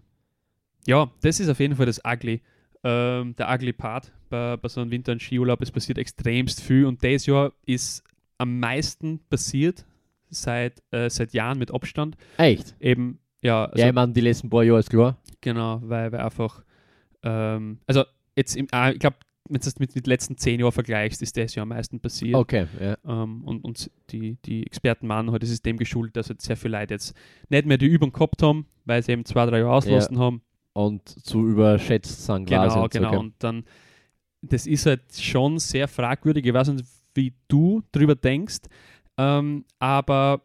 ja, 0.86 1.10
das 1.20 1.40
ist 1.40 1.48
auf 1.48 1.60
jeden 1.60 1.76
Fall 1.76 1.86
das 1.86 2.00
Ugly. 2.04 2.40
Ähm, 2.84 3.34
der 3.36 3.50
Ugly 3.52 3.72
Part 3.72 4.12
bei, 4.30 4.56
bei 4.56 4.68
so 4.68 4.80
einem 4.80 4.90
Winter- 4.90 5.12
und 5.12 5.22
Skiurlaub. 5.22 5.60
Es 5.60 5.70
passiert 5.70 5.98
extremst 5.98 6.62
viel 6.62 6.86
und 6.86 7.02
dieses 7.02 7.26
Jahr 7.26 7.52
ist 7.66 8.04
am 8.38 8.60
meisten 8.60 9.20
passiert 9.28 9.84
seit, 10.30 10.82
äh, 10.92 11.10
seit 11.10 11.32
Jahren 11.32 11.58
mit 11.58 11.72
Abstand. 11.72 12.16
Echt? 12.36 12.76
Eben, 12.80 13.18
ja, 13.42 13.64
also, 13.66 13.78
ja, 13.78 13.88
ich 13.88 13.94
meine, 13.94 14.12
die 14.12 14.20
letzten 14.20 14.48
paar 14.48 14.62
Jahre 14.62 14.80
ist 14.80 14.90
klar. 14.90 15.18
genau, 15.40 15.80
weil, 15.82 16.12
weil 16.12 16.20
einfach, 16.20 16.62
ähm, 17.22 17.80
also 17.86 18.04
jetzt, 18.36 18.56
im, 18.56 18.68
ah, 18.70 18.90
ich 18.90 18.98
glaube, 18.98 19.16
wenn 19.48 19.60
du 19.60 19.64
das 19.64 19.78
mit 19.78 19.94
den 19.94 20.02
letzten 20.04 20.36
zehn 20.36 20.60
Jahren 20.60 20.72
vergleichst, 20.72 21.22
ist 21.22 21.36
das 21.36 21.54
ja 21.54 21.62
am 21.62 21.68
meisten 21.68 22.00
passiert. 22.00 22.34
Okay, 22.34 22.66
ja. 22.80 22.96
Ähm, 23.06 23.42
und 23.44 23.64
und 23.64 23.90
die, 24.10 24.36
die 24.44 24.66
Experten 24.66 25.06
meinen 25.06 25.30
halt, 25.30 25.42
es 25.42 25.50
ist 25.50 25.64
dem 25.64 25.76
geschuldet, 25.76 26.16
dass 26.16 26.28
jetzt 26.28 26.44
sehr 26.44 26.56
viele 26.56 26.78
Leute 26.78 26.94
jetzt 26.94 27.14
nicht 27.48 27.66
mehr 27.66 27.78
die 27.78 27.86
Übung 27.86 28.12
gehabt 28.12 28.42
haben, 28.42 28.66
weil 28.84 29.02
sie 29.02 29.12
eben 29.12 29.24
zwei, 29.24 29.46
drei 29.46 29.60
Jahre 29.60 29.72
ausgelassen 29.72 30.18
haben. 30.18 30.42
Und 30.72 31.08
zu 31.08 31.46
überschätzt 31.46 32.26
sind 32.26 32.48
quasi. 32.48 32.68
Genau, 32.68 32.84
und 32.84 32.92
so, 32.92 32.98
genau. 32.98 33.08
okay. 33.08 33.18
Und 33.18 33.34
dann, 33.38 33.64
das 34.42 34.66
ist 34.66 34.86
halt 34.86 35.02
schon 35.18 35.58
sehr 35.58 35.88
fragwürdig. 35.88 36.46
Ich 36.46 36.54
weiß 36.54 36.68
nicht, 36.68 36.86
wie 37.14 37.34
du 37.48 37.82
drüber 37.90 38.14
denkst, 38.14 38.60
ähm, 39.16 39.64
aber 39.78 40.42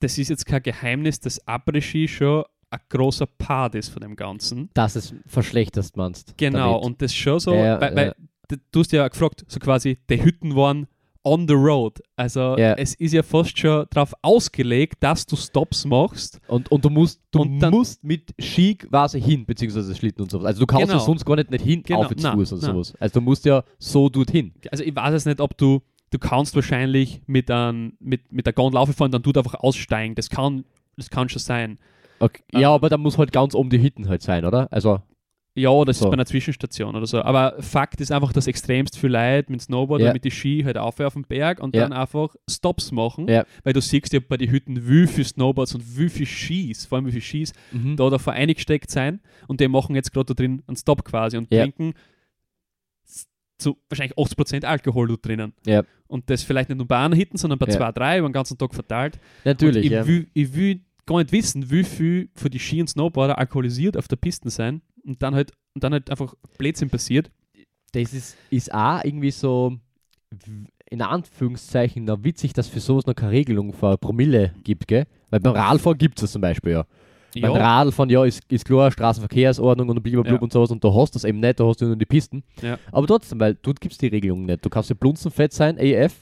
das 0.00 0.18
ist 0.18 0.30
jetzt 0.30 0.46
kein 0.46 0.62
Geheimnis, 0.62 1.20
dass 1.20 1.46
Après-Ski 1.46 2.08
schon 2.08 2.44
ein 2.72 2.80
großer 2.88 3.26
Part 3.26 3.74
ist 3.74 3.88
von 3.90 4.00
dem 4.02 4.16
Ganzen. 4.16 4.70
Dass 4.74 4.96
es 4.96 5.14
verschlechterst 5.26 5.96
meinst. 5.96 6.34
Genau, 6.36 6.72
damit. 6.74 6.86
und 6.86 7.02
das 7.02 7.14
schon 7.14 7.38
so, 7.40 7.54
Ja, 7.54 7.80
weil, 7.80 7.90
ja. 7.90 7.96
weil 7.96 8.14
d- 8.50 8.56
du 8.72 8.80
hast 8.80 8.92
ja 8.92 9.06
gefragt, 9.08 9.44
so 9.46 9.58
quasi, 9.60 9.98
die 10.10 10.22
Hütten 10.22 10.56
waren 10.56 10.86
on 11.24 11.46
the 11.46 11.54
road. 11.54 12.00
Also 12.16 12.56
Ja. 12.58 12.74
es 12.74 12.94
ist 12.94 13.12
ja 13.12 13.22
fast 13.22 13.56
schon 13.56 13.86
darauf 13.90 14.12
ausgelegt, 14.22 14.96
dass 15.00 15.24
du 15.24 15.36
Stops 15.36 15.84
machst. 15.84 16.40
Und, 16.48 16.68
und 16.72 16.84
du 16.84 16.90
musst, 16.90 17.20
du 17.30 17.42
Und 17.42 17.58
musst 17.70 18.02
mit 18.02 18.34
Ski 18.40 18.74
quasi 18.74 19.20
hin, 19.20 19.46
beziehungsweise 19.46 19.94
Schlitten 19.94 20.22
und 20.22 20.30
sowas. 20.32 20.46
Also 20.46 20.60
du 20.60 20.66
kannst 20.66 20.86
Genau. 20.88 20.98
ja 20.98 21.04
sonst 21.04 21.24
gar 21.24 21.36
nicht, 21.36 21.50
nicht 21.50 21.64
hin 21.64 21.82
Genau, 21.84 22.00
auf 22.00 22.08
Fuß 22.08 22.52
und 22.52 22.62
nein. 22.62 22.72
sowas. 22.72 22.94
Also 22.98 23.14
du 23.14 23.20
musst 23.20 23.44
ja 23.44 23.62
so 23.78 24.08
dorthin. 24.08 24.52
Also 24.72 24.82
ich 24.82 24.96
weiß 24.96 25.12
jetzt 25.12 25.26
nicht, 25.26 25.40
ob 25.40 25.56
du, 25.56 25.82
du 26.10 26.18
kannst 26.18 26.56
wahrscheinlich 26.56 27.20
mit, 27.26 27.48
ein, 27.52 27.92
mit, 28.00 28.32
mit 28.32 28.46
der 28.46 28.52
Gondel 28.52 28.78
auffahren, 28.78 29.12
dann 29.12 29.22
tut 29.22 29.38
einfach 29.38 29.54
aussteigen. 29.54 30.16
Das 30.16 30.28
kann, 30.28 30.64
das 30.96 31.08
kann 31.08 31.28
schon 31.28 31.38
sein. 31.40 31.78
Okay. 32.22 32.42
Ähm. 32.52 32.60
Ja, 32.60 32.70
aber 32.70 32.88
da 32.88 32.96
muss 32.96 33.18
halt 33.18 33.32
ganz 33.32 33.54
oben 33.54 33.70
die 33.70 33.82
Hütten 33.82 34.08
halt 34.08 34.22
sein, 34.22 34.44
oder? 34.44 34.68
Also, 34.72 35.00
Ja, 35.54 35.84
das 35.84 35.98
So. 35.98 36.06
ist 36.06 36.10
bei 36.10 36.14
einer 36.14 36.24
Zwischenstation 36.24 36.96
oder 36.96 37.04
so. 37.04 37.20
Aber 37.20 37.56
Fakt 37.60 38.00
ist 38.00 38.10
einfach, 38.10 38.32
dass 38.32 38.46
extremst 38.46 38.96
viele 38.98 39.12
Leute 39.36 39.52
mit 39.52 39.60
Snowboard 39.60 40.00
Ja. 40.00 40.06
oder 40.06 40.12
mit 40.14 40.24
den 40.24 40.30
Ski 40.30 40.62
halt 40.64 40.78
auf 40.78 40.98
auf 41.00 41.12
den 41.12 41.24
Berg 41.24 41.60
und 41.60 41.76
Ja. 41.76 41.82
dann 41.82 41.92
einfach 41.92 42.34
Stops 42.48 42.90
machen. 42.90 43.28
Ja. 43.28 43.44
Weil 43.62 43.74
du 43.74 43.82
siehst 43.82 44.14
ja 44.14 44.20
bei 44.26 44.38
den 44.38 44.50
Hütten, 44.50 44.88
wie 44.88 45.06
viele 45.06 45.26
Snowboards 45.26 45.74
und 45.74 45.98
wie 45.98 46.08
viele 46.08 46.24
Skis, 46.26 46.86
vor 46.86 46.96
allem 46.96 47.06
wie 47.06 47.10
viele 47.10 47.20
Skis, 47.22 47.52
mhm. 47.70 47.96
da 47.96 48.08
da 48.08 48.16
vereingesteckt 48.18 48.90
sein 48.90 49.20
und 49.46 49.60
die 49.60 49.68
machen 49.68 49.94
jetzt 49.94 50.10
gerade 50.14 50.32
da 50.32 50.34
drin 50.34 50.62
einen 50.66 50.76
Stop 50.78 51.04
quasi 51.04 51.36
und 51.36 51.50
trinken 51.50 51.92
zu 53.58 53.76
wahrscheinlich 53.88 54.16
80% 54.16 54.64
Alkohol 54.64 55.08
da 55.08 55.16
drinnen. 55.20 55.52
Ja. 55.66 55.82
Und 56.08 56.28
das 56.30 56.42
vielleicht 56.42 56.68
nicht 56.68 56.78
nur 56.78 56.86
bei 56.88 56.98
einer 56.98 57.14
Hitten, 57.14 57.36
sondern 57.36 57.58
bei 57.58 57.66
Ja. 57.66 57.72
zwei, 57.76 57.92
drei 57.92 58.18
über 58.18 58.28
den 58.28 58.32
ganzen 58.32 58.58
Tag 58.58 58.74
verteilt. 58.74 59.18
natürlich, 59.44 59.76
und 59.76 59.82
ich, 59.84 59.90
ja. 59.92 60.06
will, 60.06 60.28
ich 60.34 60.54
will 60.54 60.80
gar 61.06 61.18
nicht 61.18 61.32
wissen, 61.32 61.70
wie 61.70 61.84
viel 61.84 62.28
von 62.34 62.50
die 62.50 62.58
Ski- 62.58 62.80
und 62.80 62.88
Snowboarder 62.88 63.38
alkoholisiert 63.38 63.96
auf 63.96 64.08
der 64.08 64.16
Piste 64.16 64.50
sein 64.50 64.82
und 65.04 65.22
dann 65.22 65.34
halt, 65.34 65.52
und 65.74 65.82
dann 65.84 65.92
halt 65.92 66.10
einfach 66.10 66.34
Blödsinn 66.58 66.90
passiert. 66.90 67.30
Das 67.92 68.12
ist, 68.14 68.36
ist 68.50 68.72
auch 68.72 69.04
irgendwie 69.04 69.30
so, 69.30 69.76
in 70.90 71.02
Anführungszeichen, 71.02 72.04
na, 72.04 72.22
witzig, 72.24 72.52
dass 72.52 72.68
für 72.68 72.80
sowas 72.80 73.06
noch 73.06 73.14
keine 73.14 73.32
Regelung 73.32 73.72
für 73.72 73.96
Promille 73.98 74.54
gibt, 74.62 74.86
gell? 74.88 75.06
Weil 75.30 75.40
beim 75.40 75.54
Radfahren 75.54 75.98
gibt 75.98 76.18
es 76.18 76.22
das 76.22 76.32
zum 76.32 76.42
Beispiel, 76.42 76.72
ja. 76.72 76.86
Beim 77.40 77.52
Radfahren, 77.52 78.10
ja, 78.10 78.24
ist, 78.24 78.42
ist 78.52 78.66
klar, 78.66 78.90
Straßenverkehrsordnung 78.90 79.88
und 79.88 80.02
blablabla 80.02 80.34
Ja. 80.34 80.38
und 80.38 80.52
sowas 80.52 80.70
und 80.70 80.84
da 80.84 80.92
hast 80.94 81.14
du 81.14 81.16
das 81.16 81.24
eben 81.24 81.40
nicht, 81.40 81.58
da 81.58 81.66
hast 81.66 81.80
du 81.80 81.86
nur 81.86 81.96
die 81.96 82.04
Pisten. 82.04 82.42
Ja. 82.60 82.78
Aber 82.92 83.06
trotzdem, 83.06 83.40
weil 83.40 83.54
dort 83.54 83.80
gibt 83.80 83.92
es 83.92 83.98
die 83.98 84.08
Regelung 84.08 84.44
nicht. 84.44 84.64
Du 84.64 84.68
kannst 84.68 84.90
ja 84.90 84.96
blunzenfett 84.98 85.52
sein, 85.52 85.78
AF, 85.78 86.14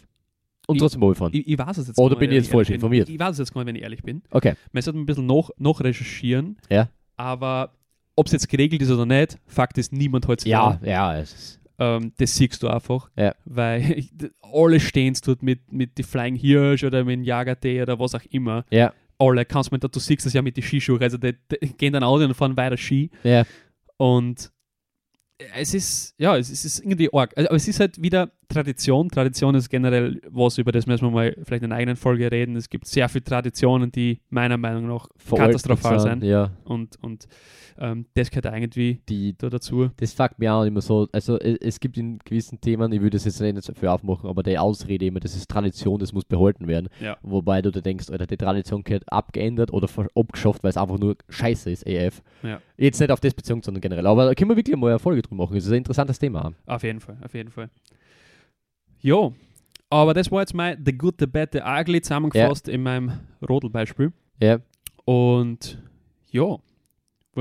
und 0.71 0.79
trotzdem 0.79 1.03
runterfahren. 1.03 1.35
ich, 1.35 1.47
ich 1.47 1.59
weiß 1.59 1.79
es 1.79 1.89
jetzt 1.89 1.99
Oder 1.99 2.17
bin 2.17 2.31
ich 2.31 2.37
jetzt 2.37 2.51
falsch 2.51 2.71
informiert? 2.71 3.09
Ich 3.09 3.19
weiß 3.19 3.33
es 3.33 3.39
jetzt 3.39 3.53
gar 3.55 3.61
nicht, 3.63 3.69
wenn 3.69 3.77
ich 3.77 3.83
ehrlich 3.83 4.03
bin. 4.03 4.23
Okay, 4.31 4.55
Man 4.73 4.83
sollte 4.83 4.99
ein 4.99 5.07
bisschen 5.07 5.27
noch, 5.27 5.51
noch 5.59 5.81
recherchieren, 5.83 6.57
ja. 6.71 6.89
aber 7.17 7.73
ob 8.17 8.27
es 8.27 8.33
jetzt 8.33 8.49
geregelt 8.49 8.83
ist 8.83 8.91
oder 8.91 9.07
nicht, 9.07 9.39
Fakt 9.47 9.79
ist, 9.79 9.93
niemand 9.93 10.27
sich 10.41 10.51
Ja, 10.51 10.79
ja, 10.85 11.17
es 11.19 11.33
ist, 11.33 11.61
ähm, 11.79 12.13
das 12.19 12.35
siehst 12.37 12.63
du 12.63 12.69
einfach, 12.69 13.11
Ja. 13.17 13.35
weil 13.45 13.81
ich, 13.99 14.13
alle 14.43 14.81
stehen 14.81 15.17
dort 15.25 15.43
mit, 15.43 15.73
mit 15.73 15.97
die 15.97 16.03
Flying 16.03 16.37
Hirsch 16.37 16.85
oder 16.85 17.05
mit 17.05 17.15
dem 17.15 17.25
Jagertee 17.25 17.81
oder 17.83 17.99
was 17.99 18.15
auch 18.15 18.25
immer. 18.31 18.65
Ja, 18.71 18.93
Alle, 19.19 19.45
kannst 19.45 19.71
du 19.71 19.75
mit, 19.75 19.83
du 19.85 19.99
siehst 20.01 20.27
das 20.27 20.33
ja 20.33 20.43
mit 20.43 20.57
den 20.57 20.63
Skischuhen, 20.63 21.01
also 21.03 21.17
die, 21.19 21.35
die 21.51 21.77
gehen 21.77 21.93
dann 21.93 22.03
aus 22.05 22.23
und 22.23 22.35
fahren 22.35 22.57
weiter 22.57 22.77
Ski 22.77 23.11
ja, 23.25 23.45
und 23.97 24.51
es 25.55 25.75
ist, 25.75 26.15
ja, 26.19 26.37
es 26.37 26.51
ist, 26.51 26.81
irgendwie 26.81 27.13
arg. 27.13 27.33
Also, 27.37 27.49
aber 27.49 27.57
es 27.57 27.69
ist 27.69 27.81
halt 27.81 28.01
wieder 28.03 28.31
Tradition. 28.49 29.09
Tradition 29.09 29.55
ist 29.55 29.69
generell 29.69 30.21
was, 30.29 30.59
über 30.59 30.73
das 30.73 30.87
müssen 30.87 31.07
wir 31.07 31.11
mal 31.11 31.37
vielleicht 31.43 31.63
in 31.63 31.73
einer 31.73 31.77
eigenen 31.77 31.97
Folge 31.97 32.31
reden. 32.31 32.57
Es 32.57 32.69
gibt 32.69 32.87
sehr 32.87 33.09
viele 33.09 33.25
Traditionen, 33.25 33.91
die 33.93 34.21
meiner 34.29 34.57
Meinung 34.57 34.89
nach 34.89 35.09
veraltet 35.17 35.63
katastrophal 35.63 36.01
sind, 36.01 36.21
sind. 36.21 36.25
Ja, 36.25 36.51
Und, 36.65 37.03
und 37.03 37.27
ähm, 37.79 38.07
das 38.15 38.31
gehört 38.31 38.47
irgendwie 38.47 39.01
die, 39.09 39.37
da 39.37 39.49
dazu. 39.51 39.91
das 39.97 40.13
fuckt 40.13 40.39
mir 40.39 40.53
auch 40.55 40.65
immer 40.65 40.81
so. 40.81 41.09
Also 41.13 41.39
es, 41.39 41.59
es 41.59 41.81
gibt 41.81 41.97
in 41.99 42.19
gewissen 42.19 42.61
Themen, 42.61 42.93
ich 42.93 43.01
würde 43.01 43.17
das 43.17 43.25
jetzt 43.25 43.41
nicht 43.41 43.79
für 43.79 43.91
aufmachen, 43.93 44.29
aber 44.29 44.43
die 44.43 44.59
Ausrede 44.59 45.07
immer, 45.07 45.21
das 45.21 45.35
ist 45.35 45.49
Tradition, 45.51 45.99
das 45.99 46.13
muss 46.13 46.25
behalten 46.25 46.67
werden. 46.69 46.89
Ja. 47.01 47.17
Wobei 47.23 47.63
du 47.63 47.71
dir 47.71 47.83
denkst, 47.83 48.11
Alter, 48.11 48.27
die 48.27 48.37
Tradition 48.37 48.83
gehört 48.85 49.05
abgeändert 49.13 49.73
oder 49.73 49.89
abgeschafft, 50.15 50.63
weil 50.63 50.71
es 50.71 50.77
einfach 50.77 50.99
nur 50.99 51.17
scheiße 51.29 51.71
ist, 51.71 51.87
EF. 51.87 52.23
Ja. 52.43 52.61
Jetzt 52.77 53.01
nicht 53.01 53.11
auf 53.11 53.21
das 53.21 53.35
bezogen, 53.35 53.63
sondern 53.63 53.81
generell. 53.81 54.07
Aber 54.07 54.27
da 54.27 54.35
können 54.35 54.51
wir 54.51 54.57
wirklich 54.57 54.77
mal 54.77 54.91
eine 54.91 54.99
Folge 54.99 55.23
drüber 55.23 55.45
machen. 55.45 55.55
Das 55.55 55.65
ist 55.65 55.71
ein 55.71 55.79
interessantes 55.79 56.19
Thema. 56.19 56.53
Auf 56.67 56.83
jeden 56.83 57.01
Fall, 57.01 57.17
auf 57.23 57.35
jeden 57.35 57.51
Fall. 57.51 57.71
Jo, 59.01 59.35
aber 59.89 60.15
das 60.15 60.31
war 60.31 60.41
jetzt 60.41 60.55
mal 60.55 60.79
The 60.85 60.97
Good, 60.97 61.17
The 61.19 61.27
Bad, 61.27 61.51
The 61.53 61.61
Ugly 61.65 62.03
zusammengefasst 62.03 62.69
in 62.69 62.83
meinem 62.83 63.13
Rodelbeispiel. 63.49 64.13
Ja, 64.41 64.61
Und 65.05 65.83
ja, 66.31 66.57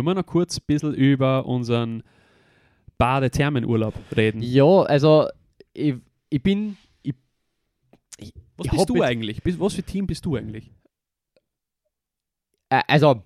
wollen 0.05 0.17
wir 0.17 0.21
noch 0.21 0.25
kurz 0.25 0.57
ein 0.57 0.63
bisschen 0.67 0.93
über 0.93 1.45
unseren 1.45 2.03
Badethermenurlaub 2.97 3.93
reden. 4.15 4.41
ja 4.41 4.65
also 4.83 5.27
ich, 5.73 5.95
ich 6.29 6.43
bin, 6.43 6.77
ich, 7.03 7.13
ich, 8.17 8.33
Was 8.57 8.65
ich 8.65 8.71
bist 8.71 8.89
du 8.89 9.01
eigentlich? 9.01 9.41
Was 9.59 9.73
für 9.75 9.83
Team 9.83 10.05
bist 10.07 10.25
du 10.25 10.35
eigentlich? 10.35 10.71
Also, 12.69 13.23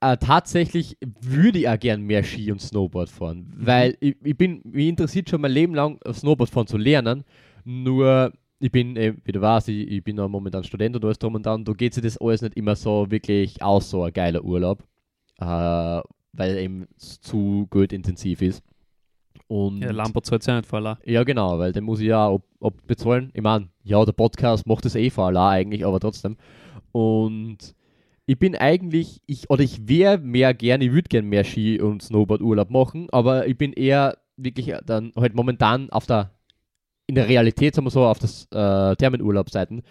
äh, 0.00 0.16
tatsächlich 0.16 0.96
würde 1.20 1.58
ich 1.60 1.68
auch 1.68 1.78
gern 1.78 2.02
mehr 2.02 2.22
Ski 2.22 2.52
und 2.52 2.60
Snowboard 2.60 3.08
fahren, 3.08 3.52
Mhm. 3.56 3.66
weil 3.66 3.96
ich, 4.00 4.16
ich 4.22 4.36
bin, 4.36 4.60
mich 4.64 4.88
interessiert 4.88 5.28
schon 5.30 5.40
mein 5.40 5.50
Leben 5.52 5.74
lang 5.74 5.98
Snowboard 6.12 6.50
fahren 6.50 6.66
zu 6.66 6.76
lernen, 6.76 7.24
nur 7.64 8.32
ich 8.60 8.70
bin, 8.70 8.96
äh, 8.96 9.14
wie 9.24 9.32
du 9.32 9.40
weißt, 9.40 9.68
ich, 9.70 9.88
ich 9.90 10.04
bin 10.04 10.16
momentan 10.16 10.62
Student 10.62 10.94
und 10.96 11.04
alles 11.04 11.18
drum 11.18 11.34
und 11.34 11.44
dran, 11.46 11.64
da 11.64 11.72
geht 11.72 11.94
sich 11.94 12.02
das 12.02 12.18
alles 12.18 12.42
nicht 12.42 12.56
immer 12.56 12.76
so 12.76 13.10
wirklich 13.10 13.60
aus, 13.62 13.90
so 13.90 14.04
ein 14.04 14.12
geiler 14.12 14.44
Urlaub, 14.44 14.84
äh, 15.40 16.00
weil 16.32 16.56
eben 16.58 16.86
es 16.96 17.20
zu 17.20 17.66
gut 17.70 17.92
intensiv 17.92 18.42
ist. 18.42 18.62
Und 19.46 19.82
Ja, 19.82 19.92
Lampert 19.92 20.26
zahlt 20.26 20.46
ja 20.46 20.56
nicht 20.56 20.68
voll. 20.68 20.96
ja, 21.04 21.22
genau, 21.24 21.58
weil 21.58 21.72
den 21.72 21.84
muss 21.84 22.00
ich 22.00 22.06
ja 22.06 22.28
ob, 22.28 22.44
ob 22.60 22.86
bezahlen. 22.86 23.30
Ich 23.34 23.42
meine, 23.42 23.68
ja, 23.82 24.04
der 24.04 24.12
Podcast 24.12 24.66
macht 24.66 24.84
das 24.84 24.94
eh 24.94 25.10
für 25.10 25.24
alle 25.24 25.42
eigentlich, 25.42 25.84
aber 25.84 26.00
trotzdem. 26.00 26.36
Und 26.92 27.74
ich 28.26 28.38
bin 28.38 28.56
eigentlich, 28.56 29.20
ich 29.26 29.50
oder 29.50 29.62
ich 29.62 29.86
wäre 29.86 30.18
mehr 30.18 30.54
gern, 30.54 30.80
ich 30.80 30.92
würde 30.92 31.08
gern 31.08 31.26
mehr 31.26 31.44
Ski- 31.44 31.80
und 31.80 32.02
Snowboard-Urlaub 32.02 32.70
machen, 32.70 33.08
aber 33.10 33.46
ich 33.46 33.58
bin 33.58 33.72
eher 33.72 34.16
wirklich 34.36 34.72
dann 34.86 35.12
halt 35.16 35.34
momentan 35.34 35.90
auf 35.90 36.06
der, 36.06 36.30
in 37.06 37.14
der 37.14 37.28
Realität, 37.28 37.74
sagen 37.74 37.86
wir 37.86 37.90
so, 37.90 38.04
auf 38.04 38.18
das 38.18 38.46
äh, 38.50 38.96
Thermenurlaubsseiten. 38.96 39.82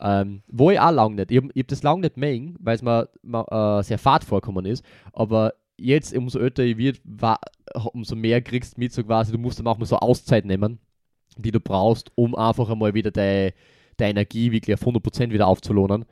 Ähm, 0.00 0.42
wo 0.48 0.70
ich 0.70 0.78
auch 0.78 0.90
lang 0.90 1.14
nicht. 1.14 1.30
Ich 1.30 1.38
habe 1.38 1.48
hab 1.56 1.68
das 1.68 1.82
lang 1.82 2.00
nicht 2.00 2.16
mengen, 2.16 2.56
weil 2.60 2.76
es 2.76 2.82
mir, 2.82 3.08
äh, 3.24 3.82
sehr 3.82 3.98
fad 3.98 4.24
vorkommen 4.24 4.66
ist. 4.66 4.84
Aber 5.12 5.54
jetzt, 5.78 6.14
umso 6.14 6.38
älter 6.38 6.64
ich 6.64 6.76
wird, 6.76 7.00
wa- 7.04 7.40
umso 7.92 8.14
mehr 8.14 8.42
kriegst 8.42 8.76
du 8.76 8.80
mit, 8.80 8.92
so 8.92 9.02
quasi, 9.04 9.32
du 9.32 9.38
musst 9.38 9.58
dann 9.58 9.66
auch 9.66 9.78
mal 9.78 9.86
so 9.86 9.96
Auszeit 9.96 10.44
nehmen, 10.44 10.78
die 11.38 11.50
du 11.50 11.60
brauchst, 11.60 12.10
um 12.14 12.34
einfach 12.34 12.68
einmal 12.68 12.94
wieder 12.94 13.10
deine, 13.10 13.52
deine 13.96 14.10
Energie 14.10 14.52
wirklich 14.52 14.74
auf 14.74 14.86
100% 14.86 15.30
wieder 15.32 15.46
aufzulohnen. 15.46 16.04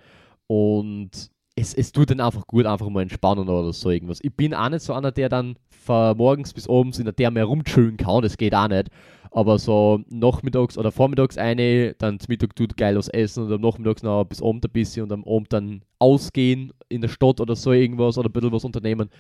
Und 0.46 1.10
es, 1.56 1.74
es 1.74 1.92
tut 1.92 2.10
dann 2.10 2.20
einfach 2.20 2.46
gut, 2.46 2.66
einfach 2.66 2.88
mal 2.88 3.02
entspannen 3.02 3.48
oder 3.48 3.72
so 3.72 3.90
irgendwas. 3.90 4.20
Ich 4.22 4.34
bin 4.34 4.54
auch 4.54 4.68
nicht 4.68 4.82
so 4.82 4.92
einer, 4.92 5.12
der 5.12 5.28
dann 5.28 5.56
von 5.70 6.16
morgens 6.16 6.52
bis 6.52 6.68
abends 6.68 6.98
in 6.98 7.04
der 7.04 7.14
Therme 7.14 7.40
herumchillen 7.40 7.96
kann, 7.96 8.22
das 8.22 8.36
geht 8.36 8.54
auch 8.54 8.68
nicht. 8.68 8.88
Aber 9.36 9.58
so 9.58 10.00
nachmittags 10.08 10.78
oder 10.78 10.92
vormittags 10.92 11.36
eine, 11.38 11.94
dann 11.94 12.20
zum 12.20 12.28
Mittag 12.30 12.54
tut 12.54 12.76
geil 12.76 12.96
was 12.96 13.08
essen 13.08 13.44
und 13.44 13.52
am 13.52 13.60
Nachmittags 13.60 14.04
noch 14.04 14.24
bis 14.24 14.40
Abend 14.40 14.64
ein 14.64 14.70
bisschen 14.70 15.02
und 15.02 15.12
am 15.12 15.24
Abend 15.24 15.52
dann 15.52 15.82
ausgehen 15.98 16.72
in 16.88 17.00
der 17.00 17.08
Stadt 17.08 17.40
oder 17.40 17.56
so 17.56 17.72
irgendwas 17.72 18.16
oder 18.16 18.28
ein 18.28 18.32
bisschen 18.32 18.52
was 18.52 18.64
unternehmen, 18.64 19.10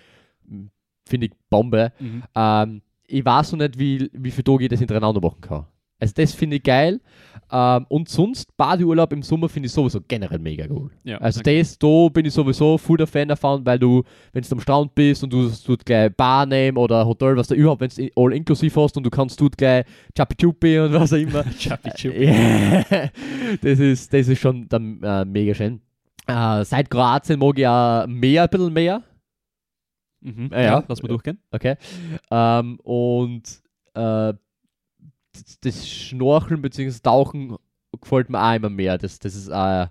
m, 0.48 0.70
finde 1.04 1.26
ich 1.26 1.32
Bombe. 1.50 1.92
Ähm, 2.36 2.80
ich 3.08 3.24
weiß 3.24 3.52
noch 3.52 3.58
nicht, 3.58 3.76
wie, 3.78 4.08
wie 4.12 4.30
viele 4.30 4.44
Tage 4.44 4.64
ich 4.64 4.70
das 4.70 4.78
hintereinander 4.78 5.20
machen 5.20 5.40
kann. 5.40 5.66
Also 6.04 6.14
das 6.16 6.34
finde 6.34 6.56
ich 6.56 6.62
geil. 6.62 7.00
Ähm, 7.50 7.86
und 7.88 8.08
sonst, 8.08 8.54
Badeurlaub 8.56 9.12
im 9.12 9.22
Sommer 9.22 9.48
finde 9.48 9.68
ich 9.68 9.72
sowieso 9.72 10.00
generell 10.06 10.38
mega 10.38 10.66
cool. 10.68 10.90
Ja, 11.04 11.18
Also 11.18 11.40
okay. 11.40 11.58
das, 11.58 11.78
da 11.78 12.08
bin 12.08 12.26
ich 12.26 12.34
sowieso 12.34 12.76
voll 12.78 12.96
der 12.98 13.06
Fan 13.06 13.28
davon, 13.28 13.64
weil 13.64 13.78
du, 13.78 14.02
wenn 14.32 14.42
du 14.42 14.52
am 14.52 14.60
Strand 14.60 14.94
bist 14.94 15.22
und 15.24 15.32
du 15.32 15.48
tut 15.50 15.84
gleich 15.84 16.14
Bar 16.14 16.46
nehmen 16.46 16.76
oder 16.76 17.06
Hotel, 17.06 17.36
was 17.36 17.48
du 17.48 17.54
überhaupt, 17.54 17.80
wenn 17.80 17.90
du 17.90 18.10
all 18.16 18.32
inklusiv 18.34 18.76
hast 18.76 18.96
und 18.96 19.04
du 19.04 19.10
kannst 19.10 19.38
tut 19.38 19.56
gleich 19.56 19.84
Chappi 20.16 20.34
Chupi 20.36 20.78
und 20.78 20.92
was 20.92 21.12
auch 21.12 21.16
immer. 21.16 21.44
Chappi 21.58 21.90
Chup. 21.90 22.14
Ja, 22.14 22.82
das, 23.62 23.78
ist, 23.78 24.12
das 24.12 24.28
ist 24.28 24.40
schon 24.40 24.68
dann, 24.68 25.02
äh, 25.02 25.24
mega 25.24 25.54
schön. 25.54 25.80
Äh, 26.26 26.64
seit 26.64 26.90
Kroatien 26.90 27.38
mag 27.38 27.58
ich 27.58 27.66
auch 27.66 28.06
mehr, 28.06 28.42
ein 28.42 28.48
bisschen 28.50 28.72
mehr. 28.72 29.02
Mhm. 30.20 30.50
Ja, 30.52 30.60
ja. 30.60 30.84
lass 30.88 31.02
mal 31.02 31.08
durchgehen. 31.08 31.38
Okay. 31.50 31.76
Ähm, 32.30 32.78
und 32.80 33.42
äh, 33.94 34.32
das, 35.60 35.88
Schnorcheln 35.88 36.62
bzw. 36.62 36.98
Tauchen 37.02 37.56
gefällt 38.00 38.30
mir 38.30 38.42
auch 38.42 38.54
immer 38.54 38.70
mehr. 38.70 38.98
Das, 38.98 39.18
das 39.18 39.34
ist 39.34 39.48
äh, 39.48 39.86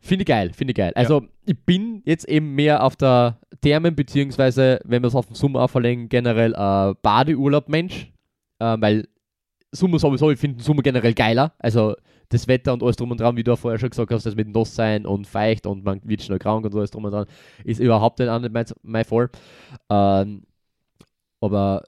finde 0.00 0.22
ich 0.22 0.26
geil, 0.26 0.52
finde 0.52 0.72
ich 0.72 0.76
geil. 0.76 0.92
Also 0.94 1.22
ich 1.46 1.58
bin 1.64 2.02
jetzt 2.04 2.28
eben 2.28 2.54
mehr 2.54 2.82
auf 2.82 2.96
der 2.96 3.38
Thermen 3.60 3.94
beziehungsweise 3.94 4.80
wenn 4.84 5.02
wir 5.02 5.08
es 5.08 5.14
auf 5.14 5.26
den 5.26 5.34
Sommer 5.34 5.62
auch 5.62 5.70
verlegen, 5.70 6.08
generell 6.08 6.52
äh, 6.52 6.94
Badeurlaub-Mensch, 7.02 8.12
äh, 8.58 8.76
weil 8.80 9.08
Sommer 9.72 9.98
sowieso, 9.98 10.30
ich 10.30 10.40
finde 10.40 10.62
Sommer 10.62 10.82
generell 10.82 11.14
geiler. 11.14 11.52
Also 11.58 11.94
das 12.30 12.48
Wetter 12.48 12.72
und 12.72 12.82
alles 12.82 12.96
drum 12.96 13.10
und 13.10 13.20
dran, 13.20 13.36
wie 13.36 13.44
du 13.44 13.52
auch 13.52 13.58
vorher 13.58 13.78
schon 13.78 13.90
gesagt 13.90 14.10
hast, 14.12 14.24
das 14.24 14.36
mit 14.36 14.48
nass 14.48 14.74
sein 14.74 15.04
und 15.04 15.26
feucht 15.26 15.66
und 15.66 15.84
man 15.84 16.00
wird 16.04 16.22
schnell 16.22 16.38
krank 16.38 16.64
und 16.64 16.74
alles 16.74 16.90
drum 16.90 17.04
und 17.04 17.10
dran, 17.10 17.26
ist 17.64 17.80
überhaupt 17.80 18.20
nicht 18.20 18.52
mein, 18.52 18.66
mein 18.82 19.04
Fall. 19.04 19.30
Ähm, 19.90 20.44
aber 21.40 21.84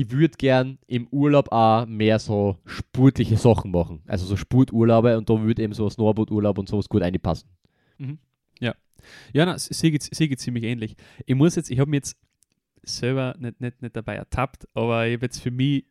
ich 0.00 0.10
würde 0.10 0.36
gern 0.36 0.78
im 0.86 1.06
Urlaub 1.08 1.50
auch 1.52 1.86
mehr 1.86 2.18
so 2.18 2.56
sportliche 2.66 3.36
Sachen 3.36 3.70
machen. 3.70 4.02
Also 4.06 4.26
so 4.26 4.36
Sporturlaube 4.36 5.16
und 5.18 5.28
da 5.28 5.40
würde 5.40 5.62
eben 5.62 5.72
so 5.72 5.84
ein 5.84 5.90
Snowboardurlaub 5.90 6.58
und 6.58 6.68
sowas 6.68 6.88
gut 6.88 7.02
reinpassen. 7.02 7.48
Ja, 9.32 9.46
na, 9.46 9.58
sie 9.58 9.90
geht, 9.90 10.02
sie 10.14 10.28
geht 10.28 10.40
ziemlich 10.40 10.62
ähnlich. 10.64 10.94
Ich 11.24 11.34
muss 11.34 11.56
jetzt, 11.56 11.70
ich 11.70 11.78
habe 11.78 11.88
mir 11.90 11.96
jetzt 11.96 12.18
selber 12.82 13.34
nicht, 13.38 13.58
nicht, 13.58 13.80
nicht 13.80 13.96
dabei 13.96 14.16
ertappt, 14.16 14.68
aber 14.74 15.06
ich 15.06 15.14
habe 15.14 15.24
jetzt 15.24 15.40
für 15.40 15.50
mich 15.50 15.86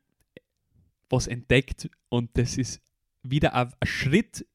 was 1.10 1.26
entdeckt 1.26 1.90
und 2.10 2.30
das 2.38 2.56
ist 2.58 2.80
wieder 3.24 3.56
ein, 3.56 3.72
ein 3.80 3.88
Schritt 3.88 4.46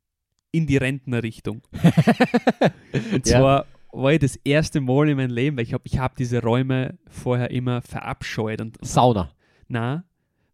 in 0.52 0.68
die 0.68 0.76
Rentnerrichtung. 0.76 1.62
Und 3.12 3.26
Ja. 3.26 3.40
zwar 3.40 3.66
war 3.92 4.12
ich 4.12 4.20
das 4.20 4.36
erste 4.36 4.80
Mal 4.80 5.08
in 5.08 5.16
meinem 5.16 5.32
Leben, 5.32 5.56
weil 5.56 5.64
ich 5.64 5.72
habe 5.74 5.82
ich 5.86 5.98
hab 5.98 6.14
diese 6.16 6.40
Räume 6.40 6.96
vorher 7.08 7.50
immer 7.50 7.82
verabscheut 7.82 8.60
und 8.60 8.78
Sauna. 8.84 9.32
Na, 9.68 10.04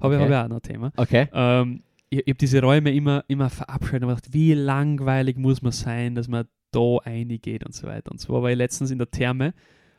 habe 0.01 0.14
ich, 0.14 0.20
Okay. 0.20 0.23
hab 0.23 0.31
ich 0.31 0.37
auch 0.37 0.49
noch 0.49 0.57
ein 0.57 0.62
Thema. 0.62 0.92
Okay. 0.96 1.29
Ähm, 1.33 1.83
ich 2.09 2.18
ich 2.20 2.25
habe 2.29 2.35
diese 2.35 2.61
Räume 2.61 2.92
immer, 2.92 3.25
immer 3.29 3.51
verabscheut 3.51 4.03
und 4.03 4.09
gedacht, 4.09 4.33
wie 4.33 4.55
langweilig 4.55 5.37
muss 5.37 5.62
man 5.62 5.73
sein, 5.73 6.14
dass 6.14 6.27
man 6.29 6.46
da 6.73 6.96
reingeht 7.05 7.64
und 7.64 7.75
so 7.75 7.87
weiter. 7.87 8.11
Und 8.11 8.18
zwar 8.18 8.42
war 8.42 8.51
ich 8.51 8.57
letztens 8.57 8.90
in 8.90 8.99
der 8.99 9.11
Therme 9.11 9.55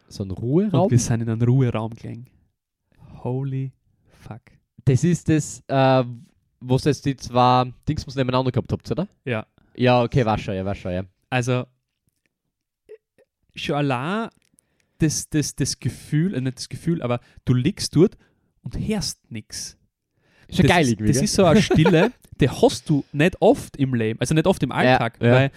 So 0.07 0.23
ein 0.23 0.29
und 0.31 0.37
Ruheraum. 0.37 0.89
wir 0.91 0.99
sind 0.99 1.21
in 1.21 1.29
einen 1.29 1.41
Ruheraum 1.41 1.91
gegangen. 1.93 2.27
Holy 3.23 3.71
fuck. 4.07 4.41
Das 4.85 5.03
ist 5.03 5.29
das, 5.29 5.63
äh, 5.67 6.03
wo 6.59 6.75
es 6.75 6.83
jetzt 6.85 7.05
die 7.05 7.15
zwei 7.15 7.71
Dings 7.87 8.05
nebeneinander 8.07 8.51
gehabt 8.51 8.71
habt, 8.71 8.89
oder? 8.91 9.07
Ja, 9.25 9.45
Ja, 9.75 10.01
okay, 10.03 10.25
war 10.25 10.37
schon, 10.37 10.55
ja, 10.55 10.65
war 10.65 10.75
schon, 10.75 10.91
ja. 10.91 11.03
also 11.29 11.65
schon 13.55 13.75
allein 13.75 14.29
das, 14.99 15.29
das, 15.29 15.55
das 15.55 15.79
Gefühl, 15.79 16.35
äh, 16.35 16.41
nicht 16.41 16.57
das 16.57 16.69
Gefühl, 16.69 17.01
aber 17.01 17.19
du 17.45 17.53
liegst 17.53 17.95
dort 17.95 18.17
und 18.63 18.77
hörst 18.77 19.19
nichts. 19.31 19.77
Ist 20.47 20.57
schon 20.57 20.67
das 20.67 20.75
geil 20.75 20.83
ist, 20.83 20.91
irgendwie, 20.91 21.13
Das 21.13 21.21
ist 21.21 21.33
so 21.33 21.45
eine 21.45 21.61
Stille, 21.61 22.11
die 22.39 22.49
hast 22.49 22.89
du 22.89 23.03
nicht 23.13 23.35
oft 23.39 23.77
im 23.77 23.93
Leben, 23.93 24.19
also 24.19 24.33
nicht 24.33 24.47
oft 24.47 24.61
im 24.63 24.71
Alltag, 24.71 25.17
ja. 25.21 25.31
weil 25.31 25.51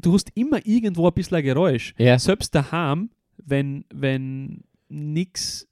du 0.00 0.14
hast 0.14 0.30
immer 0.34 0.64
irgendwo 0.64 1.06
ein 1.08 1.12
bisschen 1.14 1.36
ein 1.38 1.42
Geräusch. 1.44 1.94
Ja. 1.98 2.18
Selbst 2.18 2.54
daheim, 2.54 3.10
wenn, 3.44 3.84
wenn 3.92 4.62
nix, 4.88 5.66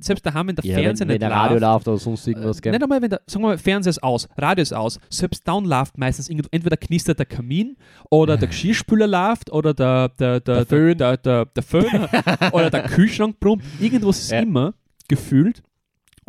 selbst 0.00 0.24
daheim, 0.24 0.48
wenn 0.48 0.56
der 0.56 0.64
Ja, 0.64 0.76
wenn, 0.76 0.84
Fernseher 0.84 1.08
wenn 1.08 1.12
nicht 1.14 1.22
der 1.22 1.30
Radio 1.30 1.58
läuft, 1.58 1.62
läuft 1.86 1.88
oder 1.88 1.98
sonst 1.98 2.26
irgendwas, 2.26 2.62
gell? 2.62 2.72
nicht 2.72 2.82
einmal, 2.82 3.02
wenn 3.02 3.10
der, 3.10 3.20
sagen 3.26 3.44
wir 3.44 3.48
mal, 3.48 3.58
Fernseher 3.58 3.90
ist 3.90 4.02
aus, 4.02 4.28
Radio 4.36 4.62
ist 4.62 4.72
aus, 4.72 4.98
selbst 5.10 5.46
dann 5.46 5.64
läuft 5.66 5.98
meistens 5.98 6.28
irgendwo, 6.30 6.48
entweder 6.52 6.76
knistert 6.76 7.18
der 7.18 7.26
Kamin 7.26 7.76
oder 8.10 8.36
der 8.38 8.48
Geschirrspüler 8.48 9.06
läuft 9.06 9.52
oder 9.52 9.74
der, 9.74 10.08
der, 10.08 10.40
der, 10.40 10.54
Der 10.64 10.66
Föhn. 10.66 10.96
der, 10.98 11.16
der, 11.18 11.44
der 11.46 11.62
Föhn 11.62 11.84
oder 12.52 12.70
der 12.70 12.84
Kühlschrank 12.84 13.38
brummt. 13.38 13.62
Irgendwas 13.78 14.20
ist 14.20 14.30
Ja. 14.30 14.40
immer 14.40 14.74
gefühlt. 15.08 15.62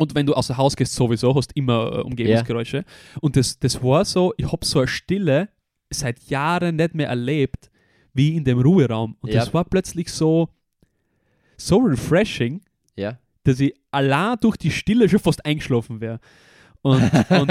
Und 0.02 0.14
wenn 0.14 0.26
du 0.26 0.34
außer 0.34 0.56
Haus 0.56 0.76
gehst, 0.76 0.94
sowieso, 0.94 1.34
hast 1.34 1.52
immer 1.56 1.92
äh, 1.98 2.00
Umgebungsgeräusche. 2.02 2.84
Und 3.20 3.36
das, 3.36 3.58
das 3.58 3.82
war 3.82 4.04
so, 4.04 4.34
ich 4.36 4.50
habe 4.52 4.64
so 4.66 4.80
eine 4.80 4.88
Stille 4.88 5.48
seit 5.90 6.22
Jahren 6.24 6.76
nicht 6.76 6.94
mehr 6.94 7.08
erlebt, 7.08 7.70
wie 8.14 8.36
in 8.36 8.44
dem 8.44 8.58
Ruheraum. 8.60 9.16
Und 9.20 9.32
Ja. 9.32 9.40
das 9.40 9.54
war 9.54 9.64
plötzlich 9.64 10.08
so, 10.10 10.48
so 11.56 11.78
refreshing, 11.78 12.60
Ja. 12.96 13.18
dass 13.44 13.60
ich 13.60 13.74
allein 13.90 14.36
durch 14.40 14.56
die 14.56 14.70
Stille 14.70 15.08
schon 15.08 15.18
fast 15.20 15.44
eingeschlafen 15.46 16.00
wäre. 16.00 16.20
Und, 16.82 17.00
und 17.30 17.48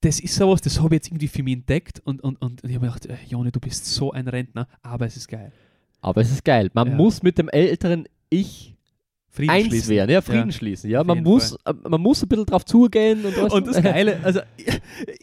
das 0.00 0.20
ist 0.20 0.34
sowas, 0.34 0.60
das 0.60 0.78
habe 0.80 0.94
ich 0.94 0.98
jetzt 1.00 1.08
irgendwie 1.08 1.28
für 1.28 1.42
mich 1.42 1.54
entdeckt. 1.54 2.00
Und, 2.04 2.22
und, 2.22 2.40
und 2.40 2.62
ich 2.64 2.74
habe 2.74 2.86
mir 2.86 2.92
gedacht, 2.92 3.06
äh, 3.06 3.16
Joni, 3.28 3.50
du 3.50 3.60
bist 3.60 3.86
so 3.86 4.12
ein 4.12 4.28
Rentner, 4.28 4.68
aber 4.82 5.06
es 5.06 5.16
ist 5.16 5.28
geil. 5.28 5.52
Aber 6.00 6.20
es 6.20 6.30
ist 6.30 6.44
geil. 6.44 6.70
Man 6.74 6.88
Ja. 6.90 6.94
muss 6.94 7.22
mit 7.22 7.38
dem 7.38 7.48
älteren 7.48 8.06
Ich 8.30 8.76
Frieden 9.30 9.50
eins 9.50 9.66
schließen. 9.66 9.90
werden, 9.90 10.10
ja, 10.10 10.20
Frieden 10.20 10.48
Ja. 10.50 10.52
schließen. 10.52 10.90
Ja, 10.90 11.00
Auf 11.00 11.06
man 11.06 11.22
muss, 11.22 11.52
äh, 11.64 11.74
man 11.88 12.00
muss 12.00 12.22
ein 12.22 12.28
bisschen 12.28 12.46
drauf 12.46 12.64
zugehen 12.64 13.24
und. 13.24 13.36
Und 13.52 13.66
das 13.66 13.82
Geile, 13.82 14.18
also 14.22 14.40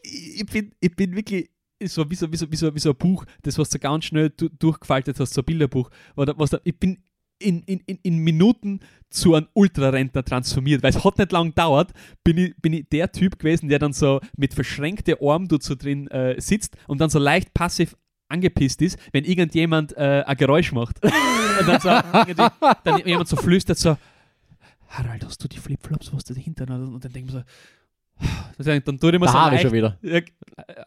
ich, 0.03 0.41
ich, 0.41 0.45
bin, 0.45 0.71
ich 0.79 0.95
bin 0.95 1.15
wirklich 1.15 1.49
so 1.83 2.09
wie 2.09 2.15
so, 2.15 2.31
wie, 2.31 2.37
so, 2.37 2.51
wie, 2.51 2.55
so, 2.55 2.73
wie 2.73 2.79
so 2.79 2.89
ein 2.91 2.95
Buch, 2.95 3.25
das 3.41 3.57
was 3.57 3.69
du 3.69 3.79
ganz 3.79 4.05
schnell 4.05 4.29
du, 4.29 4.49
durchgefaltet 4.49 5.19
hast, 5.19 5.33
so 5.33 5.41
ein 5.41 5.45
Bilderbuch. 5.45 5.89
Oder 6.15 6.33
was 6.37 6.51
da, 6.51 6.59
ich 6.63 6.77
bin 6.79 6.99
in, 7.39 7.63
in, 7.63 7.81
in, 7.85 7.99
in 8.01 8.17
Minuten 8.19 8.79
zu 9.09 9.33
einem 9.35 9.47
Ultrarentner 9.53 10.23
transformiert, 10.23 10.83
weil 10.83 10.91
es 10.91 11.03
hat 11.03 11.17
nicht 11.17 11.31
lang 11.33 11.49
gedauert, 11.49 11.91
bin 12.23 12.37
ich, 12.37 12.55
bin 12.61 12.71
ich 12.73 12.87
der 12.89 13.11
Typ 13.11 13.37
gewesen, 13.39 13.67
der 13.67 13.79
dann 13.79 13.91
so 13.91 14.21
mit 14.37 14.53
verschränkten 14.53 15.15
Armen 15.21 15.47
dort 15.49 15.63
so 15.63 15.75
drin 15.75 16.07
äh, 16.07 16.39
sitzt 16.39 16.77
und 16.87 17.01
dann 17.01 17.09
so 17.09 17.19
leicht 17.19 17.53
passiv 17.53 17.95
angepisst 18.27 18.81
ist, 18.81 18.97
wenn 19.11 19.23
irgendjemand 19.23 19.95
äh, 19.97 20.23
ein 20.25 20.37
Geräusch 20.37 20.71
macht. 20.71 21.03
und 21.59 21.67
dann 21.67 21.79
so 21.81 21.89
dann 22.83 22.99
jemand 23.05 23.27
so 23.27 23.35
flüstert 23.35 23.77
so, 23.77 23.97
Harald, 24.89 25.25
hast 25.25 25.43
du 25.43 25.47
die 25.47 25.57
Flipflops, 25.59 26.11
was 26.13 26.23
du 26.23 26.33
dahinter 26.33 26.65
hast? 26.69 26.79
Und 26.87 27.03
dann 27.03 27.11
denke 27.13 27.29
ich 27.29 27.35
mir 27.35 27.45
so, 28.57 28.63
dann, 28.63 28.81
dann 28.85 28.97
tue 28.99 29.11
ich 29.11 29.19
mir 29.19 29.25
Der 29.25 29.31
so 29.33 29.37
Haare 29.39 29.59
schon 29.59 29.71
wieder. 29.73 29.97
ja, 30.01 30.21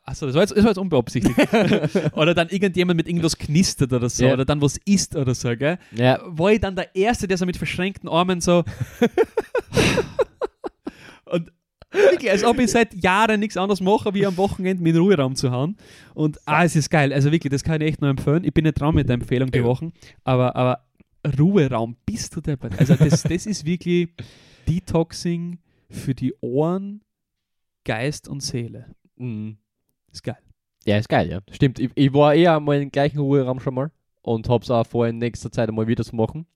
achso, 0.05 0.27
das 0.27 0.35
war 0.35 0.43
jetzt, 0.43 0.57
das 0.57 0.65
war 0.65 0.71
jetzt 0.71 0.79
unbeabsichtigt. 0.79 1.39
oder 2.13 2.33
dann 2.35 2.49
irgendjemand 2.49 2.97
mit 2.97 3.07
irgendwas 3.07 3.37
knistert 3.37 3.93
oder 3.93 4.09
so, 4.09 4.25
Ja. 4.25 4.33
oder 4.33 4.45
dann 4.47 4.61
was 4.63 4.79
isst 4.87 5.15
oder 5.15 5.35
so, 5.35 5.55
gell? 5.57 5.79
Ja, 5.93 6.21
War 6.25 6.53
ich 6.53 6.61
dann 6.61 6.75
der 6.75 6.95
Erste, 6.97 7.29
der 7.29 7.37
so 7.37 7.45
mit 7.47 7.57
verschränkten 7.59 8.09
Armen 8.09 8.41
so. 8.41 8.65
und 11.27 11.53
wirklich, 11.91 12.31
als 12.31 12.45
ob 12.45 12.59
ich 12.59 12.71
seit 12.71 12.95
Jahren 12.95 13.41
nichts 13.41 13.57
anderes 13.57 13.81
mache, 13.81 14.15
wie 14.15 14.27
am 14.27 14.37
Wochenende 14.37 14.83
mit 14.83 14.97
Ruheraum 14.97 15.35
zu 15.35 15.51
haben. 15.51 15.77
Und 16.15 16.39
ah, 16.47 16.65
es 16.65 16.77
ist 16.77 16.91
geil. 16.91 17.13
Also 17.13 17.33
wirklich, 17.33 17.51
das 17.51 17.65
kann 17.65 17.81
ich 17.81 17.89
echt 17.89 18.01
nur 18.01 18.11
empfehlen. 18.11 18.45
Ich 18.45 18.53
bin 18.53 18.65
nicht 18.65 18.81
dran 18.81 18.95
mit 18.95 19.09
der 19.09 19.15
Empfehlung 19.15 19.51
die 19.51 19.65
Wochen, 19.65 19.93
aber, 20.25 20.55
aber 20.57 20.85
Ruheraum, 21.39 21.97
bist 22.07 22.35
du 22.37 22.41
deppert. 22.41 22.79
Also 22.79 22.95
das, 22.95 23.23
das 23.23 23.47
ist 23.47 23.65
wirklich 23.65 24.09
Detoxing 24.69 25.59
für 25.91 26.15
die 26.15 26.35
Ohren, 26.41 27.03
Geist 27.85 28.29
und 28.29 28.43
Seele. 28.43 28.95
mhm. 29.17 29.59
Ist 30.11 30.23
geil. 30.23 30.39
ja, 30.87 30.97
ist 30.97 31.09
geil, 31.09 31.29
ja. 31.29 31.41
Stimmt. 31.51 31.79
Ich, 31.79 31.91
ich 31.95 32.13
war 32.15 32.35
eher 32.35 32.59
mal 32.61 32.81
im 32.81 32.91
gleichen 32.91 33.19
Ruheraum 33.19 33.61
schon 33.61 33.75
mal 33.75 33.91
und 34.23 34.49
hab's 34.49 34.71
auch 34.71 34.87
vor, 34.87 35.07
in 35.07 35.19
nächster 35.19 35.53
Zeit 35.53 35.69
einmal 35.69 35.87
wieder 35.87 36.03
zu 36.05 36.17
machen. 36.17 36.47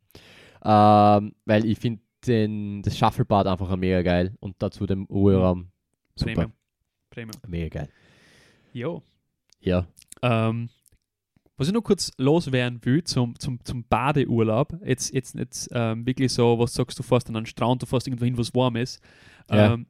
Ähm, 0.65 1.35
weil 1.45 1.67
ich 1.67 1.79
finde 1.79 2.01
das 2.27 2.97
Shufflebad 2.97 3.47
einfach 3.47 3.75
mega 3.77 4.03
geil 4.03 4.35
und 4.41 4.57
dazu 4.59 4.87
den 4.87 5.05
Ruheraum 5.05 5.71
super. 6.15 6.33
Premium. 6.33 6.53
Premium. 7.11 7.41
Mega 7.47 7.69
geil. 7.69 7.89
Jo. 8.73 9.03
Ja. 9.61 9.87
Ähm, 10.23 10.69
was 11.57 11.69
ich 11.69 11.75
noch 11.75 11.83
kurz 11.83 12.11
loswerden 12.17 12.85
will 12.85 13.05
zum, 13.05 13.39
zum, 13.39 13.63
zum 13.65 13.85
Badeurlaub, 13.85 14.75
jetzt, 14.85 15.13
jetzt, 15.13 15.35
jetzt 15.35 15.69
ähm, 15.73 16.07
wirklich 16.07 16.33
so, 16.33 16.59
was 16.59 16.75
sagst 16.75 16.99
du, 16.99 17.03
fährst 17.03 17.29
an 17.29 17.37
einen 17.37 17.47
Strand, 17.47 17.83
du 17.83 17.87
fährst 17.87 18.07
irgendwo 18.07 18.25
hin, 18.25 18.39
was 18.39 18.55
warm 18.55 18.77
ist. 18.77 19.01
Ja. 19.51 19.75
Ähm, 19.75 19.87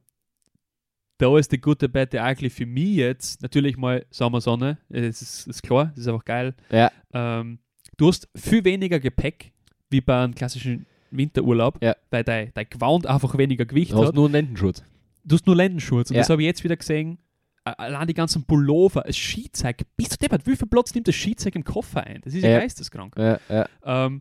da 1.18 1.38
ist 1.38 1.52
die 1.52 1.60
gute 1.60 1.88
Bette 1.88 2.22
eigentlich 2.22 2.52
für 2.52 2.66
mich 2.66 2.96
jetzt 2.96 3.42
natürlich 3.42 3.76
mal 3.76 4.04
Sommersonne, 4.10 4.78
das 4.88 5.22
ist, 5.22 5.46
ist 5.46 5.62
klar, 5.62 5.86
das 5.94 5.98
ist 5.98 6.08
einfach 6.08 6.24
geil. 6.24 6.54
Ja. 6.70 6.90
Ähm, 7.12 7.60
du 7.96 8.08
hast 8.08 8.28
viel 8.34 8.64
weniger 8.64 8.98
Gepäck 8.98 9.52
wie 9.88 10.00
bei 10.00 10.24
einem 10.24 10.34
klassischen 10.34 10.84
Winterurlaub, 11.16 11.78
Ja. 11.82 11.94
weil 12.10 12.24
dein, 12.24 12.50
dein 12.54 12.66
Gewand 12.68 13.06
einfach 13.06 13.36
weniger 13.38 13.64
Gewicht 13.64 13.92
Du 13.92 13.98
hast 13.98 14.08
hat. 14.08 14.14
nur 14.14 14.24
einen 14.26 14.32
Lendenschutz. 14.34 14.82
Du 15.24 15.34
hast 15.36 15.46
nur 15.46 15.54
Lendenschurz. 15.56 16.10
Und 16.10 16.16
Ja. 16.16 16.22
das 16.22 16.30
habe 16.30 16.42
ich 16.42 16.46
jetzt 16.46 16.64
wieder 16.64 16.76
gesehen. 16.76 17.18
Allein 17.64 18.08
die 18.08 18.14
ganzen 18.14 18.42
Pullover, 18.44 19.02
das 19.06 19.16
Skizeug. 19.16 19.82
Bist 19.96 20.12
du 20.14 20.16
deppert? 20.16 20.44
Wie 20.46 20.56
viel 20.56 20.66
Platz 20.66 20.92
nimmt 20.94 21.06
das 21.06 21.14
Skizeug 21.14 21.54
im 21.54 21.62
Koffer 21.62 22.04
ein? 22.04 22.20
Das 22.22 22.34
ist 22.34 22.42
ja, 22.42 22.50
Ja. 22.50 22.58
geisteskrank. 22.58 23.14
Ja, 23.16 23.38
ja. 23.48 23.68
Ähm, 23.84 24.20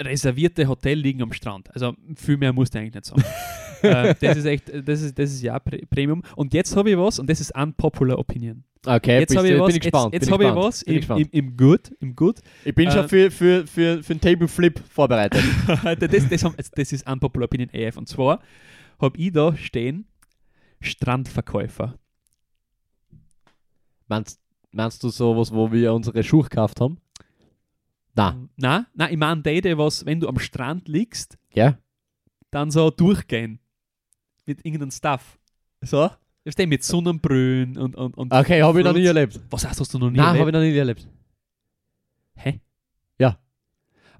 reservierte 0.00 0.68
Hotel 0.68 0.98
liegen 0.98 1.22
am 1.22 1.32
Strand. 1.32 1.72
Also 1.74 1.94
viel 2.16 2.36
mehr 2.36 2.52
musst 2.52 2.74
du 2.74 2.78
eigentlich 2.78 2.94
nicht 2.94 3.06
sagen. 3.06 3.24
äh, 3.86 4.14
das 4.20 4.36
ist 4.38 4.44
echt, 4.44 4.68
das 4.88 5.02
ist, 5.02 5.18
das 5.18 5.30
ist 5.32 5.42
ja 5.42 5.58
Pre 5.58 5.78
Premium. 5.88 6.22
Und 6.36 6.52
jetzt 6.54 6.76
habe 6.76 6.90
ich 6.90 6.96
was, 6.96 7.18
und 7.18 7.28
das 7.28 7.40
ist 7.40 7.54
unpopular 7.56 8.18
opinion. 8.18 8.64
Okay, 8.88 9.18
Jetzt 9.18 9.36
habe 9.36 9.48
ich 9.48 9.58
was, 9.58 9.66
bin 9.66 9.76
ich 9.76 9.82
gespannt. 9.82 10.14
jetzt, 10.14 10.30
habe 10.30 10.44
ich 10.44 10.54
was 10.54 10.82
im, 10.82 11.02
im, 11.02 11.28
im 11.32 11.56
Good, 11.56 11.90
im 11.98 12.14
Good. 12.14 12.40
Ich 12.64 12.72
bin 12.74 12.86
Äh, 12.88 12.92
schon 12.92 13.08
für, 13.08 13.30
für, 13.32 13.66
für, 13.66 14.00
für 14.02 14.12
einen 14.12 14.20
Table 14.20 14.46
Flip 14.46 14.80
vorbereitet. 14.88 15.42
das, 15.98 16.28
das, 16.28 16.44
haben, 16.44 16.54
das 16.56 16.92
ist 16.92 17.08
unpopular 17.10 17.46
opinion 17.46 17.68
AF. 17.74 17.96
Und 17.96 18.06
zwar 18.08 18.40
habe 19.00 19.18
ich 19.18 19.32
da 19.32 19.56
stehen 19.56 20.06
Strandverkäufer. 20.80 21.98
meinst, 24.06 24.40
meinst 24.70 25.02
du 25.02 25.08
sowas, 25.08 25.52
wo 25.52 25.72
wir 25.72 25.92
unsere 25.92 26.22
Schuhe 26.22 26.44
gekauft 26.44 26.80
haben? 26.80 26.98
Na, 28.14 28.46
Nein, 28.56 28.86
nein, 28.94 29.12
ich 29.12 29.18
meine 29.18 29.42
die 29.42 29.76
was, 29.78 30.06
wenn 30.06 30.20
du 30.20 30.28
am 30.28 30.38
Strand 30.38 30.88
liegst, 30.88 31.36
ja? 31.52 31.76
dann 32.50 32.70
so 32.70 32.90
durchgehen. 32.90 33.58
Mit 34.46 34.64
irgendeinem 34.64 34.90
Stuff. 34.90 35.38
So? 35.82 36.10
Ich 36.44 36.56
mit 36.68 36.84
Sonnenbrühen 36.84 37.76
und, 37.76 37.96
und, 37.96 38.16
und 38.16 38.32
Okay, 38.32 38.62
habe 38.62 38.78
ich 38.78 38.84
noch 38.84 38.92
nie 38.92 39.04
erlebt. 39.04 39.40
Was 39.50 39.66
hast, 39.66 39.80
hast 39.80 39.92
du 39.92 39.98
noch 39.98 40.10
nie 40.10 40.16
Nein, 40.16 40.26
habe 40.26 40.38
erlebt? 40.38 40.48
ich 40.48 40.54
noch 40.54 40.60
nie 40.60 40.76
erlebt. 40.78 41.08
Hä? 42.36 42.60
Ja. 43.18 43.36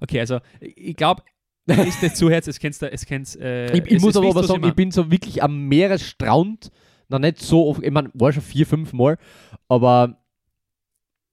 Okay, 0.01 0.19
also 0.19 0.39
ich, 0.59 0.95
glaube, 0.97 1.23
ist 1.65 2.01
nicht 2.03 2.17
zu 2.17 2.29
Herz, 2.29 2.47
es 2.47 2.59
kennst 2.59 2.81
du, 2.81 2.91
es 2.91 3.05
kennst, 3.05 3.37
äh, 3.39 3.71
Ich, 3.77 3.85
ich 3.85 3.93
es 3.93 4.01
muss 4.01 4.11
ist 4.11 4.17
aber 4.17 4.27
aber 4.27 4.43
sagen, 4.43 4.63
ich 4.63 4.69
ich 4.69 4.75
bin 4.75 4.91
so 4.91 5.09
wirklich 5.09 5.41
am 5.41 5.67
Meeresstrand, 5.69 6.69
noch 7.07 7.19
nicht 7.19 7.39
so 7.39 7.67
oft, 7.69 7.81
ich 7.81 7.91
meine, 7.91 8.11
war 8.13 8.33
schon 8.33 8.43
vier, 8.43 8.67
fünf 8.67 8.91
Mal, 8.91 9.17
aber 9.69 10.17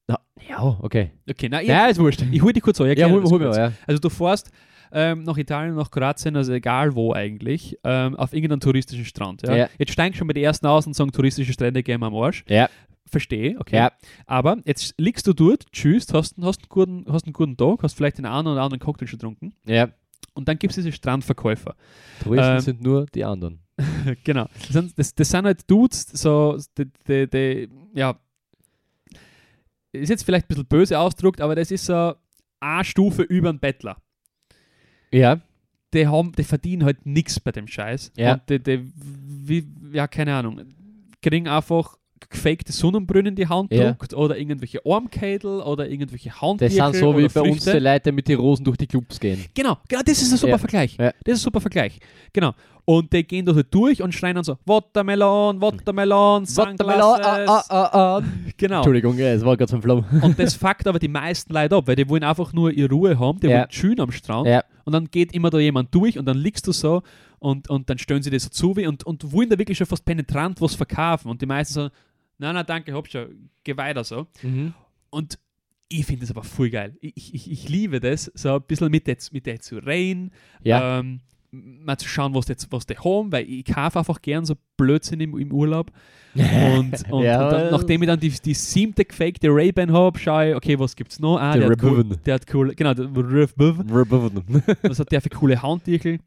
na, 0.07 0.21
ja, 0.49 0.63
okay. 0.81 1.11
Okay, 1.29 1.49
nein, 1.49 1.63
ich, 1.63 1.69
Ja, 1.71 1.87
ist 1.87 1.99
wurscht. 1.99 2.23
ich 2.31 2.41
hole 2.43 2.53
dich 2.53 2.63
kurz 2.63 2.81
an. 2.81 2.97
Ja, 2.97 3.09
hol, 3.09 3.25
hol 3.25 3.39
mir 3.41 3.57
ja. 3.57 3.73
Also 3.87 4.01
du 4.01 4.11
fährst 4.11 4.51
ähm, 4.95 5.25
nach 5.25 5.37
Italien, 5.37 5.75
nach 5.75 5.91
Kroatien, 5.91 6.37
also 6.37 6.53
egal 6.53 6.95
wo 6.95 7.13
eigentlich, 7.13 7.77
ähm, 7.85 8.15
auf 8.15 8.33
irgendeinen 8.33 8.61
touristischen 8.61 9.05
Strand. 9.05 9.43
Ja? 9.43 9.55
Ja. 9.55 9.69
Jetzt 9.77 9.93
steigst 9.93 10.15
du 10.15 10.19
schon 10.19 10.29
bei 10.29 10.35
den 10.35 10.45
ersten 10.45 10.67
aus 10.67 10.87
und 10.87 10.95
sagen, 10.95 11.11
touristische 11.13 11.53
Strände 11.53 11.83
gehen 11.83 12.01
wir 12.01 12.07
am 12.07 12.15
Arsch. 12.15 12.45
Ja, 12.49 12.71
Verstehe, 13.07 13.57
okay. 13.61 13.77
ja. 13.77 13.93
Aber 14.27 14.57
jetzt 14.65 14.95
liegst 14.97 15.27
du 15.27 15.35
dort, 15.35 15.71
tschüss, 15.73 16.07
hast, 16.13 16.37
hast, 16.41 16.63
einen 16.63 16.69
guten, 16.69 17.05
hast 17.13 17.27
einen 17.27 17.35
guten 17.35 17.57
Tag, 17.57 17.83
hast 17.83 17.95
vielleicht 17.95 18.19
den 18.19 18.25
einen 18.25 18.47
oder 18.47 18.63
anderen 18.63 18.81
Cocktail 18.81 19.07
schon 19.07 19.19
getrunken 19.19 19.55
ja. 19.67 19.89
und 20.33 20.49
dann 20.49 20.59
gibt 20.59 20.71
es 20.71 20.77
diese 20.77 20.91
Strandverkäufer. 20.91 21.75
Touristen 22.23 22.55
Ähm, 22.55 22.61
sind 22.61 22.83
nur 22.83 23.07
die 23.07 23.25
anderen. 23.25 23.61
genau. 24.25 24.47
Das 24.59 24.69
sind, 24.69 24.99
das, 24.99 25.15
das 25.15 25.29
sind 25.29 25.45
halt 25.45 25.71
Dudes, 25.71 26.07
so, 26.13 26.57
die, 26.79 26.91
die, 27.07 27.29
die, 27.29 27.69
ja, 27.95 28.19
ist 29.93 30.09
jetzt 30.09 30.25
vielleicht 30.25 30.47
ein 30.47 30.49
bisschen 30.49 30.67
böse 30.67 30.99
ausgedrückt, 30.99 31.41
aber 31.41 31.55
das 31.55 31.71
ist 31.71 31.85
so 31.85 32.15
eine 32.61 32.85
Stufe 32.85 33.23
über 33.23 33.51
einen 33.51 33.61
Bettler. 33.61 33.99
Ja, 35.15 35.41
Die, 35.93 36.07
haben, 36.09 36.33
die 36.33 36.43
verdienen 36.45 36.85
halt 36.85 37.07
nichts 37.07 37.39
bei 37.39 37.53
dem 37.53 37.69
Scheiß. 37.69 38.13
Ja. 38.17 38.35
Und 38.35 38.43
die, 38.49 38.63
die, 38.63 38.93
wie, 38.97 39.67
ja, 39.93 40.09
keine 40.09 40.35
Ahnung, 40.35 40.61
kriegen 41.23 41.47
einfach 41.47 41.97
gefakte 42.29 42.73
Sonnenbrunnen 42.73 43.27
in 43.27 43.35
die 43.37 43.47
Hand 43.49 43.73
Ja. 43.73 43.93
druckt 43.93 44.15
oder 44.15 44.37
irgendwelche 44.39 44.81
Armkädel 44.85 45.61
oder 45.61 45.89
irgendwelche 45.89 46.31
das 46.31 46.41
Handtücher 46.41 46.93
sind 46.93 47.01
so 47.01 47.17
wie 47.19 47.29
bei 47.29 47.41
uns 47.41 47.65
Früchte. 47.65 47.73
die 47.73 47.79
Leute 47.85 48.13
mit 48.13 48.29
den 48.29 48.39
Rosen 48.39 48.65
durch 48.65 48.77
die 48.77 48.87
Clubs 48.87 49.19
gehen. 49.21 49.45
Genau, 49.55 49.79
genau, 49.89 50.03
das 50.05 50.21
ist 50.23 50.33
ein 50.33 50.39
super 50.39 50.51
Ja. 50.53 50.59
Vergleich. 50.59 50.97
Ja. 50.99 51.13
Das 51.25 51.35
ist 51.35 51.41
ein 51.41 51.45
super 51.45 51.61
Vergleich. 51.61 51.99
Genau. 52.33 52.53
Und 52.87 53.11
die 53.15 53.25
gehen 53.25 53.47
da 53.47 53.53
durch 53.53 54.03
und 54.03 54.13
schreien 54.13 54.35
dann 54.35 54.45
so, 54.45 54.59
Watermelon, 54.67 55.59
Watermelon, 55.61 56.45
Sunglasses. 56.45 57.25
ah, 57.49 57.65
ah, 57.71 58.19
ah. 58.19 58.23
Genau. 58.59 58.77
Entschuldigung, 58.77 59.19
es 59.19 59.43
war 59.45 59.57
gerade 59.57 59.71
so 59.71 59.77
ein 59.77 59.83
Flow. 59.83 60.05
Und 60.21 60.39
das 60.39 60.55
fuckt 60.55 60.87
aber 60.87 60.99
die 60.99 61.09
meisten 61.09 61.53
Leute 61.53 61.77
ab, 61.77 61.87
weil 61.89 61.97
die 61.97 62.07
wollen 62.09 62.23
einfach 62.25 62.53
nur 62.53 62.71
ihre 62.71 62.91
Ruhe 62.93 63.19
haben, 63.19 63.41
die 63.41 63.47
Ja. 63.47 63.61
wollen 63.61 63.71
schön 63.71 64.01
am 64.01 64.11
Strand. 64.13 64.47
Ja, 64.49 64.65
Und 64.85 64.93
dann 64.93 65.07
geht 65.11 65.33
immer 65.33 65.49
da 65.49 65.59
jemand 65.59 65.95
durch 65.95 66.19
und 66.19 66.27
dann 66.27 66.37
liegst 66.37 66.67
du 66.67 66.73
so 66.73 67.03
und, 67.39 67.71
und 67.71 67.89
dann 67.89 67.97
stellen 67.99 68.23
sie 68.23 68.29
dir 68.31 68.39
so 68.41 68.51
zu 68.51 68.77
wie 68.77 68.87
und, 68.87 69.05
und 69.05 69.33
wollen 69.33 69.49
da 69.49 69.59
wirklich 69.59 69.79
schon 69.79 69.87
fast 69.87 70.05
penetrant 70.05 70.61
was 70.61 70.75
verkaufen. 70.75 71.31
Und 71.31 71.41
die 71.41 71.47
meisten 71.47 71.73
so, 71.75 71.89
nein, 72.39 72.55
nein, 72.55 72.65
danke, 72.67 72.93
hab 72.95 73.09
schon, 73.09 73.51
geh 73.63 73.77
weiter 73.77 74.05
so. 74.05 74.27
mhm. 74.43 74.75
Und 75.11 75.39
ich 75.89 76.07
finde 76.07 76.23
das 76.23 76.31
aber 76.31 76.43
voll 76.43 76.71
geil. 76.71 76.97
Ich, 77.01 77.35
ich, 77.35 77.51
ich 77.51 77.69
liebe 77.69 78.01
das, 78.01 78.31
so 78.35 78.55
ein 78.57 78.63
bisschen 78.63 78.91
mit 78.91 79.07
der, 79.07 79.17
mit 79.33 79.47
der 79.47 79.61
zu 79.61 79.77
reden, 79.77 80.33
ja. 80.63 80.99
ähm, 80.99 81.21
mal 81.53 81.97
zu 81.97 82.09
schauen, 82.09 82.35
was 82.35 82.47
die, 82.47 82.55
was 82.71 82.87
die 82.87 82.97
haben, 82.99 83.31
weil 83.31 83.49
ich 83.49 83.65
kaufe 83.65 83.99
einfach 84.01 84.21
gern 84.21 84.45
so 84.45 84.55
Blödsinn 84.77 85.21
im, 85.21 85.39
im 85.39 85.53
Urlaub. 85.53 85.93
Und, 86.35 86.43
und, 87.11 87.23
Ja, 87.23 87.45
und 87.45 87.53
dann, 87.53 87.71
nachdem 87.71 88.03
ich 88.03 88.09
dann 88.09 88.19
die, 88.19 88.31
die 88.31 88.55
siebte 88.55 89.05
gefakte 89.05 89.49
Ray-Ban 89.51 89.93
habe, 89.93 90.19
schaue 90.19 90.51
ich, 90.51 90.57
okay, 90.57 90.79
was 90.79 90.97
gibt's 90.97 91.21
noch? 91.21 91.39
Ah, 91.39 91.53
Der 91.57 91.69
der, 91.69 91.71
hat 91.71 91.83
cool, 91.85 92.05
der 92.27 92.35
hat 92.35 92.47
coole, 92.47 92.75
genau, 92.75 92.95
der 92.95 93.07
Ray-Ban. 93.15 94.43
Was 94.83 94.99
hat 94.99 95.13
der 95.13 95.21
für 95.21 95.29
coole 95.31 95.63
Handtüchel? 95.63 96.19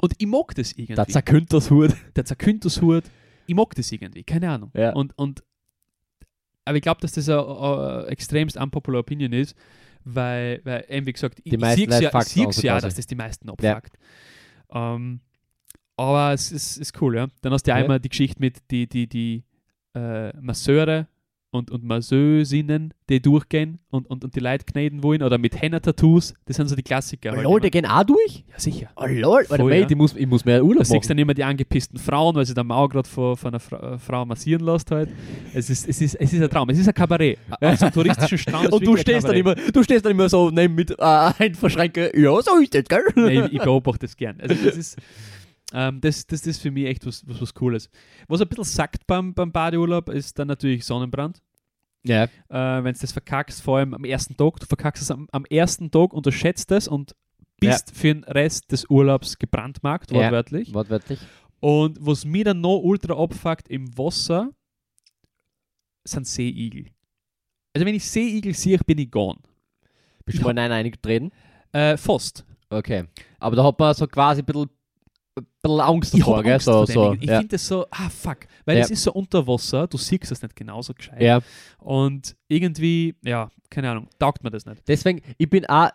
Und 0.00 0.14
ich 0.18 0.26
mag 0.26 0.54
das 0.54 0.72
irgendwie. 0.72 0.94
Der 0.94 1.06
Zerküntershut. 1.06 1.94
der 2.16 2.24
Zerküntershut, 2.24 3.04
ich 3.48 3.54
mag 3.54 3.74
das 3.74 3.90
irgendwie, 3.90 4.22
keine 4.24 4.50
Ahnung. 4.50 4.70
Ja. 4.74 4.92
Und, 4.92 5.16
und, 5.18 5.42
aber 6.64 6.76
ich 6.76 6.82
glaube, 6.82 7.00
dass 7.00 7.12
das 7.12 7.28
eine 7.28 8.06
extremst 8.08 8.58
unpopular 8.58 9.00
Opinion 9.00 9.32
ist, 9.32 9.56
weil, 10.04 10.60
weil 10.64 10.84
eben 10.88 11.06
wie 11.06 11.12
gesagt, 11.14 11.38
ich, 11.38 11.44
Die 11.44 11.54
ich 11.54 11.60
meisten 11.60 11.90
sehe 11.90 12.02
ja, 12.02 12.08
ich 12.08 12.12
fuckt's 12.12 12.30
sehe 12.30 12.46
auch 12.46 12.52
so 12.52 12.66
ja 12.66 12.80
dass 12.80 12.94
das 12.94 13.06
die 13.06 13.14
meisten 13.14 13.48
abfuckt. 13.48 13.98
Ähm, 14.70 15.20
aber 15.96 16.32
es 16.34 16.52
ist, 16.52 16.76
ist 16.76 17.00
cool, 17.00 17.16
ja. 17.16 17.28
Dann 17.40 17.52
hast 17.52 17.64
du 17.66 17.70
ja 17.70 17.78
Ja. 17.78 17.82
einmal 17.82 18.00
die 18.00 18.10
Geschichte 18.10 18.38
mit 18.38 18.70
die, 18.70 18.86
die, 18.86 19.06
die 19.08 19.44
äh, 19.94 20.36
Masseure 20.40 21.08
und, 21.50 21.70
und 21.70 21.82
Masseusinnen, 21.82 22.92
die 23.08 23.22
durchgehen 23.22 23.78
und, 23.90 24.08
und, 24.10 24.22
und 24.22 24.36
die 24.36 24.40
Leute 24.40 24.66
kneten 24.66 25.02
wollen 25.02 25.22
oder 25.22 25.38
mit 25.38 25.60
Henna-Tattoos, 25.60 26.34
das 26.44 26.56
sind 26.56 26.68
so 26.68 26.76
die 26.76 26.82
Klassiker. 26.82 27.32
halt 27.32 27.42
Lol, 27.42 27.60
die 27.60 27.70
gehen 27.70 27.86
auch 27.86 28.04
durch? 28.04 28.44
ja, 28.48 28.58
sicher. 28.58 28.90
Oh 28.96 29.06
lol, 29.06 29.44
Voll, 29.44 29.58
mate, 29.58 29.76
ja. 29.80 29.86
ich, 29.88 29.96
muss, 29.96 30.14
ich 30.14 30.26
muss 30.26 30.44
mehr 30.44 30.62
Urlaub 30.62 30.84
siehst 30.84 30.92
du 30.92 30.96
machen. 30.96 31.08
dann 31.08 31.18
immer 31.18 31.34
die 31.34 31.44
angepissten 31.44 31.98
Frauen, 31.98 32.34
weil 32.34 32.44
sie 32.44 32.52
der 32.52 32.64
Mauer 32.64 32.88
gerade 32.90 33.08
von, 33.08 33.36
von 33.36 33.48
einer 33.48 33.60
Fra 33.60 33.94
äh, 33.94 33.98
Frau 33.98 34.26
massieren 34.26 34.62
lässt 34.62 34.90
halt. 34.90 35.08
Es 35.54 35.70
ist, 35.70 35.88
es, 35.88 36.00
ist, 36.00 36.14
es 36.16 36.32
ist 36.32 36.42
ein 36.42 36.50
Traum, 36.50 36.68
es 36.68 36.78
ist 36.78 36.88
ein 36.88 36.94
Kabarett. 36.94 37.38
Auf 37.60 37.76
so 37.78 37.86
einem 37.86 37.94
touristischen 37.94 38.38
Strand 38.38 38.72
Und 38.72 38.86
du 38.86 38.96
stehst, 38.96 39.26
dann 39.26 39.36
immer, 39.36 39.54
du 39.54 39.82
stehst 39.82 40.04
dann 40.04 40.12
immer 40.12 40.28
so 40.28 40.50
neben 40.50 40.74
mit 40.74 40.90
äh, 40.90 40.94
ein 41.38 41.54
Verschränke. 41.54 42.12
Ja, 42.14 42.40
so 42.42 42.56
ist 42.58 42.74
das, 42.74 42.84
gell? 42.84 43.04
Nein, 43.14 43.46
ich, 43.46 43.54
ich 43.54 43.62
beobachte 43.62 44.06
das 44.06 44.16
gern. 44.16 44.38
Also 44.40 44.54
das 44.54 44.76
ist, 44.76 44.98
ähm, 45.72 46.00
das, 46.00 46.26
das, 46.26 46.40
das 46.42 46.46
ist 46.56 46.62
für 46.62 46.70
mich 46.70 46.86
echt 46.86 47.06
was, 47.06 47.26
was, 47.26 47.40
was 47.40 47.54
Cooles. 47.54 47.90
Was 48.26 48.40
ein 48.40 48.48
bisschen 48.48 48.64
sackt 48.64 49.06
beim, 49.06 49.34
beim 49.34 49.52
Badeurlaub, 49.52 50.08
ist 50.08 50.38
dann 50.38 50.48
natürlich 50.48 50.84
Sonnenbrand. 50.84 51.42
Ja. 52.04 52.24
Äh, 52.24 52.28
Wenn 52.84 52.94
du 52.94 53.00
das 53.00 53.12
verkackst, 53.12 53.60
vor 53.62 53.78
allem 53.78 53.92
am 53.94 54.04
ersten 54.04 54.36
Tag, 54.36 54.60
du 54.60 54.66
verkackst 54.66 55.02
es 55.02 55.10
am, 55.10 55.28
am 55.32 55.44
ersten 55.46 55.90
Tag, 55.90 56.12
unterschätzt 56.12 56.70
es 56.72 56.88
und 56.88 57.14
bist 57.60 57.90
für 57.94 58.14
den 58.14 58.24
Rest 58.24 58.70
des 58.70 58.88
Urlaubs 58.88 59.36
gebrandmarkt, 59.38 60.10
Ja. 60.12 60.18
wortwörtlich. 60.18 60.72
Wortwörtlich. 60.72 61.18
Und 61.60 61.98
was 62.00 62.24
mir 62.24 62.44
dann 62.44 62.60
noch 62.60 62.78
ultra 62.78 63.20
abfuckt 63.20 63.68
im 63.68 63.96
Wasser, 63.98 64.50
sind 66.04 66.26
Seeigel. 66.26 66.86
Also 67.74 67.84
wenn 67.84 67.94
ich 67.94 68.04
Seeigel 68.08 68.54
sehe, 68.54 68.78
bin 68.86 68.98
ich 68.98 69.10
gone. 69.10 69.40
Bist 70.24 70.38
du 70.38 70.42
mal 70.44 70.52
in 70.52 70.58
einen 70.58 70.72
eingetreten? 70.72 71.30
Äh, 71.72 71.96
fast. 71.96 72.44
Okay. 72.70 73.04
Aber 73.40 73.56
da 73.56 73.64
hat 73.64 73.78
man 73.78 73.94
so 73.94 74.06
quasi 74.06 74.42
ein 74.42 74.44
bisschen, 74.46 74.70
bisschen 75.42 75.80
Angst 75.80 76.14
Ich 76.14 76.20
davor, 76.20 76.42
gell? 76.42 76.60
So, 76.60 76.84
so. 76.86 77.14
Ich 77.20 77.24
ja. 77.28 77.38
finde 77.38 77.48
das 77.56 77.66
so, 77.66 77.86
ah 77.90 78.08
fuck, 78.08 78.38
weil 78.64 78.76
Ja. 78.78 78.84
es 78.84 78.90
ist 78.90 79.02
so 79.02 79.12
unter 79.12 79.46
Wasser, 79.46 79.86
du 79.86 79.96
siehst 79.98 80.30
es 80.32 80.42
nicht 80.42 80.56
genauso 80.56 80.94
gescheit. 80.94 81.20
ja. 81.22 81.40
Und 81.78 82.36
irgendwie, 82.48 83.14
ja, 83.24 83.50
keine 83.70 83.90
Ahnung, 83.90 84.08
taugt 84.18 84.42
mir 84.44 84.50
das 84.50 84.66
nicht. 84.66 84.82
Deswegen, 84.88 85.20
ich 85.36 85.48
bin 85.48 85.66
auch, 85.66 85.90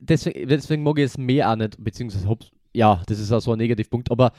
deswegen, 0.00 0.48
deswegen 0.48 0.82
mag 0.82 0.98
ich 0.98 1.04
es 1.06 1.18
mehr 1.18 1.50
auch 1.50 1.56
nicht, 1.56 1.82
beziehungsweise 1.82 2.28
ja, 2.74 3.02
das 3.06 3.18
ist 3.18 3.32
auch 3.32 3.40
so 3.40 3.52
ein 3.52 3.58
Negativpunkt, 3.58 4.10
aber 4.10 4.32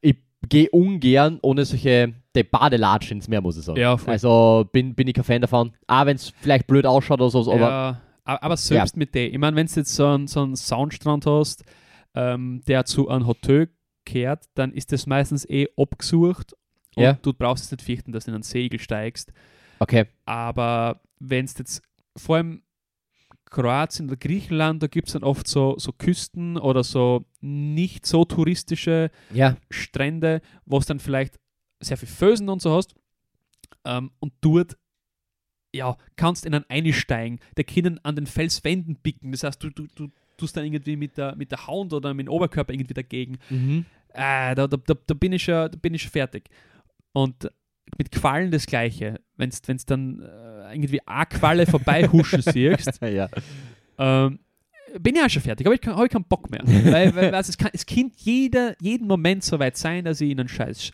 ich 0.00 0.16
gehe 0.48 0.68
ungern 0.70 1.38
ohne 1.42 1.64
solche 1.64 2.12
die 2.34 2.42
Badelatschen 2.42 3.16
ins 3.18 3.28
Meer, 3.28 3.40
muss 3.40 3.56
ich 3.56 3.64
sagen. 3.64 3.78
Ja, 3.80 3.96
voll. 3.96 4.12
Also 4.12 4.68
bin, 4.72 4.94
bin 4.94 5.08
ich 5.08 5.14
kein 5.14 5.24
Fan 5.24 5.40
davon. 5.40 5.72
Auch 5.86 6.04
wenn 6.06 6.16
es 6.16 6.32
vielleicht 6.40 6.66
blöd 6.66 6.84
ausschaut 6.86 7.20
oder 7.20 7.30
so, 7.30 7.52
aber 7.52 8.00
aber 8.24 8.56
selbst 8.56 8.96
mit 8.96 9.14
dem, 9.14 9.32
ich 9.32 9.38
meine, 9.38 9.56
wenn 9.56 9.66
du 9.66 9.72
jetzt 9.76 9.94
so 9.94 10.04
einen, 10.06 10.26
so 10.26 10.42
einen 10.42 10.56
Soundstrand 10.56 11.26
hast, 11.26 11.64
ähm, 12.14 12.60
der 12.66 12.84
zu 12.84 13.08
einem 13.08 13.26
Hotel 13.26 13.68
kehrt, 14.06 14.46
dann 14.54 14.72
ist 14.72 14.92
das 14.92 15.06
meistens 15.06 15.44
eh 15.48 15.68
abgesucht 15.76 16.54
und 16.94 17.02
Ja. 17.02 17.12
du 17.20 17.34
brauchst 17.34 17.64
es 17.64 17.70
nicht 17.72 17.82
fürchten, 17.82 18.12
dass 18.12 18.24
du 18.24 18.30
in 18.30 18.36
einen 18.36 18.42
Segel 18.42 18.80
steigst. 18.80 19.32
okay. 19.80 20.06
Aber 20.24 21.02
wenn 21.18 21.44
es 21.44 21.58
jetzt 21.58 21.82
vor 22.16 22.36
allem 22.36 22.62
Kroatien 23.50 24.06
oder 24.08 24.16
Griechenland, 24.16 24.82
da 24.82 24.86
gibt 24.86 25.08
es 25.08 25.12
dann 25.12 25.22
oft 25.22 25.46
so, 25.46 25.78
so 25.78 25.92
Küsten 25.92 26.56
oder 26.58 26.82
so 26.82 27.24
nicht 27.40 28.06
so 28.06 28.24
touristische 28.24 29.10
Ja, 29.32 29.56
Strände, 29.70 30.40
wo 30.64 30.78
es 30.78 30.86
dann 30.86 30.98
vielleicht 31.00 31.38
sehr 31.80 31.96
viel 31.96 32.08
Fösen 32.08 32.48
und 32.48 32.60
so 32.62 32.74
hast. 32.74 32.94
Ähm, 33.84 34.10
und 34.18 34.32
dort 34.40 34.76
ja, 35.74 35.96
kannst 36.16 36.46
in 36.46 36.54
einen 36.54 36.64
einsteigen, 36.68 37.38
der 37.56 37.64
können 37.64 38.00
an 38.02 38.16
den 38.16 38.26
Felswänden 38.26 38.96
picken. 38.96 39.30
Das 39.32 39.42
heißt, 39.44 39.62
du, 39.62 39.68
du, 39.70 39.86
du 39.94 40.08
tust 40.38 40.56
dann 40.56 40.64
irgendwie 40.64 40.96
mit 40.96 41.16
der, 41.18 41.36
mit 41.36 41.50
der 41.50 41.66
Hand 41.66 41.92
oder 41.92 42.14
mit 42.14 42.26
dem 42.26 42.32
Oberkörper 42.32 42.72
irgendwie 42.72 42.94
dagegen. 42.94 43.38
mhm. 43.50 43.84
Äh, 44.16 44.54
da, 44.54 44.66
da, 44.66 44.76
da, 44.76 45.14
bin 45.14 45.32
ich 45.32 45.46
ja, 45.46 45.68
da 45.68 45.78
bin 45.80 45.94
ich 45.94 46.02
schon 46.02 46.10
fertig. 46.12 46.48
Und 47.12 47.48
mit 47.98 48.10
Quallen 48.10 48.50
das 48.50 48.66
Gleiche. 48.66 49.20
Wenn 49.36 49.50
du 49.50 49.76
dann 49.86 50.20
äh, 50.20 50.74
irgendwie 50.74 51.00
eine 51.06 51.26
Qualle 51.26 51.66
vorbei 51.66 52.08
huschen 52.08 52.42
siehst, 52.44 53.00
ja. 53.02 53.28
ähm, 53.98 54.38
bin 54.98 55.14
ich 55.14 55.22
auch 55.22 55.28
schon 55.28 55.42
fertig, 55.42 55.66
aber 55.66 55.74
ich 55.74 55.86
habe 55.86 56.08
keinen 56.08 56.24
Bock 56.24 56.50
mehr. 56.50 56.62
weil, 56.66 57.14
weil 57.14 57.34
also 57.34 57.50
es, 57.50 57.58
kann, 57.58 57.70
es 57.72 57.84
kann 57.84 58.12
jeder, 58.16 58.74
jeden 58.80 59.06
Moment 59.06 59.44
so 59.44 59.58
weit 59.58 59.76
sein, 59.76 60.04
dass 60.04 60.20
ich 60.20 60.30
in 60.30 60.40
einen 60.40 60.48
scheiß 60.48 60.92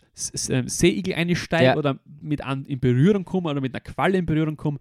ähm, 0.49 0.67
Seeigel 0.67 1.15
einsteige 1.15 1.63
Ja. 1.63 1.77
oder 1.77 1.99
mit 2.21 2.43
an, 2.43 2.65
in 2.65 2.79
Berührung 2.79 3.23
komme 3.23 3.49
oder 3.49 3.61
mit 3.61 3.73
einer 3.73 3.81
Qualle 3.81 4.17
in 4.17 4.25
Berührung 4.25 4.57
komme. 4.57 4.79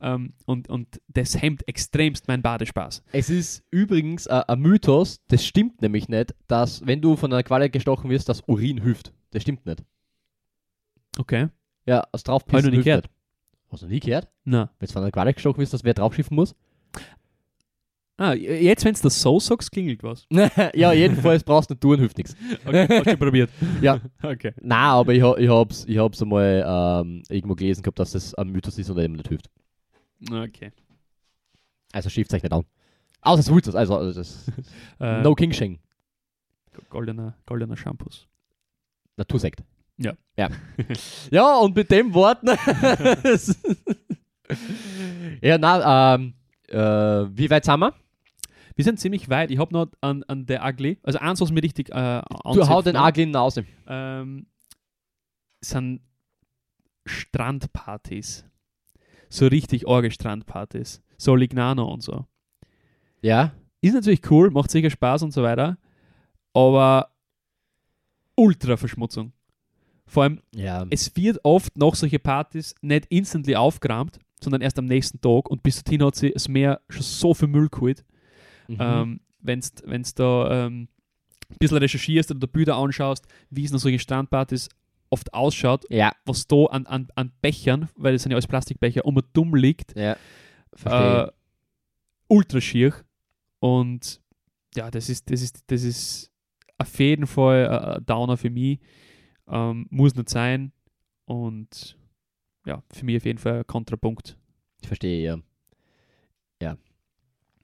Ähm, 0.00 0.34
und, 0.46 0.68
und 0.68 1.00
das 1.08 1.40
hemmt 1.40 1.66
extremst 1.66 2.28
meinen 2.28 2.42
Badespaß. 2.42 3.02
Es 3.12 3.30
ist 3.30 3.64
übrigens 3.70 4.26
äh, 4.26 4.42
ein 4.46 4.60
Mythos, 4.60 5.20
das 5.28 5.44
stimmt 5.44 5.82
nämlich 5.82 6.08
nicht, 6.08 6.34
dass 6.46 6.86
wenn 6.86 7.00
du 7.00 7.16
von 7.16 7.32
einer 7.32 7.42
Qualle 7.42 7.68
gestochen 7.70 8.10
wirst, 8.10 8.28
das 8.28 8.42
Urin 8.46 8.80
hilft. 8.82 9.12
Das 9.30 9.42
stimmt 9.42 9.66
nicht. 9.66 9.82
Okay. 11.18 11.48
Ja, 11.86 12.06
das 12.12 12.20
Hab 12.20 12.26
draufpissen 12.26 12.58
ich 12.58 12.64
noch 12.64 12.78
nie 12.78 12.84
gehört. 12.84 13.08
Hast 13.70 13.82
du 13.82 13.86
noch 13.86 13.92
nie 13.92 14.00
gehört? 14.00 14.28
Na. 14.44 14.70
Wenn 14.78 14.86
du 14.86 14.92
von 14.92 15.02
einer 15.02 15.10
Qualle 15.10 15.34
gestochen 15.34 15.60
wirst, 15.60 15.74
dass 15.74 15.84
wer 15.84 15.94
draufschiffen 15.94 16.34
muss? 16.34 16.54
Ah, 18.20 18.34
jetzt, 18.34 18.84
wenn 18.84 18.94
es 18.94 19.00
das 19.00 19.22
so 19.22 19.38
sagst, 19.38 19.70
klingelt 19.70 20.02
was. 20.02 20.26
ja, 20.74 20.92
jedenfalls 20.92 21.44
brauchst 21.44 21.70
du 21.70 21.74
nicht 21.74 21.80
tun, 21.80 21.98
hilft 22.00 22.18
nichts. 22.18 22.34
Okay, 22.66 22.86
hast 22.90 23.06
du 23.06 23.16
probiert? 23.16 23.48
Ja. 23.80 24.00
Okay. 24.20 24.54
Nein, 24.60 24.78
aber 24.78 25.12
ich, 25.14 25.22
ich 25.22 25.48
hab's, 25.48 25.84
ich 25.86 25.98
hab's 25.98 26.20
einmal 26.20 26.64
ähm, 26.66 27.22
irgendwo 27.28 27.54
gelesen 27.54 27.82
gehabt, 27.82 28.00
dass 28.00 28.10
das 28.12 28.34
ein 28.34 28.48
Mythos 28.48 28.76
ist 28.76 28.90
und 28.90 28.98
eben 28.98 29.14
nicht 29.14 29.28
hilft. 29.28 29.48
Okay. 30.30 30.72
Also 31.92 32.10
schiebt 32.10 32.32
euch 32.34 32.42
nicht 32.42 32.52
an. 32.52 32.64
Außer 33.20 33.40
es 33.40 33.50
Mythos, 33.50 33.74
also, 33.74 33.96
also 33.96 34.18
das 34.18 34.46
Äh, 35.00 35.22
No 35.22 35.34
King 35.34 35.52
Shing. 35.52 35.78
goldener, 36.88 37.36
goldener 37.46 37.76
Shampoos. 37.76 38.26
Natursekt. 39.16 39.62
Ja. 39.96 40.12
Ja. 40.36 40.48
ja, 41.30 41.56
und 41.58 41.74
mit 41.74 41.90
dem 41.90 42.14
Wort. 42.14 42.38
ja, 45.42 45.58
na, 45.58 46.14
ähm, 46.14 46.34
äh, 46.68 46.76
wie 47.36 47.50
weit 47.50 47.64
sind 47.64 47.80
wir? 47.80 47.94
Wir 48.76 48.84
sind 48.84 49.00
ziemlich 49.00 49.28
weit. 49.28 49.50
Ich 49.50 49.58
habe 49.58 49.72
noch 49.72 49.88
an, 50.00 50.22
an 50.28 50.46
der 50.46 50.64
Ugly, 50.64 50.98
also 51.02 51.18
eins, 51.18 51.40
was 51.40 51.50
mir 51.50 51.64
richtig 51.64 51.88
äh, 51.90 52.22
Du 52.22 52.68
hau 52.68 52.80
den 52.80 52.94
anzipft, 52.94 53.18
Agli 53.18 53.32
raus. 53.34 53.60
ähm, 53.88 54.46
sind 55.60 56.00
Strandpartys. 57.04 58.44
So 59.28 59.46
richtig 59.46 59.86
orge 59.86 60.10
Strandpartys. 60.10 61.02
So 61.16 61.34
Lignano 61.34 61.84
und 61.92 62.02
so. 62.02 62.26
Ja? 63.20 63.52
Ist 63.80 63.94
natürlich 63.94 64.28
cool, 64.30 64.50
macht 64.50 64.70
sicher 64.70 64.90
Spaß 64.90 65.22
und 65.22 65.32
so 65.32 65.42
weiter. 65.42 65.78
Aber 66.54 67.10
Ultra-Verschmutzung. 68.36 69.32
Vor 70.06 70.22
allem, 70.22 70.40
Ja. 70.54 70.86
es 70.90 71.14
wird 71.16 71.38
oft 71.42 71.76
nach 71.76 71.94
solche 71.94 72.18
Partys 72.18 72.74
nicht 72.80 73.06
instantly 73.10 73.56
aufgeräumt, 73.56 74.18
sondern 74.42 74.62
erst 74.62 74.78
am 74.78 74.86
nächsten 74.86 75.20
Tag. 75.20 75.50
Und 75.50 75.62
bis 75.62 75.82
dorthin 75.82 76.02
hat 76.04 76.14
sie 76.16 76.30
das 76.30 76.48
Meer 76.48 76.80
schon 76.88 77.02
so 77.02 77.34
viel 77.34 77.48
Müll 77.48 77.68
geholt. 77.68 78.04
Mhm. 78.68 78.76
Ähm, 78.80 79.20
Wenn 79.40 79.60
du 79.60 80.10
da 80.16 80.66
ähm, 80.66 80.88
ein 81.50 81.56
bisschen 81.58 81.78
recherchierst 81.78 82.30
oder 82.30 82.46
Bilder 82.46 82.76
anschaust, 82.76 83.26
wie 83.50 83.64
es 83.64 83.72
nach 83.72 83.78
solchen 83.78 83.98
Strandpartys 84.00 84.68
oft 85.10 85.32
ausschaut, 85.34 85.84
ja. 85.90 86.12
was 86.24 86.46
da 86.46 86.64
an, 86.66 86.86
an, 86.86 87.08
an 87.14 87.32
Bechern, 87.40 87.88
weil 87.96 88.12
das 88.12 88.22
sind 88.22 88.32
ja 88.32 88.36
alles 88.36 88.46
Plastikbecher, 88.46 89.04
um 89.04 89.16
und 89.16 89.26
dumm 89.32 89.54
liegt, 89.54 89.96
Ja. 89.96 90.16
Äh, 90.84 91.30
ultra 92.28 92.60
schier. 92.60 92.94
Und 93.58 94.20
ja, 94.74 94.90
das 94.90 95.08
ist, 95.08 95.30
das 95.30 95.42
ist, 95.42 95.64
das 95.66 95.82
ist 95.82 96.30
auf 96.76 96.98
jeden 96.98 97.26
Fall 97.26 97.64
äh, 97.64 97.96
ein 97.96 98.06
Downer 98.06 98.36
für 98.36 98.50
mich. 98.50 98.78
Ähm, 99.48 99.86
muss 99.90 100.14
nicht 100.14 100.28
sein. 100.28 100.72
Und 101.24 101.96
ja, 102.66 102.82
für 102.92 103.04
mich 103.04 103.16
auf 103.16 103.24
jeden 103.24 103.38
Fall 103.38 103.58
ein 103.58 103.66
Kontrapunkt. 103.66 104.36
Ich 104.80 104.86
verstehe, 104.86 105.24
ja. 105.24 105.38
Ja. 106.62 106.76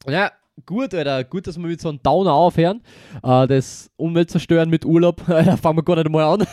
Ja, 0.07 0.33
gut, 0.67 0.95
Alter. 0.95 1.25
Gut, 1.25 1.47
dass 1.47 1.59
wir 1.59 1.67
mit 1.67 1.81
so 1.81 1.89
einem 1.89 2.03
Downer 2.03 2.33
aufhören. 2.33 2.83
Äh, 3.23 3.47
das 3.47 3.91
Umweltzerstören 3.97 4.71
mit 4.71 4.85
Urlaub, 4.85 5.23
da 5.27 5.57
fangen 5.57 5.79
wir 5.79 5.83
gar 5.83 5.97
nicht 5.97 6.11
mal 6.11 6.25
an. 6.25 6.47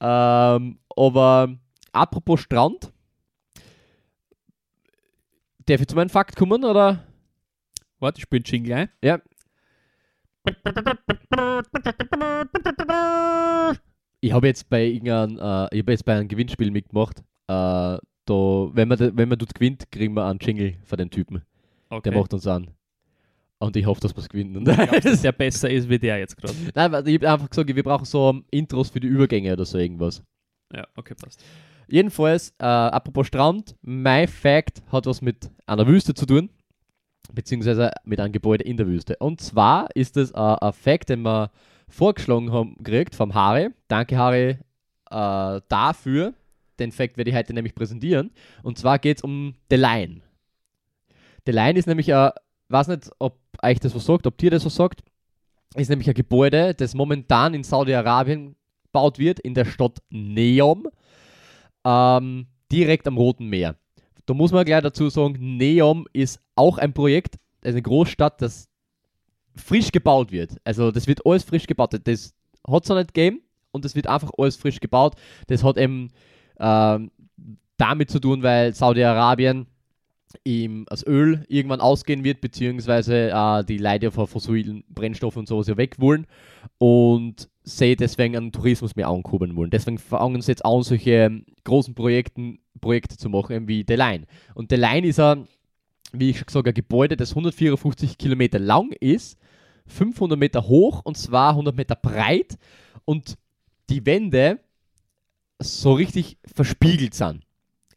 ähm, 0.00 0.78
aber 0.96 1.56
apropos 1.92 2.40
Strand. 2.40 2.92
Darf 5.66 5.80
ich 5.80 5.86
zu 5.86 5.94
meinem 5.94 6.10
Fakt 6.10 6.36
kommen, 6.36 6.64
oder? 6.64 7.04
Warte, 8.00 8.18
ich 8.18 8.22
spiele 8.22 8.42
Jingle 8.44 8.72
ein. 8.72 8.88
Ja. 9.02 9.20
Ich 14.22 14.32
habe 14.32 14.46
jetzt 14.46 14.68
bei 14.68 14.84
irgendeinem, 14.84 15.38
äh, 15.38 15.74
ich 15.74 15.82
habe 15.82 15.92
jetzt 15.92 16.04
bei 16.04 16.16
einem 16.16 16.28
Gewinnspiel 16.28 16.70
mitgemacht. 16.70 17.20
Äh, 17.46 17.98
da, 18.30 18.70
wenn 18.72 18.88
man, 18.88 18.98
da, 18.98 19.16
wenn 19.16 19.28
man 19.28 19.38
dort 19.38 19.54
gewinnt, 19.54 19.90
kriegen 19.90 20.14
wir 20.14 20.24
einen 20.26 20.38
Jingle 20.40 20.76
von 20.84 20.98
den 20.98 21.10
Typen. 21.10 21.42
Okay. 21.90 22.10
Der 22.10 22.18
macht 22.18 22.32
uns 22.32 22.46
an. 22.46 22.70
Und 23.58 23.76
ich 23.76 23.84
hoffe, 23.84 24.00
dass 24.00 24.16
wir 24.16 24.20
es 24.20 24.28
gewinnen. 24.28 24.64
dass 25.02 25.20
der 25.20 25.32
besser 25.32 25.68
ist 25.68 25.88
wie 25.88 25.98
der 25.98 26.18
jetzt 26.18 26.36
gerade. 26.36 26.54
Nein, 26.74 27.06
ich 27.06 27.14
habe 27.16 27.30
einfach 27.30 27.50
gesagt, 27.50 27.74
wir 27.74 27.82
brauchen 27.82 28.06
so 28.06 28.40
Intros 28.50 28.88
für 28.88 29.00
die 29.00 29.08
Übergänge 29.08 29.52
oder 29.52 29.66
so 29.66 29.76
irgendwas. 29.76 30.22
Ja, 30.72 30.86
okay, 30.96 31.14
passt. 31.14 31.44
Jedenfalls, 31.88 32.54
äh, 32.58 32.64
apropos 32.64 33.26
Strand, 33.26 33.74
mein 33.82 34.28
Fact 34.28 34.82
hat 34.90 35.06
was 35.06 35.20
mit 35.20 35.50
einer 35.66 35.86
Wüste 35.86 36.14
zu 36.14 36.24
tun, 36.24 36.48
beziehungsweise 37.32 37.90
mit 38.04 38.20
einem 38.20 38.32
Gebäude 38.32 38.64
in 38.64 38.76
der 38.76 38.86
Wüste. 38.86 39.16
Und 39.18 39.40
zwar 39.40 39.88
ist 39.94 40.16
es 40.16 40.30
äh, 40.30 40.36
ein 40.36 40.72
Fact, 40.72 41.10
den 41.10 41.22
wir 41.22 41.50
vorgeschlagen 41.88 42.52
haben 42.52 42.76
gekriegt 42.78 43.14
vom 43.14 43.34
Harry. 43.34 43.70
Danke, 43.88 44.16
Harry, 44.16 44.58
äh, 45.10 45.60
dafür. 45.68 46.32
Den 46.78 46.92
Fact 46.92 47.18
werde 47.18 47.30
ich 47.30 47.36
heute 47.36 47.52
nämlich 47.52 47.74
präsentieren. 47.74 48.30
Und 48.62 48.78
zwar 48.78 48.98
geht 48.98 49.18
es 49.18 49.24
um 49.24 49.54
The 49.68 49.76
Line. 49.76 50.22
The 51.46 51.52
Line 51.52 51.78
ist 51.78 51.86
nämlich 51.86 52.12
ein, 52.14 52.30
weiß 52.68 52.88
nicht, 52.88 53.10
ob 53.18 53.38
euch 53.62 53.80
das 53.80 53.94
was 53.94 54.04
sagt, 54.04 54.26
ob 54.26 54.38
dir 54.38 54.50
das 54.50 54.64
was 54.64 54.74
sagt, 54.74 55.02
ist 55.74 55.88
nämlich 55.88 56.08
ein 56.08 56.14
Gebäude, 56.14 56.74
das 56.74 56.94
momentan 56.94 57.54
in 57.54 57.62
Saudi-Arabien 57.62 58.56
gebaut 58.84 59.18
wird, 59.18 59.40
in 59.40 59.54
der 59.54 59.64
Stadt 59.64 59.98
Neom, 60.10 60.88
ähm, 61.84 62.46
direkt 62.72 63.06
am 63.06 63.16
Roten 63.16 63.46
Meer. 63.46 63.76
Da 64.26 64.34
muss 64.34 64.52
man 64.52 64.64
gleich 64.64 64.82
dazu 64.82 65.08
sagen, 65.08 65.56
Neom 65.56 66.06
ist 66.12 66.40
auch 66.56 66.78
ein 66.78 66.92
Projekt, 66.92 67.38
eine 67.64 67.82
Großstadt, 67.82 68.42
das 68.42 68.68
frisch 69.56 69.92
gebaut 69.92 70.32
wird. 70.32 70.56
Also 70.64 70.90
das 70.90 71.06
wird 71.06 71.24
alles 71.26 71.44
frisch 71.44 71.66
gebaut. 71.66 71.92
Das 72.04 72.34
hat 72.68 72.82
es 72.82 72.88
noch 72.88 72.96
nicht 72.96 73.14
gegeben 73.14 73.42
und 73.72 73.84
das 73.84 73.94
wird 73.94 74.06
einfach 74.06 74.30
alles 74.38 74.56
frisch 74.56 74.80
gebaut. 74.80 75.14
Das 75.46 75.64
hat 75.64 75.76
eben 75.76 76.08
ähm, 76.58 77.10
damit 77.76 78.10
zu 78.10 78.20
tun, 78.20 78.42
weil 78.42 78.74
Saudi-Arabien 78.74 79.66
ihm 80.44 80.86
das 80.88 81.06
Öl 81.06 81.44
irgendwann 81.48 81.80
ausgehen 81.80 82.24
wird, 82.24 82.40
beziehungsweise 82.40 83.30
äh, 83.30 83.64
die 83.64 83.78
Leute 83.78 84.10
von 84.10 84.26
fossilen 84.26 84.84
Brennstoffen 84.88 85.40
und 85.40 85.48
sowas 85.48 85.66
ja 85.66 85.76
weg 85.76 85.96
wollen 85.98 86.26
und 86.78 87.48
sie 87.62 87.96
deswegen 87.96 88.36
einen 88.36 88.52
Tourismus 88.52 88.96
mehr 88.96 89.08
ankurbeln 89.08 89.56
wollen. 89.56 89.70
Deswegen 89.70 89.98
fangen 89.98 90.40
sie 90.40 90.52
jetzt 90.52 90.64
an, 90.64 90.82
solche 90.82 91.42
großen 91.64 91.94
Projekten, 91.94 92.60
Projekte 92.80 93.16
zu 93.16 93.28
machen, 93.28 93.68
wie 93.68 93.84
The 93.86 93.94
Line. 93.94 94.26
Und 94.54 94.70
The 94.70 94.76
Line 94.76 95.06
ist 95.06 95.20
ein, 95.20 95.48
wie 96.12 96.30
ich 96.30 96.38
schon 96.38 96.46
gesagt 96.46 96.68
ein 96.68 96.74
Gebäude, 96.74 97.16
das 97.16 97.30
154 97.30 98.18
Kilometer 98.18 98.58
lang 98.58 98.92
ist, 98.92 99.38
500 99.86 100.38
Meter 100.38 100.66
hoch 100.68 101.02
und 101.04 101.16
200 101.16 101.76
Meter 101.76 101.96
breit 101.96 102.56
und 103.04 103.36
die 103.88 104.06
Wände 104.06 104.60
so 105.58 105.92
richtig 105.92 106.38
verspiegelt 106.44 107.14
sind. 107.14 107.42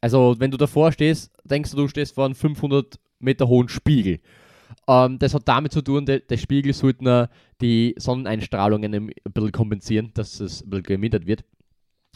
Also, 0.03 0.35
wenn 0.37 0.51
du 0.51 0.57
davor 0.57 0.91
stehst, 0.91 1.31
denkst 1.45 1.71
du, 1.71 1.77
du 1.77 1.87
stehst 1.87 2.13
vor 2.13 2.25
einem 2.25 2.35
500 2.35 2.99
Meter 3.19 3.47
hohen 3.47 3.69
Spiegel. 3.69 4.19
Ähm, 4.85 5.17
das 5.17 5.33
hat 5.33 5.47
damit 5.47 5.71
zu 5.71 5.81
tun, 5.81 6.05
der, 6.05 6.19
der 6.19 6.35
Spiegel 6.35 6.73
sollte 6.73 7.29
die 7.61 7.95
Sonneneinstrahlungen 7.97 8.93
ein 8.93 9.11
bisschen 9.33 9.53
kompensieren, 9.53 10.11
dass 10.13 10.41
es 10.41 10.61
ein 10.61 10.71
bisschen 10.71 10.83
gemindert 10.83 11.25
wird. 11.25 11.45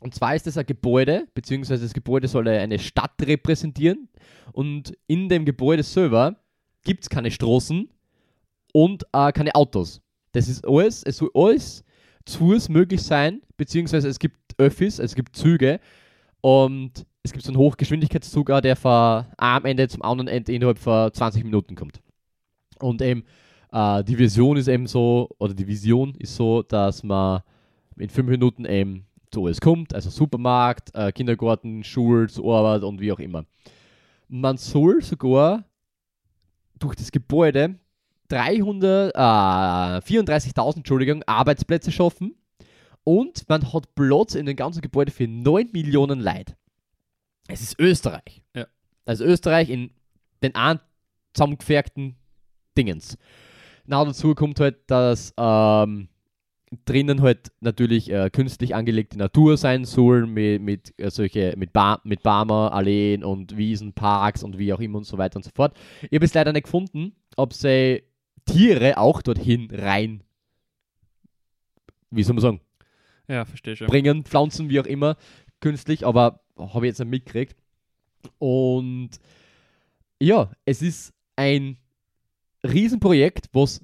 Und 0.01 0.13
zwar 0.13 0.35
ist 0.35 0.45
das 0.45 0.57
ein 0.57 0.65
Gebäude, 0.65 1.29
beziehungsweise 1.33 1.83
das 1.83 1.93
Gebäude 1.93 2.27
soll 2.27 2.49
eine 2.49 2.77
Stadt 2.77 3.13
repräsentieren. 3.21 4.09
Und 4.51 4.91
in 5.07 5.29
dem 5.29 5.45
Gebäude 5.45 5.83
selber 5.83 6.35
gibt 6.83 7.03
es 7.03 7.09
keine 7.09 7.31
Straßen 7.31 7.87
und 8.73 9.05
äh, 9.13 9.31
keine 9.31 9.55
Autos. 9.55 10.01
Das 10.33 10.49
ist 10.49 10.67
alles, 10.67 11.03
es 11.03 11.15
soll 11.15 11.31
alles 11.33 11.85
zu 12.25 12.39
Fuß 12.39 12.67
möglich 12.67 13.01
sein, 13.01 13.43
beziehungsweise 13.55 14.09
es 14.09 14.19
gibt 14.19 14.37
Öffis, 14.57 14.99
es 14.99 15.15
gibt 15.15 15.37
Züge 15.37 15.79
und 16.41 17.05
es 17.23 17.33
gibt 17.33 17.43
so 17.43 17.51
einen 17.51 17.57
Hochgeschwindigkeitszug, 17.57 18.47
der 18.61 18.75
von 18.75 19.25
einem 19.37 19.65
Ende 19.65 19.87
zum 19.87 20.01
anderen 20.01 20.27
Ende 20.27 20.53
innerhalb 20.53 20.79
von 20.79 21.11
20 21.11 21.43
Minuten 21.43 21.75
kommt. 21.75 22.01
Und 22.79 23.01
eben 23.01 23.23
äh, 23.71 24.03
die 24.03 24.17
Vision 24.17 24.57
ist 24.57 24.67
eben 24.67 24.87
so, 24.87 25.29
oder 25.39 25.53
die 25.53 25.67
Vision 25.67 26.15
ist 26.15 26.35
so, 26.35 26.63
dass 26.63 27.03
man 27.03 27.41
in 27.97 28.09
fünf 28.09 28.29
Minuten 28.29 28.65
eben 28.65 29.05
zu 29.31 29.45
alles 29.45 29.59
kommt, 29.59 29.93
also 29.93 30.09
Supermarkt, 30.09 30.93
äh, 30.95 31.11
Kindergarten, 31.11 31.83
Schule, 31.83 32.27
zur 32.27 32.55
Arbeit 32.55 32.83
und 32.83 33.01
wie 33.01 33.11
auch 33.11 33.19
immer. 33.19 33.45
Man 34.29 34.57
soll 34.57 35.01
sogar 35.01 35.65
durch 36.79 36.95
das 36.95 37.11
Gebäude 37.11 37.75
300, 38.29 39.13
äh, 39.15 39.17
34.000 39.17 40.77
Entschuldigung, 40.77 41.23
Arbeitsplätze 41.23 41.91
schaffen 41.91 42.35
und 43.03 43.47
man 43.49 43.73
hat 43.73 43.95
Platz 43.95 44.35
in 44.35 44.45
dem 44.45 44.55
ganzen 44.55 44.81
Gebäude 44.81 45.11
für 45.11 45.27
9 45.27 45.69
Millionen 45.71 46.19
Leute. 46.19 46.55
Es 47.47 47.61
ist 47.61 47.79
Österreich. 47.79 48.43
Ja. 48.55 48.67
Also 49.05 49.23
Österreich 49.23 49.69
in 49.69 49.91
den 50.43 50.55
einen 50.55 50.79
zusammengefährten 51.33 52.15
Dingens. 52.77 53.17
Na, 53.85 54.03
dazu 54.03 54.35
kommt 54.35 54.59
halt, 54.59 54.77
dass 54.87 55.33
ähm, 55.37 56.09
drinnen 56.85 57.21
halt 57.21 57.51
natürlich 57.61 58.11
äh, 58.11 58.29
künstlich 58.29 58.75
angelegte 58.75 59.17
Natur 59.17 59.55
sein 59.57 59.85
soll, 59.85 60.27
mit, 60.27 60.61
mit 60.61 60.93
äh, 60.99 61.09
solche, 61.09 61.53
mit, 61.57 61.71
ba 61.71 62.01
mit 62.03 62.21
Barmer, 62.23 62.73
Alleen 62.73 63.23
und 63.23 63.55
Wiesen, 63.57 63.93
Parks 63.93 64.43
und 64.43 64.57
wie 64.57 64.73
auch 64.73 64.79
immer 64.79 64.97
und 64.97 65.05
so 65.05 65.17
weiter 65.17 65.37
und 65.37 65.43
so 65.43 65.51
fort. 65.55 65.75
Ich 66.09 66.15
habe 66.15 66.25
es 66.25 66.33
leider 66.33 66.51
nicht 66.51 66.65
gefunden, 66.65 67.13
ob 67.37 67.53
sie 67.53 68.03
Tiere 68.45 68.97
auch 68.97 69.21
dorthin 69.21 69.69
rein, 69.71 70.23
wie 72.11 72.23
soll 72.23 72.35
man 72.35 72.41
sagen, 72.41 72.61
Ja, 73.27 73.45
verstehe 73.45 73.75
schon. 73.75 73.87
bringen, 73.87 74.23
Pflanzen, 74.23 74.69
wie 74.69 74.79
auch 74.79 74.85
immer, 74.85 75.15
künstlich, 75.67 76.05
aber 76.05 76.39
habe 76.57 76.85
ich 76.85 76.91
jetzt 76.91 76.99
nicht 76.99 77.09
mitgekriegt. 77.09 77.57
Und 78.39 79.09
ja, 80.19 80.49
es 80.63 80.81
ist 80.81 81.13
ein 81.35 81.77
Riesenprojekt, 82.63 83.49
was 83.51 83.81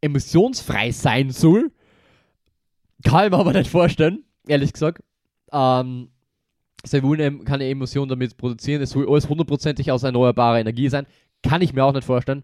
emissionsfrei 0.00 0.90
sein 0.90 1.30
soll. 1.30 1.70
Kann 3.04 3.26
ich 3.26 3.30
mir 3.30 3.38
aber 3.38 3.52
nicht 3.52 3.70
vorstellen, 3.70 4.24
ehrlich 4.48 4.72
gesagt. 4.72 5.02
Ähm, 5.52 6.08
sie 6.82 7.02
wollen 7.04 7.44
keine 7.44 7.68
Emissionen 7.68 8.08
damit 8.08 8.36
produzieren. 8.36 8.82
Es 8.82 8.90
soll 8.90 9.08
alles 9.08 9.28
hundertprozentig 9.28 9.92
aus 9.92 10.02
erneuerbarer 10.02 10.58
Energie 10.58 10.88
sein. 10.88 11.06
Kann 11.44 11.62
ich 11.62 11.72
mir 11.72 11.84
auch 11.84 11.92
nicht 11.92 12.04
vorstellen. 12.04 12.42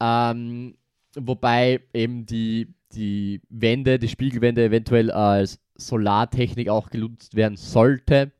Ähm, 0.00 0.74
wobei 1.16 1.80
eben 1.92 2.24
die, 2.24 2.74
die 2.92 3.42
Wände, 3.50 3.98
die 3.98 4.08
Spiegelwände 4.08 4.64
eventuell 4.64 5.10
als 5.10 5.60
Solartechnik 5.80 6.68
auch 6.68 6.90
genutzt 6.90 7.34
werden 7.34 7.56
sollte. 7.56 8.32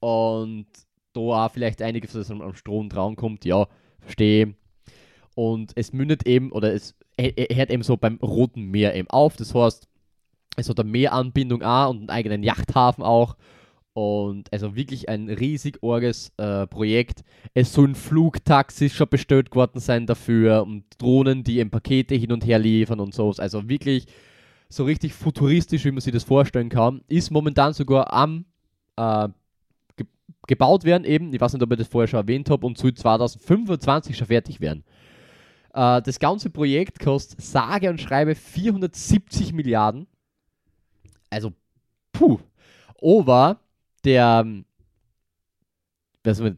Und 0.00 0.66
da 1.12 1.20
auch 1.20 1.50
vielleicht 1.50 1.82
einiges 1.82 2.14
was 2.14 2.30
am 2.30 2.54
Strom 2.54 2.88
dran 2.88 3.16
kommt, 3.16 3.44
ja, 3.44 3.66
verstehe. 3.98 4.54
Und 5.34 5.72
es 5.74 5.92
mündet 5.92 6.26
eben, 6.26 6.52
oder 6.52 6.72
es 6.72 6.94
hört 7.18 7.70
eben 7.70 7.82
so 7.82 7.96
beim 7.96 8.16
Roten 8.16 8.70
Meer 8.70 8.94
eben 8.94 9.08
auf. 9.08 9.36
Das 9.36 9.54
heißt, 9.54 9.88
es 10.56 10.68
hat 10.68 10.80
eine 10.80 10.90
Meeranbindung 10.90 11.62
auch 11.62 11.90
und 11.90 11.98
einen 11.98 12.10
eigenen 12.10 12.42
Yachthafen 12.42 13.04
auch. 13.04 13.36
Und 13.92 14.52
also 14.52 14.76
wirklich 14.76 15.08
ein 15.08 15.28
riesig 15.28 15.82
orges 15.82 16.32
äh, 16.36 16.66
Projekt. 16.66 17.22
Es 17.54 17.72
sollen 17.72 17.94
Flugtaxis 17.94 18.94
schon 18.94 19.08
bestellt 19.08 19.54
worden 19.54 19.80
sein 19.80 20.06
dafür 20.06 20.62
und 20.62 20.84
Drohnen, 20.98 21.42
die 21.42 21.58
eben 21.58 21.70
Pakete 21.70 22.14
hin 22.14 22.32
und 22.32 22.46
her 22.46 22.58
liefern 22.58 23.00
und 23.00 23.14
so. 23.14 23.32
Also 23.38 23.68
wirklich 23.68 24.06
so 24.70 24.84
richtig 24.84 25.14
futuristisch, 25.14 25.84
wie 25.86 25.92
man 25.92 26.02
sich 26.02 26.14
das 26.14 26.24
vorstellen 26.24 26.70
kann. 26.70 27.02
Ist 27.08 27.32
momentan 27.32 27.74
sogar 27.74 28.12
am 28.14 28.46
äh, 28.96 29.28
ge 29.96 30.06
gebaut 30.46 30.84
werden 30.84 31.04
eben. 31.04 31.34
Ich 31.34 31.40
weiß 31.40 31.54
nicht, 31.54 31.62
ob 31.62 31.72
ich 31.72 31.78
das 31.78 31.88
vorher 31.88 32.08
schon 32.08 32.20
erwähnt 32.20 32.50
habe 32.50 32.66
und 32.66 32.78
soll 32.78 32.94
2025 32.94 34.16
schon 34.16 34.28
fertig 34.28 34.60
werden. 34.60 34.84
Äh, 35.74 36.02
das 36.02 36.18
ganze 36.20 36.50
Projekt 36.50 37.00
kostet 37.00 37.42
sage 37.42 37.90
und 37.90 38.00
schreibe 38.00 38.34
470 38.34 39.52
Milliarden. 39.52 40.06
Also, 41.30 41.52
puh. 42.12 42.40
Aber 43.02 43.60
der, 44.04 44.44
man- 44.44 44.64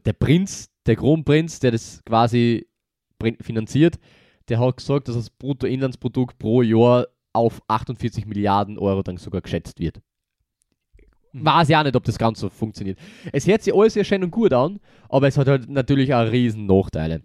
der 0.03 0.13
Prinz, 0.13 0.69
der 0.85 0.95
Kronprinz, 0.95 1.59
der 1.59 1.71
das 1.71 2.01
quasi 2.05 2.67
finanziert, 3.41 3.99
der 4.49 4.59
hat 4.59 4.77
gesagt, 4.77 5.07
dass 5.07 5.15
das 5.15 5.29
Bruttoinlandsprodukt 5.29 6.37
pro 6.37 6.61
Jahr 6.61 7.07
auf 7.33 7.61
48 7.67 8.25
Milliarden 8.25 8.77
Euro 8.77 9.03
dann 9.03 9.17
sogar 9.17 9.41
geschätzt 9.41 9.79
wird. 9.79 9.99
Weiß 11.33 11.67
ja 11.67 11.83
nicht, 11.83 11.95
ob 11.95 12.03
das 12.03 12.19
Ganze 12.19 12.41
so 12.41 12.49
funktioniert. 12.49 12.99
Es 13.31 13.47
hört 13.47 13.63
sich 13.63 13.73
alles 13.73 13.93
sehr 13.95 14.03
schön 14.03 14.23
und 14.23 14.29
gut 14.29 14.53
an, 14.53 14.79
aber 15.09 15.27
es 15.27 15.37
hat 15.37 15.47
halt 15.47 15.67
natürlich 15.67 16.13
auch 16.13 16.31
riesen 16.31 16.67
Nachteile. 16.67 17.23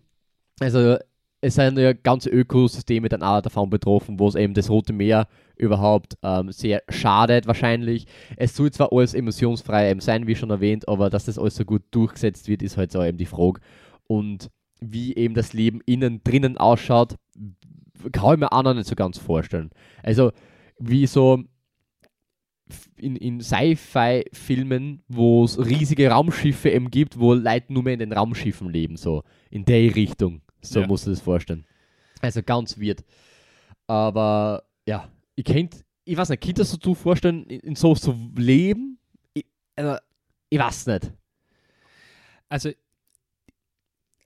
Also 0.60 0.96
es 1.40 1.54
sind 1.54 1.78
ja 1.78 1.92
ganze 1.92 2.30
Ökosysteme 2.30 3.08
dann 3.08 3.22
auch 3.22 3.42
davon 3.42 3.70
betroffen, 3.70 4.18
wo 4.18 4.26
es 4.26 4.34
eben 4.34 4.54
das 4.54 4.70
Rote 4.70 4.92
Meer 4.92 5.28
überhaupt 5.56 6.16
ähm, 6.22 6.50
sehr 6.52 6.82
schadet 6.88 7.46
wahrscheinlich. 7.46 8.06
Es 8.36 8.56
soll 8.56 8.70
zwar 8.70 8.92
alles 8.92 9.14
emissionsfrei 9.14 9.90
eben 9.90 10.00
sein, 10.00 10.26
wie 10.26 10.34
schon 10.34 10.50
erwähnt, 10.50 10.88
aber 10.88 11.10
dass 11.10 11.26
das 11.26 11.38
alles 11.38 11.56
so 11.56 11.64
gut 11.64 11.82
durchgesetzt 11.90 12.48
wird, 12.48 12.62
ist 12.62 12.76
halt 12.76 12.90
so 12.90 13.02
eben 13.04 13.18
die 13.18 13.26
Frage. 13.26 13.60
Und 14.06 14.50
wie 14.80 15.14
eben 15.16 15.34
das 15.34 15.52
Leben 15.52 15.80
innen 15.86 16.22
drinnen 16.24 16.56
ausschaut, 16.56 17.16
kann 18.12 18.34
ich 18.34 18.40
mir 18.40 18.52
auch 18.52 18.62
noch 18.62 18.74
nicht 18.74 18.88
so 18.88 18.94
ganz 18.94 19.18
vorstellen. 19.18 19.70
Also 20.02 20.32
wie 20.78 21.06
so 21.06 21.42
in, 22.96 23.16
in 23.16 23.40
Sci-Fi-Filmen, 23.40 25.02
wo 25.08 25.44
es 25.44 25.58
riesige 25.58 26.10
Raumschiffe 26.10 26.70
eben 26.70 26.90
gibt, 26.90 27.18
wo 27.18 27.34
Leute 27.34 27.72
nur 27.72 27.82
mehr 27.82 27.94
in 27.94 28.00
den 28.00 28.12
Raumschiffen 28.12 28.68
leben, 28.70 28.96
so 28.96 29.22
in 29.50 29.64
der 29.64 29.94
Richtung. 29.94 30.42
So 30.60 30.80
Ja. 30.80 30.86
musst 30.86 31.06
du 31.06 31.10
das 31.10 31.20
vorstellen. 31.20 31.64
Also 32.20 32.42
ganz 32.42 32.78
weird. 32.78 33.04
Aber 33.86 34.64
ja, 34.86 35.08
ich 35.34 35.44
kennt, 35.44 35.84
ich 36.04 36.16
weiß 36.16 36.28
nicht, 36.30 36.42
könnt 36.42 36.58
ihr 36.58 36.64
das 36.64 36.72
so 36.72 36.94
vorstellen, 36.94 37.44
in, 37.46 37.74
so 37.74 37.94
zu 37.94 38.14
leben? 38.36 38.98
Ich, 39.34 39.46
also, 39.76 39.98
ich 40.50 40.58
weiß 40.58 40.86
nicht. 40.88 41.12
Also, 42.50 42.70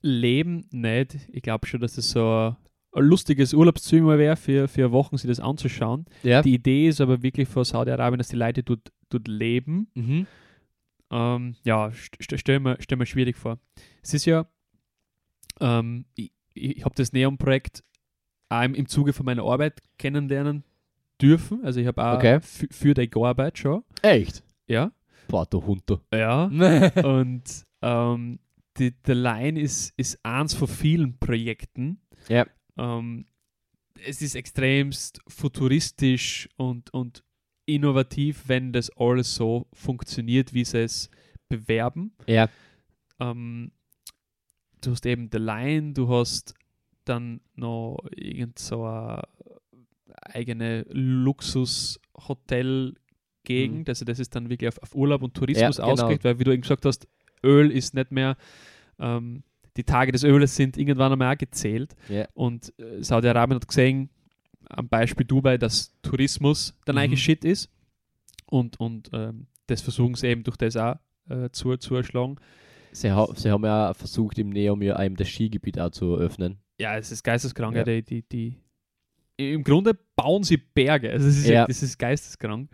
Leben 0.00 0.66
nicht. 0.72 1.16
Ich 1.32 1.42
glaube 1.42 1.66
schon, 1.66 1.80
dass 1.80 1.94
das 1.94 2.10
so 2.10 2.56
lustiges 2.94 3.54
Urlaubsziel 3.54 4.02
mal 4.02 4.18
wäre, 4.18 4.36
für, 4.36 4.68
für 4.68 4.92
Wochen 4.92 5.16
sich 5.16 5.28
das 5.28 5.40
anzuschauen. 5.40 6.04
Ja. 6.22 6.42
Die 6.42 6.54
Idee 6.54 6.88
ist 6.88 7.00
aber 7.00 7.22
wirklich 7.22 7.48
von 7.48 7.64
Saudi-Arabien, 7.64 8.18
dass 8.18 8.28
die 8.28 8.36
Leute 8.36 8.62
dort, 8.62 8.92
dort 9.08 9.28
leben. 9.28 9.88
Mhm. 9.94 10.26
Ähm, 11.10 11.56
ja, 11.64 11.90
st 11.92 12.38
stell, 12.38 12.60
mir, 12.60 12.76
stell 12.80 12.98
mir 12.98 13.06
schwierig 13.06 13.36
vor. 13.36 13.58
Es 14.02 14.14
ist 14.14 14.24
ja, 14.24 14.46
ähm, 15.60 16.04
ich, 16.14 16.32
ich 16.54 16.84
habe 16.84 16.94
das 16.94 17.12
Neon-Projekt 17.12 17.84
auch 18.48 18.62
im, 18.62 18.74
im 18.74 18.86
Zuge 18.86 19.12
von 19.12 19.26
meiner 19.26 19.44
Arbeit 19.44 19.80
kennenlernen 19.98 20.64
dürfen. 21.20 21.64
Also 21.64 21.80
ich 21.80 21.86
habe 21.86 22.04
auch 22.04 22.16
Okay. 22.16 22.40
für, 22.40 22.94
die 22.94 23.08
gearbeitet 23.08 23.58
schon. 23.58 23.84
Echt? 24.02 24.42
Ja. 24.66 24.92
Hund, 25.30 25.82
du. 25.86 25.98
Ja. 26.12 26.44
Und 27.04 27.44
ähm, 27.80 28.38
die, 28.78 28.92
The 29.06 29.12
Line 29.12 29.58
ist, 29.58 29.94
ist 29.96 30.18
eins 30.24 30.52
von 30.52 30.68
vielen 30.68 31.18
Projekten. 31.18 32.00
Ja. 32.28 32.46
Ähm, 32.82 33.26
es 34.04 34.20
ist 34.22 34.34
extremst 34.34 35.20
futuristisch 35.28 36.48
und, 36.56 36.92
und 36.92 37.22
innovativ, 37.66 38.48
wenn 38.48 38.72
das 38.72 38.90
alles 38.96 39.32
so 39.34 39.68
funktioniert, 39.72 40.52
wie 40.52 40.64
sie 40.64 40.82
es 40.82 41.08
bewerben. 41.48 42.12
Ja. 42.26 42.48
Ähm, 43.20 43.70
du 44.80 44.90
hast 44.90 45.06
eben 45.06 45.28
The 45.30 45.38
Line, 45.38 45.92
du 45.92 46.08
hast 46.08 46.54
dann 47.04 47.40
noch 47.54 47.98
irgend 48.16 48.58
so 48.58 48.84
eine 48.84 49.22
eigene 50.22 50.84
Luxus-Hotel-Gegend. 50.90 53.88
Also 53.88 54.04
das 54.04 54.18
ist 54.18 54.34
dann 54.34 54.50
wirklich 54.50 54.68
auf, 54.68 54.82
auf 54.82 54.94
Urlaub 54.94 55.22
und 55.22 55.34
Tourismus 55.34 55.78
Ja, 55.78 55.84
genau. 55.84 55.92
ausgelegt, 55.92 56.24
weil 56.24 56.38
wie 56.38 56.44
du 56.44 56.52
eben 56.52 56.62
gesagt 56.62 56.84
hast, 56.84 57.06
Öl 57.44 57.70
ist 57.70 57.94
nicht 57.94 58.10
mehr, 58.10 58.36
ähm, 58.98 59.44
die 59.76 59.84
Tage 59.84 60.12
des 60.12 60.22
Öles 60.24 60.54
sind 60.56 60.76
irgendwann 60.76 61.12
einmal 61.12 61.34
auch 61.34 61.38
gezählt. 61.38 61.94
Ja. 62.08 62.26
Und 62.34 62.72
äh, 62.78 63.02
Saudi-Arabien 63.02 63.56
hat 63.56 63.68
gesehen, 63.68 64.10
am 64.68 64.88
Beispiel 64.88 65.26
Dubai, 65.26 65.58
dass 65.58 65.94
Tourismus 66.02 66.74
der 66.86 66.94
neue 66.94 67.08
Mhm. 67.08 67.16
Shit 67.16 67.44
ist. 67.44 67.70
Und, 68.46 68.78
und 68.80 69.10
ähm, 69.12 69.46
das 69.66 69.80
versuchen 69.80 70.14
sie 70.14 70.28
eben 70.28 70.44
durch 70.44 70.56
das 70.56 70.76
auch 70.76 70.96
äh, 71.28 71.48
zu, 71.50 71.76
zu 71.78 71.96
erschlagen. 71.96 72.36
Sie, 72.92 73.10
ha 73.10 73.26
sie 73.34 73.50
haben 73.50 73.64
ja 73.64 73.94
versucht, 73.94 74.38
im 74.38 74.50
Neomir 74.50 74.98
einem 74.98 75.16
das 75.16 75.28
Skigebiet 75.28 75.78
auch 75.78 75.90
zu 75.90 76.16
öffnen. 76.16 76.58
Ja, 76.78 76.96
es 76.98 77.10
ist 77.10 77.22
geisteskrank. 77.22 77.74
Ja. 77.76 77.84
Die, 77.84 78.02
die, 78.02 78.22
die, 78.28 78.58
Im 79.36 79.64
Grunde 79.64 79.98
bauen 80.14 80.42
sie 80.42 80.58
Berge. 80.58 81.10
Also 81.10 81.28
es 81.28 81.38
ist, 81.38 81.46
Ja. 81.46 81.54
ja. 81.54 81.66
das 81.66 81.82
ist 81.82 81.98
geisteskrank. 81.98 82.70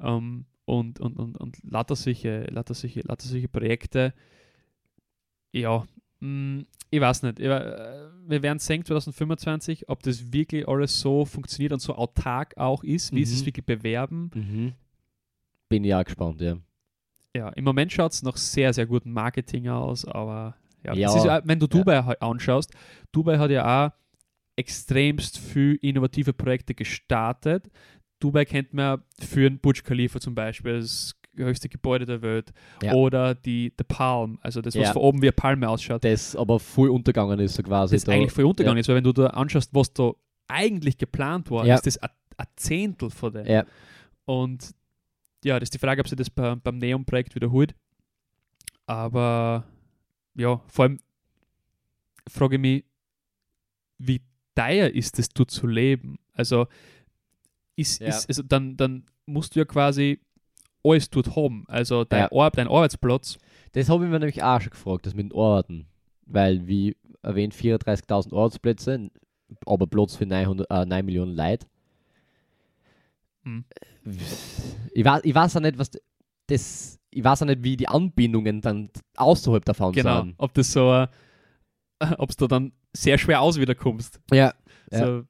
Ähm, 0.00 0.46
und, 0.64 1.00
und, 1.00 1.18
und, 1.18 1.36
und 1.36 1.58
lauter 1.62 1.96
solche, 1.96 2.44
lauter 2.44 2.74
solche, 2.74 3.00
lauter 3.00 3.26
solche 3.26 3.48
Projekte. 3.48 4.14
Ja, 5.52 5.84
ich 6.20 7.00
weiß 7.00 7.22
nicht. 7.22 7.38
Ich, 7.38 7.46
äh, 7.46 8.08
wir 8.26 8.42
werden 8.42 8.58
sehen 8.58 8.84
2025, 8.84 9.88
ob 9.88 10.02
das 10.02 10.32
wirklich 10.32 10.66
alles 10.68 11.00
so 11.00 11.24
funktioniert 11.24 11.72
und 11.72 11.80
so 11.80 11.94
autark 11.94 12.56
auch 12.56 12.82
ist, 12.84 13.12
wie 13.14 13.24
sie 13.24 13.34
es 13.34 13.42
Mhm. 13.42 13.46
wirklich 13.46 13.66
bewerben. 13.66 14.30
Mhm. 14.34 14.72
Bin 15.68 15.84
ja 15.84 16.00
auch 16.00 16.04
gespannt, 16.04 16.40
ja. 16.40 16.56
Ja, 17.36 17.50
im 17.50 17.64
Moment 17.64 17.92
schaut 17.92 18.12
es 18.12 18.22
noch 18.22 18.36
sehr, 18.36 18.72
sehr 18.72 18.86
guten 18.86 19.12
Marketing 19.12 19.68
aus, 19.68 20.04
aber 20.04 20.56
ja, 20.82 20.94
Ja. 20.94 21.14
Ist, 21.38 21.46
wenn 21.46 21.60
du 21.60 21.66
Dubai 21.66 22.02
ha- 22.02 22.16
anschaust, 22.20 22.72
Dubai 23.12 23.38
hat 23.38 23.50
ja 23.50 23.86
auch 23.88 23.92
extremst 24.56 25.38
viel 25.38 25.78
innovative 25.82 26.32
Projekte 26.32 26.74
gestartet. 26.74 27.70
Dubai 28.18 28.44
kennt 28.44 28.74
man 28.74 29.02
für 29.20 29.48
den 29.48 29.60
Burj 29.60 29.82
Khalifa 29.82 30.18
zum 30.20 30.34
Beispiel, 30.34 30.80
das 30.80 31.14
höchste 31.44 31.68
Gebäude 31.68 32.06
der 32.06 32.22
Welt. 32.22 32.52
Ja. 32.82 32.92
Oder 32.94 33.34
die 33.34 33.72
The 33.78 33.84
Palm, 33.84 34.38
also 34.42 34.60
das, 34.60 34.74
was 34.74 34.82
Ja. 34.88 34.92
von 34.92 35.02
oben 35.02 35.22
wie 35.22 35.26
eine 35.26 35.32
Palme 35.32 35.68
ausschaut. 35.68 36.04
Das 36.04 36.34
aber 36.36 36.58
voll 36.60 36.90
untergegangen 36.90 37.38
ist, 37.40 37.54
so 37.54 37.62
quasi. 37.62 37.94
das 37.96 38.04
da. 38.04 38.12
eigentlich 38.12 38.32
voll 38.32 38.44
untergegangen 38.44 38.78
ist, 38.80 38.88
weil 38.88 38.96
wenn 38.96 39.04
du 39.04 39.12
da 39.12 39.28
anschaust, 39.28 39.74
was 39.74 39.92
da 39.92 40.12
eigentlich 40.48 40.98
geplant 40.98 41.50
war, 41.50 41.66
Ja. 41.66 41.74
ist 41.76 41.86
das 41.86 41.98
ein 41.98 42.10
ein 42.40 42.46
Zehntel 42.54 43.10
von 43.10 43.32
dem. 43.32 43.46
Ja. 43.46 43.64
Und 44.24 44.72
ja, 45.42 45.58
das 45.58 45.66
ist 45.66 45.74
die 45.74 45.78
Frage, 45.78 46.00
ob 46.00 46.06
sie 46.08 46.14
das 46.14 46.30
beim, 46.30 46.60
beim 46.60 46.78
Neon-Projekt 46.78 47.34
wiederholt. 47.34 47.74
Aber 48.86 49.64
ja, 50.36 50.60
vor 50.68 50.84
allem 50.84 51.00
frage 52.28 52.54
ich 52.56 52.60
mich, 52.60 52.84
wie 53.98 54.20
teuer 54.54 54.88
ist 54.90 55.18
es, 55.18 55.28
dort 55.30 55.50
zu 55.50 55.66
leben? 55.66 56.18
Also, 56.32 56.66
ist, 57.76 58.00
Ja. 58.00 58.08
ist, 58.08 58.28
also 58.28 58.42
dann, 58.42 58.76
dann 58.76 59.04
musst 59.26 59.54
du 59.56 59.58
ja 59.60 59.64
quasi 59.64 60.20
alles 60.84 61.10
dort 61.10 61.34
haben. 61.36 61.64
Also 61.68 62.04
dein, 62.04 62.28
Ja. 62.30 62.32
Ar 62.32 62.50
dein 62.50 62.68
Arbeitsplatz. 62.68 63.38
Das 63.72 63.88
habe 63.88 64.04
ich 64.04 64.10
mir 64.10 64.18
nämlich 64.18 64.42
auch 64.42 64.60
schon 64.60 64.70
gefragt, 64.70 65.06
das 65.06 65.14
mit 65.14 65.26
den 65.26 65.32
Orten. 65.32 65.86
Weil, 66.26 66.66
wie 66.66 66.96
erwähnt, 67.22 67.54
34.000 67.54 68.32
Ortsplätze, 68.32 69.10
aber 69.66 69.86
Platz 69.86 70.16
für 70.16 70.26
900, 70.26 70.70
äh, 70.70 70.84
9 70.86 71.04
Millionen 71.06 71.34
Leute. 71.34 71.66
Hm. 73.44 73.64
Ich 74.92 75.04
weiß, 75.04 75.20
ich 75.24 75.34
weiß 75.34 75.56
auch 75.56 75.60
nicht, 75.60 75.78
was 75.78 75.90
das. 76.46 76.98
Ich 77.10 77.24
weiß 77.24 77.42
auch 77.42 77.46
nicht, 77.46 77.62
wie 77.62 77.76
die 77.76 77.88
Anbindungen 77.88 78.60
dann 78.60 78.90
außerhalb 79.16 79.64
davon 79.64 79.92
Genau. 79.92 80.22
sind. 80.22 80.34
Ob 80.36 80.52
das 80.52 80.70
so, 80.72 80.92
äh, 80.92 81.08
ob 82.18 82.36
du 82.36 82.46
dann 82.46 82.72
sehr 82.92 83.16
schwer 83.16 83.40
aus 83.40 83.58
wieder 83.58 83.74
kommst. 83.74 84.20
Ja. 84.30 84.52
Ja. 84.92 84.98
So, 84.98 85.22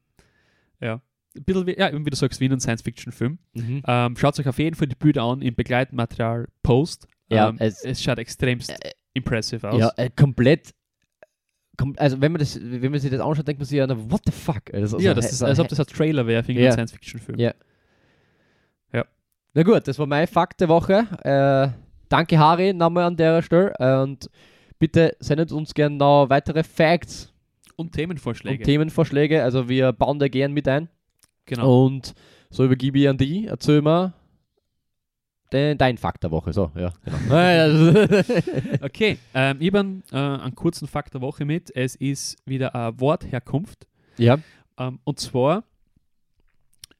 ja. 0.81 1.01
Ein 1.37 1.43
bisschen 1.43 1.67
wie, 1.67 1.77
ja, 1.77 1.91
wie 1.93 2.09
du 2.09 2.15
sagst, 2.15 2.39
wie 2.39 2.45
in 2.45 2.51
einem 2.51 2.59
Science-Fiction-Film. 2.59 3.37
Mhm. 3.53 3.83
Ähm, 3.85 4.15
schaut 4.17 4.39
euch 4.39 4.47
auf 4.47 4.57
jeden 4.59 4.75
Fall 4.75 4.87
die 4.87 4.95
Bilder 4.95 5.23
an 5.23 5.41
im 5.41 5.53
Begleitmaterial 5.55 6.47
Post. 6.63 7.07
Ja, 7.29 7.49
ähm, 7.49 7.57
es- 7.59 7.83
es, 7.85 8.01
schaut 8.03 8.17
extremst 8.17 8.71
Äh, 8.71 8.91
impressive 9.13 9.69
aus. 9.69 9.79
Ja, 9.79 9.91
äh, 9.97 10.09
komplett. 10.09 10.73
Kom 11.77 11.93
also, 11.97 12.19
wenn 12.19 12.31
man, 12.31 12.39
das, 12.39 12.59
wenn 12.61 12.91
man 12.91 12.99
sich 12.99 13.11
das 13.11 13.21
anschaut, 13.21 13.47
denkt 13.47 13.59
man 13.59 13.65
sich 13.67 13.77
ja, 13.77 13.85
na, 13.87 13.95
what 14.11 14.21
the 14.25 14.31
fuck? 14.31 14.73
Also, 14.73 14.97
ja, 14.99 15.11
so- 15.11 15.21
das 15.21 15.31
ist, 15.31 15.43
als 15.43 15.59
ob 15.59 15.67
das 15.67 15.79
ein 15.79 15.85
Trailer 15.85 16.25
wäre 16.27 16.43
für 16.43 16.51
einen 16.51 16.61
Ja. 16.61 16.71
Science-Fiction-Film. 16.71 17.39
Ja. 17.39 17.53
Na 19.55 19.63
gut, 19.63 19.87
das 19.87 19.97
war 19.97 20.05
mein 20.05 20.27
Fakt 20.27 20.61
der 20.61 20.69
Woche. 20.69 21.07
Äh, 21.23 21.69
danke, 22.07 22.37
Harry, 22.37 22.71
nochmal 22.71 23.05
an 23.05 23.17
der 23.17 23.41
Stelle. 23.41 23.73
Äh, 23.79 23.95
und 24.03 24.29
bitte 24.77 25.15
sendet 25.19 25.51
uns 25.51 25.73
gerne 25.73 25.95
noch 25.95 26.27
weitere 26.29 26.63
Facts 26.63 27.33
Und 27.75 27.93
Themenvorschläge. 27.93 28.59
und 28.59 28.63
Themenvorschläge. 28.65 29.43
Also, 29.43 29.67
wir 29.67 29.91
bauen 29.91 30.19
da 30.19 30.27
gern 30.27 30.53
mit 30.53 30.67
ein. 30.67 30.87
Genau. 31.45 31.85
Und 31.85 32.13
so 32.49 32.63
übergebe 32.65 32.99
ich 32.99 33.09
an 33.09 33.17
die. 33.17 33.47
Erzähl 33.47 33.81
mir 33.81 34.13
den, 35.51 35.77
dein 35.77 35.97
Fakt 35.97 36.23
der 36.23 36.31
Woche. 36.31 36.53
So, 36.53 36.71
ja, 36.75 36.93
genau. 37.03 37.17
Okay, 38.81 39.17
ähm, 39.33 39.57
ich 39.59 39.67
habe 39.67 39.79
einen, 39.79 40.03
äh, 40.11 40.15
einen 40.17 40.55
kurzen 40.55 40.87
Fakt 40.87 41.13
der 41.13 41.21
Woche 41.21 41.45
mit. 41.45 41.75
Es 41.75 41.95
ist 41.95 42.37
wieder 42.45 42.73
eine 42.75 42.99
Wortherkunft. 42.99 43.87
ja, 44.17 44.37
Ähm, 44.77 44.99
und 45.03 45.19
zwar, 45.19 45.63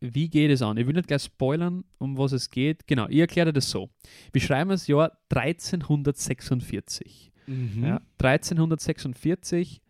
wie 0.01 0.29
geht 0.29 0.51
es 0.51 0.61
an? 0.61 0.77
Ich 0.77 0.87
will 0.87 0.93
nicht 0.93 1.07
gleich 1.07 1.23
spoilern, 1.23 1.83
um 1.97 2.17
was 2.17 2.31
es 2.31 2.49
geht. 2.49 2.87
Genau, 2.87 3.07
ich 3.09 3.19
erkläre 3.19 3.51
das 3.53 3.69
so. 3.69 3.89
Wir 4.31 4.41
schreiben 4.41 4.69
das 4.71 4.87
Jahr 4.87 5.11
1346. 5.29 7.31
Mhm. 7.47 7.83
Ja, 7.83 8.01
1346 8.21 9.81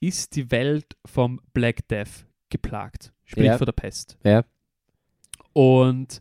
ist 0.00 0.36
die 0.36 0.50
Welt 0.50 0.96
vom 1.04 1.40
Black 1.52 1.86
Death 1.88 2.26
geplagt, 2.50 3.12
sprich 3.28 3.44
Ja. 3.46 3.58
von 3.58 3.66
der 3.66 3.72
Pest. 3.72 4.18
Ja. 4.24 4.42
Und 5.52 6.20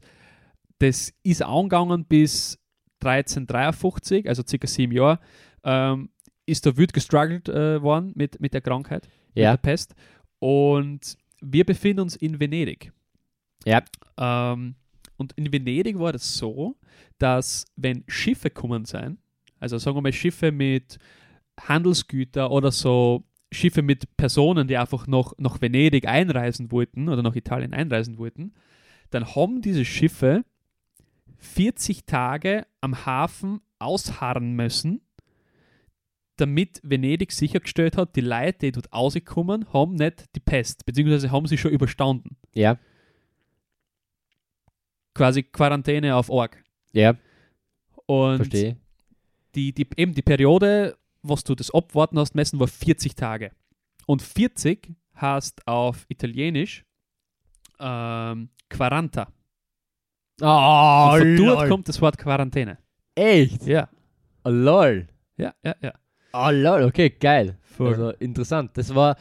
das 0.80 1.14
ist 1.24 1.42
angegangen 1.42 2.06
bis 2.06 2.60
1353, 3.00 4.28
also 4.28 4.44
circa 4.48 4.68
sieben 4.68 4.94
Jahre, 4.94 5.20
ähm, 5.64 6.10
ist 6.46 6.66
da 6.66 6.76
wild 6.78 6.94
gestruggelt 6.94 7.50
äh, 7.50 7.82
worden 7.82 8.12
mit, 8.16 8.40
mit 8.40 8.54
der 8.54 8.62
Krankheit, 8.62 9.08
mit 9.36 9.44
Ja. 9.44 9.52
der 9.52 9.58
Pest. 9.58 9.96
Und 10.40 11.18
wir 11.42 11.66
befinden 11.66 12.02
uns 12.02 12.16
in 12.16 12.40
Venedig. 12.40 12.92
Ja. 13.66 13.84
Ähm, 14.18 14.76
und 15.18 15.34
in 15.34 15.52
Venedig 15.52 15.98
war 16.00 16.12
das 16.14 16.36
so, 16.38 16.76
dass 17.18 17.66
wenn 17.76 18.04
Schiffe 18.08 18.50
kommen 18.50 18.86
sein, 18.86 19.18
also 19.60 19.78
sagen 19.78 19.98
wir 19.98 20.02
mal 20.02 20.14
Schiffe 20.14 20.52
mit 20.52 21.00
Handelsgüter 21.60 22.52
oder 22.52 22.72
so 22.72 23.24
Schiffe 23.52 23.82
mit 23.82 24.18
Personen, 24.18 24.68
die 24.68 24.78
einfach 24.78 25.08
noch 25.08 25.34
nach 25.38 25.62
Venedig 25.62 26.08
einreisen 26.08 26.72
wollten 26.72 27.08
oder 27.10 27.24
nach 27.24 27.36
Italien 27.36 27.74
einreisen 27.74 28.18
wollten, 28.18 28.54
dann 29.10 29.36
haben 29.36 29.62
diese 29.62 29.86
Schiffe 29.86 30.44
40 31.38 32.06
Tage 32.06 32.66
am 32.82 33.06
Hafen 33.06 33.62
ausharren 33.80 34.54
müssen, 34.54 35.02
damit 36.36 36.80
Venedig 36.84 37.32
sichergestellt 37.32 37.96
hat, 37.98 38.16
die 38.16 38.22
Leute, 38.22 38.60
die 38.60 38.72
dort 38.72 38.92
rauskommen, 38.94 39.72
haben 39.74 39.96
nicht 39.96 40.26
die 40.36 40.40
Pest, 40.40 40.86
beziehungsweise 40.86 41.32
haben 41.32 41.48
sie 41.48 41.58
schon 41.58 41.72
überstanden. 41.72 42.38
ja, 42.54 42.78
Quasi 45.14 45.42
Quarantäne 45.42 46.16
auf 46.16 46.30
Org. 46.30 46.64
ja, 46.94 47.16
Und 48.06 48.38
verstehe. 48.38 48.78
die, 49.56 49.74
die, 49.74 49.88
eben 49.96 50.14
die 50.14 50.22
Periode, 50.22 50.96
was 51.30 51.44
du 51.44 51.56
das 51.56 51.72
abwarten 51.74 52.18
hast, 52.20 52.36
messen, 52.36 52.60
war 52.60 52.68
40 52.68 53.16
Tage. 53.16 53.52
Und 54.06 54.22
40 54.22 54.94
heißt 55.20 55.68
auf 55.68 56.06
Italienisch 56.10 56.86
ähm, 57.80 58.50
Quaranta. 58.70 59.28
Oh, 60.42 61.10
Und 61.14 61.20
von 61.20 61.38
dort 61.38 61.60
lol. 61.62 61.70
kommt 61.70 61.88
das 61.90 62.02
Wort 62.02 62.18
Quarantäne. 62.18 62.78
Echt? 63.16 63.66
Ja, 63.66 63.90
Oh, 64.44 64.50
lol. 64.50 65.08
ja, 65.38 65.54
ja, 65.64 65.76
ja. 65.82 65.94
Oh, 66.34 66.50
lol. 66.52 66.84
Okay, 66.84 67.10
geil. 67.10 67.58
Voll. 67.64 67.88
Also 67.90 68.10
interessant. 68.12 68.72
Das 68.78 68.94
war, 68.94 69.18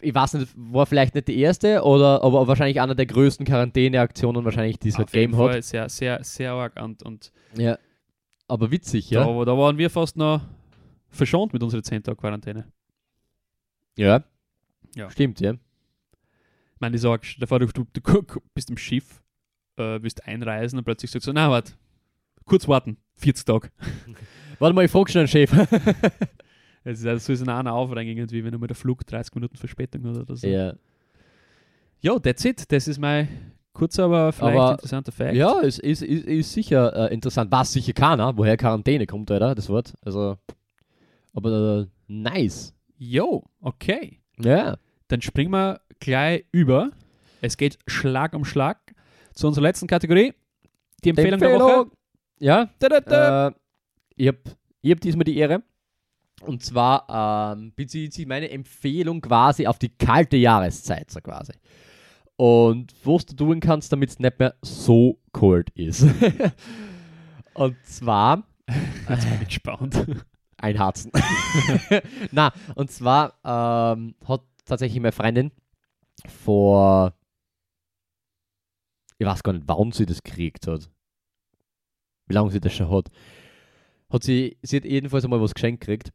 ich 0.00 0.14
weiß 0.14 0.34
nicht, 0.34 0.52
war 0.56 0.86
vielleicht 0.86 1.14
nicht 1.14 1.28
die 1.28 1.38
erste, 1.38 1.82
oder, 1.82 2.22
aber 2.24 2.46
wahrscheinlich 2.48 2.80
einer 2.80 2.94
der 2.94 3.06
größten 3.06 3.46
Quarantäneaktionen 3.46 4.44
wahrscheinlich, 4.44 4.78
die 4.78 4.88
es 4.88 4.98
halt 4.98 5.10
gegeben 5.12 5.36
hat. 5.38 5.50
Fall 5.52 5.62
sehr, 5.62 5.88
sehr, 5.88 6.22
sehr 6.24 6.52
arg 6.52 6.80
und, 6.82 7.02
und 7.04 7.32
Ja. 7.56 7.78
Aber 8.48 8.70
witzig, 8.70 9.10
ja. 9.10 9.24
da, 9.24 9.44
da 9.44 9.58
waren 9.58 9.78
wir 9.78 9.90
fast 9.90 10.16
noch 10.16 10.40
verschont 11.08 11.52
mit 11.52 11.62
unserer 11.62 11.82
10 11.82 12.02
Tage 12.02 12.16
Quarantäne. 12.16 12.70
Ja. 13.96 14.24
Ja. 14.94 15.10
Stimmt, 15.10 15.40
ja. 15.40 15.52
Ich 15.52 16.80
meine, 16.80 16.96
ich 16.96 17.02
sag, 17.02 17.24
stell 17.24 17.40
dir 17.40 17.46
vor, 17.46 17.58
du, 17.58 17.66
du, 17.66 17.84
du 17.92 18.40
bist 18.54 18.70
im 18.70 18.76
Schiff, 18.76 19.22
äh, 19.76 20.00
willst 20.02 20.24
einreisen 20.26 20.78
und 20.78 20.84
plötzlich 20.84 21.10
sagst 21.10 21.26
du, 21.26 21.32
na, 21.32 21.50
warte, 21.50 21.72
kurz 22.44 22.68
warten, 22.68 22.98
40 23.16 23.44
Tage. 23.44 23.70
Warte 24.58 24.74
mal, 24.74 24.86
ich 24.86 24.90
frage 24.90 25.12
schon 25.12 25.18
einen 25.20 25.28
Chef. 25.28 25.52
Es 26.88 27.00
ist 27.00 27.06
also 27.06 27.34
so 27.34 27.44
ein 27.44 27.48
einer 27.48 27.72
aufregen, 27.74 28.16
irgendwie, 28.16 28.44
wenn 28.44 28.52
du 28.52 28.60
mit 28.60 28.70
der 28.70 28.76
Flug 28.76 29.04
30 29.04 29.34
Minuten 29.34 29.56
Verspätung 29.56 30.06
hat 30.06 30.18
oder 30.18 30.36
so. 30.36 30.46
ja. 30.46 30.72
Ja, 32.00 32.16
that's 32.20 32.44
it. 32.44 32.70
Das 32.70 32.86
ist 32.86 32.98
mein 32.98 33.28
kurzer, 33.76 34.04
aber 34.04 34.32
vielleicht 34.32 34.56
Aber- 34.56 34.72
interessanter 34.72 35.12
Fact. 35.12 35.34
Ja, 35.34 35.60
es 35.60 35.78
ist, 35.78 36.02
ist, 36.02 36.24
ist 36.26 36.52
sicher 36.52 37.10
äh, 37.10 37.14
interessant. 37.14 37.50
Was 37.52 37.72
sicher 37.72 37.92
keiner, 37.92 38.36
woher 38.36 38.56
Quarantäne 38.56 39.06
kommt, 39.06 39.30
Alter, 39.30 39.54
das 39.54 39.68
Wort. 39.68 39.94
Also, 40.04 40.36
aber 41.34 41.80
äh, 41.82 41.86
nice. 42.08 42.74
Jo, 42.98 43.44
okay. 43.60 44.20
Ja. 44.38 44.76
Dann 45.08 45.20
springen 45.22 45.50
wir 45.50 45.80
gleich 46.00 46.44
über. 46.52 46.90
Es 47.42 47.56
geht 47.56 47.78
Schlag 47.86 48.34
um 48.34 48.44
Schlag 48.44 48.78
zu 49.34 49.46
unserer 49.46 49.64
letzten 49.64 49.86
Kategorie. 49.86 50.32
Die 51.04 51.10
Empfehlung, 51.10 51.38
der 51.38 51.60
Woche. 51.60 51.90
Ja, 52.40 52.68
Da, 52.78 52.88
da, 52.88 53.00
da. 53.00 53.48
äh, 53.48 53.52
ich 54.16 54.28
habe 54.28 54.38
hab 54.86 55.00
diesmal 55.00 55.24
die 55.24 55.36
Ehre. 55.36 55.62
Und 56.42 56.62
zwar 56.62 57.54
ähm, 57.56 57.72
bezieht 57.76 58.12
sich 58.12 58.26
meine 58.26 58.50
Empfehlung 58.50 59.20
quasi 59.20 59.66
auf 59.66 59.78
die 59.78 59.88
kalte 59.88 60.36
Jahreszeit, 60.36 61.10
so 61.10 61.20
quasi. 61.20 61.52
Und 62.36 62.94
was 63.04 63.26
du 63.26 63.34
tun 63.34 63.60
kannst, 63.60 63.92
damit 63.92 64.10
es 64.10 64.18
nicht 64.18 64.38
mehr 64.38 64.54
so 64.62 65.18
kalt 65.32 65.70
ist. 65.70 66.06
und 67.54 67.76
zwar 67.84 68.44
Jetzt 69.08 69.28
bin 69.28 69.42
ich 69.42 69.48
gespannt. 69.48 70.06
ein 70.58 70.78
Harzen. 70.78 71.12
Na, 72.32 72.52
und 72.74 72.90
zwar 72.90 73.34
ähm, 73.44 74.14
hat 74.26 74.42
tatsächlich 74.64 75.00
meine 75.00 75.12
Freundin 75.12 75.52
vor, 76.26 77.14
ich 79.18 79.26
weiß 79.26 79.42
gar 79.42 79.52
nicht, 79.52 79.64
wann 79.66 79.92
sie 79.92 80.06
das 80.06 80.22
gekriegt 80.22 80.66
hat. 80.66 80.90
Wie 82.26 82.34
lange 82.34 82.50
sie 82.50 82.60
das 82.60 82.74
schon 82.74 82.90
hat. 82.90 83.10
Hat 84.10 84.24
sie, 84.24 84.58
sie 84.62 84.76
hat 84.76 84.84
jedenfalls 84.84 85.24
einmal 85.24 85.40
was 85.40 85.54
geschenkt 85.54 85.82
gekriegt. 85.82 86.12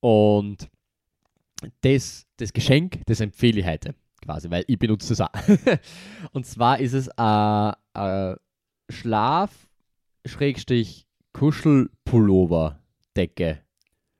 Und 0.00 0.68
das, 1.82 2.26
das 2.36 2.52
Geschenk, 2.52 3.02
das 3.06 3.20
empfehle 3.20 3.60
ich 3.60 3.66
heute 3.66 3.94
quasi, 4.22 4.50
weil 4.50 4.64
ich 4.66 4.78
benutze 4.78 5.14
das 5.14 5.20
auch. 5.20 5.28
und 6.32 6.46
zwar 6.46 6.80
ist 6.80 6.94
es 6.94 7.10
ein 7.16 7.74
äh, 7.94 8.34
Schlaf, 8.88 9.68
Schrägstrich, 10.24 11.06
Kuschelpullover-Decke. 11.32 13.58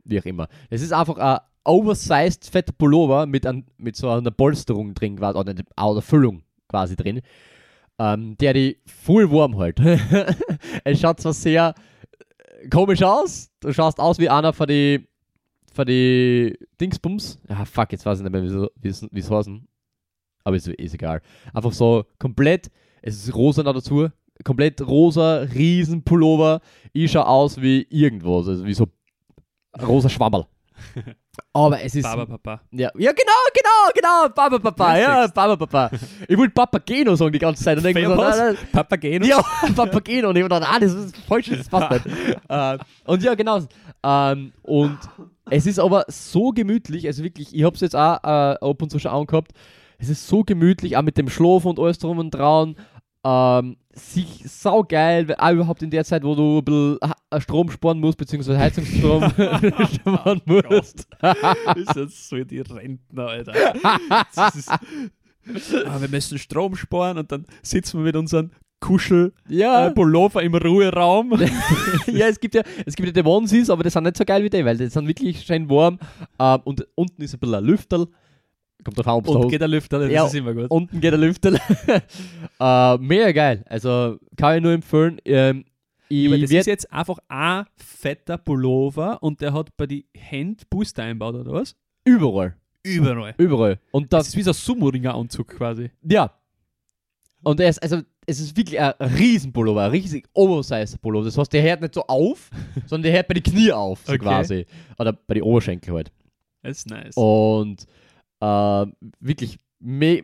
Wie 0.04 0.20
auch 0.20 0.24
immer. 0.24 0.48
Es 0.70 0.82
ist 0.82 0.92
einfach 0.92 1.18
ein 1.18 1.38
oversized 1.64 2.48
fetter 2.50 2.72
Pullover 2.72 3.26
mit, 3.26 3.44
ein, 3.46 3.66
mit 3.76 3.96
so 3.96 4.08
einer 4.10 4.30
Polsterung 4.30 4.94
drin, 4.94 5.16
quasi, 5.16 5.38
oder 5.38 5.50
eine 5.50 5.64
oder 5.90 6.02
Füllung 6.02 6.44
quasi 6.68 6.94
drin, 6.96 7.22
ähm, 7.98 8.36
der 8.38 8.52
die 8.52 8.78
voll 8.86 9.30
warm 9.30 9.58
hält. 9.58 9.80
es 10.84 11.00
schaut 11.00 11.20
zwar 11.20 11.32
sehr 11.32 11.74
äh, 12.60 12.68
komisch 12.68 13.02
aus, 13.02 13.50
du 13.60 13.72
schaust 13.72 13.98
aus 13.98 14.18
wie 14.18 14.28
einer 14.28 14.52
von 14.52 14.68
die 14.68 15.08
die 15.84 16.58
Dingsbums. 16.80 17.38
Ja, 17.48 17.64
fuck, 17.66 17.92
jetzt 17.92 18.06
weiß 18.06 18.18
ich 18.18 18.24
nicht 18.24 18.32
mehr, 18.32 18.70
wie 18.80 18.88
es 18.88 19.30
heißen. 19.30 19.68
Aber 20.46 20.54
ist, 20.54 20.68
ist 20.68 20.94
egal. 20.94 21.22
Einfach 21.52 21.72
so 21.72 22.04
komplett, 22.20 22.70
es 23.02 23.16
ist 23.16 23.34
rosa 23.34 23.64
noch 23.64 23.74
dazu, 23.74 24.10
komplett 24.44 24.80
rosa, 24.80 25.38
riesen 25.38 26.04
Pullover. 26.04 26.60
Ich 26.92 27.10
schaue 27.10 27.26
aus 27.26 27.60
wie 27.60 27.84
irgendwas, 27.90 28.46
also 28.46 28.64
wie 28.64 28.72
so 28.72 28.86
rosa 29.84 30.08
Schwammerl. 30.08 30.46
Aber 31.52 31.82
es 31.82 31.96
ist. 31.96 32.04
Baba 32.04 32.26
Papa. 32.26 32.60
Ja, 32.70 32.92
ja, 32.96 33.10
genau, 33.10 33.32
genau, 33.52 33.92
genau, 33.92 34.28
Papa 34.32 34.58
Papa, 34.60 34.98
ja, 34.98 35.18
Richtig. 35.22 35.34
Papa 35.34 35.56
Papa. 35.56 35.90
Ich 36.28 36.38
wollte 36.38 36.54
Papageno 36.54 37.16
sagen 37.16 37.32
die 37.32 37.40
ganze 37.40 37.64
Zeit 37.64 37.78
und 37.78 37.82
denke 37.82 38.04
so, 38.04 38.14
nein, 38.14 38.38
nein, 38.38 38.56
Papageno? 38.70 39.26
ja, 39.26 39.42
Papageno. 39.74 40.28
Und 40.28 40.36
ich 40.36 40.46
dachte, 40.46 40.68
ah, 40.68 40.78
das 40.78 40.92
ist 40.94 41.16
falsch, 41.26 41.50
das 41.50 41.68
passt 41.68 42.06
nicht. 42.06 42.16
äh, 42.48 42.78
und 43.04 43.20
ja, 43.20 43.34
genau. 43.34 43.58
Ähm, 44.04 44.52
und 44.62 44.96
es 45.50 45.66
ist 45.66 45.80
aber 45.80 46.04
so 46.06 46.52
gemütlich, 46.52 47.04
also 47.08 47.24
wirklich, 47.24 47.52
ich 47.52 47.64
habe 47.64 47.74
es 47.74 47.80
jetzt 47.80 47.96
auch 47.96 48.22
äh, 48.22 48.58
ab 48.60 48.80
und 48.80 48.92
zu 48.92 49.00
schon 49.00 49.10
angehabt. 49.10 49.50
Es 49.98 50.08
ist 50.08 50.26
so 50.28 50.42
gemütlich, 50.44 50.96
auch 50.96 51.02
mit 51.02 51.16
dem 51.18 51.28
Schlaf 51.28 51.64
und 51.64 51.78
alles 51.78 51.98
drum 51.98 52.18
und 52.18 52.30
dran. 52.30 52.76
Ähm, 53.24 53.76
sich 53.92 54.42
sau 54.46 54.84
geil, 54.84 55.26
weil 55.28 55.36
auch 55.36 55.50
überhaupt 55.52 55.82
in 55.82 55.90
der 55.90 56.04
Zeit, 56.04 56.22
wo 56.22 56.34
du 56.34 56.58
ein 56.58 56.64
bisschen 56.64 56.98
Ha- 57.02 57.40
Strom 57.40 57.70
sparen 57.70 57.98
musst, 57.98 58.18
beziehungsweise 58.18 58.58
Heizungsstrom 58.58 59.22
sparen 59.94 60.40
musst. 60.44 61.08
ist 61.76 61.96
das 61.96 62.28
so 62.28 62.36
die 62.44 62.60
Rentner, 62.60 63.26
Alter. 63.28 63.52
Ah, 65.86 66.00
wir 66.00 66.08
müssen 66.08 66.38
Strom 66.38 66.74
sparen 66.76 67.18
und 67.18 67.30
dann 67.30 67.46
sitzen 67.62 67.98
wir 67.98 68.04
mit 68.04 68.16
unseren 68.16 68.50
Kuschel 68.80 69.32
Ja. 69.48 69.86
äh, 69.88 69.90
Pullover 69.92 70.42
im 70.42 70.54
Ruheraum. 70.54 71.32
ja, 72.08 72.26
es 72.28 72.38
gibt 72.40 72.54
ja, 72.54 72.62
es 72.84 72.94
gibt 72.94 73.06
ja 73.16 73.22
die 73.22 73.26
Onesies, 73.28 73.70
aber 73.70 73.82
die 73.82 73.90
sind 73.90 74.04
nicht 74.04 74.16
so 74.16 74.24
geil 74.24 74.42
wie 74.44 74.50
die, 74.50 74.64
weil 74.64 74.76
die 74.76 74.88
sind 74.88 75.06
wirklich 75.08 75.40
schön 75.42 75.68
warm. 75.70 75.98
Ähm, 76.38 76.60
und 76.64 76.86
unten 76.94 77.22
ist 77.22 77.34
ein 77.34 77.38
bisschen 77.40 77.54
ein 77.54 77.64
Lüfterl. 77.64 78.06
Kommt 78.84 78.98
drauf 78.98 79.06
an, 79.08 79.14
ob 79.14 79.28
und 79.28 79.48
geht 79.50 79.60
der 79.60 79.68
Lüfter, 79.68 79.98
das 79.98 80.10
Ja, 80.12 80.26
ist 80.26 80.34
immer 80.34 80.54
gut. 80.54 80.70
Unten 80.70 81.00
geht 81.00 81.12
der 81.12 81.18
Lüfterl. 81.18 81.58
äh, 82.60 82.98
mega 82.98 83.32
geil. 83.32 83.64
Also 83.68 84.18
kann 84.36 84.56
ich 84.56 84.62
nur 84.62 84.72
empfehlen. 84.72 85.18
Ähm, 85.24 85.64
ich 86.08 86.28
Aber 86.28 86.38
das 86.38 86.50
ist 86.52 86.66
jetzt 86.66 86.92
einfach 86.92 87.18
ein 87.28 87.64
fetter 87.76 88.38
Pullover 88.38 89.20
und 89.22 89.40
der 89.40 89.52
hat 89.52 89.76
bei 89.76 89.86
die 89.86 90.06
Hände 90.16 90.62
Booster 90.70 91.02
einbaut, 91.02 91.34
oder 91.34 91.52
was? 91.52 91.74
überall. 92.04 92.54
Überall. 92.84 93.34
Überall. 93.38 93.80
Und 93.90 94.12
Das 94.12 94.20
das, 94.20 94.28
ist 94.28 94.36
wie 94.36 94.42
so 94.42 94.50
ein 94.50 94.54
Sumo-Ringer-Anzug 94.54 95.48
quasi. 95.48 95.90
ja. 96.02 96.30
Und 97.42 97.60
er 97.60 97.68
ist, 97.68 97.80
also, 97.80 98.00
es 98.26 98.40
ist 98.40 98.56
wirklich 98.56 98.80
ein 98.80 98.92
Riesenpullover, 98.98 99.82
ein 99.84 99.90
riesig 99.92 100.26
oversized 100.32 101.00
Pullover. 101.00 101.26
Das 101.26 101.38
heißt, 101.38 101.52
der 101.52 101.62
hört 101.62 101.80
nicht 101.80 101.94
so 101.94 102.02
auf, 102.08 102.50
sondern 102.86 103.02
der 103.04 103.12
hört 103.12 103.28
bei 103.28 103.34
den 103.34 103.42
Knie 103.42 103.70
auf, 103.72 104.00
so 104.04 104.12
Okay. 104.12 104.18
quasi. 104.22 104.66
Oder 104.98 105.12
bei 105.12 105.34
den 105.34 105.42
Oberschenkel 105.44 105.94
halt. 105.94 106.12
Das 106.62 106.78
ist 106.78 106.90
nice. 106.90 107.14
Und 107.16 107.86
äh, 108.46 108.86
wirklich, 109.20 109.58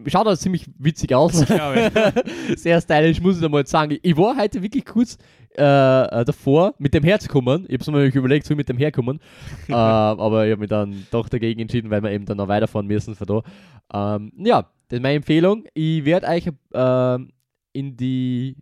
schaut 0.06 0.26
auch 0.26 0.36
ziemlich 0.36 0.66
witzig 0.78 1.14
aus. 1.14 1.32
Sehr 2.56 2.80
stylisch, 2.80 3.20
muss 3.20 3.36
ich 3.36 3.42
da 3.42 3.48
mal 3.48 3.66
sagen. 3.66 3.98
Ich 4.02 4.16
war 4.16 4.36
heute 4.36 4.62
wirklich 4.62 4.84
kurz 4.84 5.18
äh, 5.56 5.62
äh, 5.62 6.24
davor, 6.24 6.74
mit 6.78 6.94
dem 6.94 7.04
herzukommen. 7.04 7.66
Ich 7.68 7.78
habe 7.80 7.90
mir 7.90 7.98
nämlich 7.98 8.14
überlegt, 8.14 8.46
soll 8.46 8.54
ich 8.54 8.58
mit 8.58 8.68
dem 8.68 8.78
herkommen. 8.78 9.20
äh, 9.68 9.72
aber 9.72 10.46
ich 10.46 10.52
habe 10.52 10.60
mich 10.60 10.70
dann 10.70 11.06
doch 11.10 11.28
dagegen 11.28 11.60
entschieden, 11.60 11.90
weil 11.90 12.02
wir 12.02 12.10
eben 12.10 12.24
dann 12.24 12.38
noch 12.38 12.48
weiterfahren 12.48 12.86
müssen 12.86 13.14
von 13.14 13.26
da. 13.26 14.16
Ähm, 14.16 14.32
ja, 14.36 14.62
das 14.88 14.98
ist 14.98 15.02
meine 15.02 15.16
Empfehlung. 15.16 15.64
Ich 15.74 16.04
werde 16.04 16.28
euch 16.28 16.48
ähm, 16.74 17.32
in 17.72 17.96
die 17.96 18.56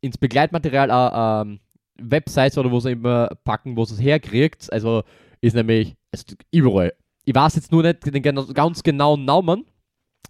ins 0.00 0.18
Begleitmaterial 0.18 0.90
auch 0.90 1.42
ähm, 1.42 1.60
Websites 1.96 2.58
oder 2.58 2.72
wo 2.72 2.80
sie 2.80 2.92
immer 2.92 3.28
packen, 3.44 3.76
wo 3.76 3.84
sie 3.84 3.94
es 3.94 4.00
herkriegt. 4.00 4.72
Also 4.72 5.04
ist 5.40 5.54
nämlich 5.54 5.94
es 6.10 6.22
ist 6.22 6.36
überall. 6.50 6.92
Ich 7.24 7.34
weiß 7.34 7.54
jetzt 7.56 7.70
nur 7.72 7.82
nicht 7.82 8.04
den 8.06 8.22
ganz 8.22 8.82
genauen 8.82 9.24
Namen. 9.24 9.64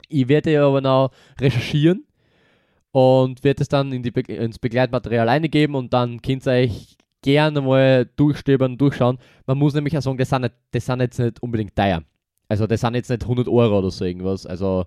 Ich 0.08 0.28
werde 0.28 0.62
aber 0.62 0.80
noch 0.80 1.10
recherchieren 1.40 2.04
und 2.90 3.42
werde 3.44 3.62
es 3.62 3.68
dann 3.68 3.92
in 3.92 4.02
die 4.02 4.10
Be 4.10 4.20
ins 4.20 4.58
Begleitmaterial 4.58 5.28
eingeben 5.28 5.74
und 5.74 5.92
dann 5.92 6.20
könnt 6.20 6.46
ihr 6.46 6.52
euch 6.52 6.96
gerne 7.22 7.60
mal 7.62 8.04
durchstöbern, 8.16 8.76
durchschauen. 8.76 9.18
Man 9.46 9.56
muss 9.58 9.74
nämlich 9.74 9.96
auch 9.96 10.02
sagen, 10.02 10.18
das 10.18 10.28
sind, 10.28 10.42
nicht, 10.42 10.54
das 10.72 10.84
sind 10.86 11.00
jetzt 11.00 11.18
nicht 11.18 11.42
unbedingt 11.42 11.74
teuer. 11.74 12.02
Also 12.48 12.66
das 12.66 12.80
sind 12.82 12.94
jetzt 12.94 13.08
nicht 13.08 13.22
100 13.22 13.48
Euro 13.48 13.78
oder 13.78 13.90
so 13.90 14.04
irgendwas. 14.04 14.44
Also 14.44 14.84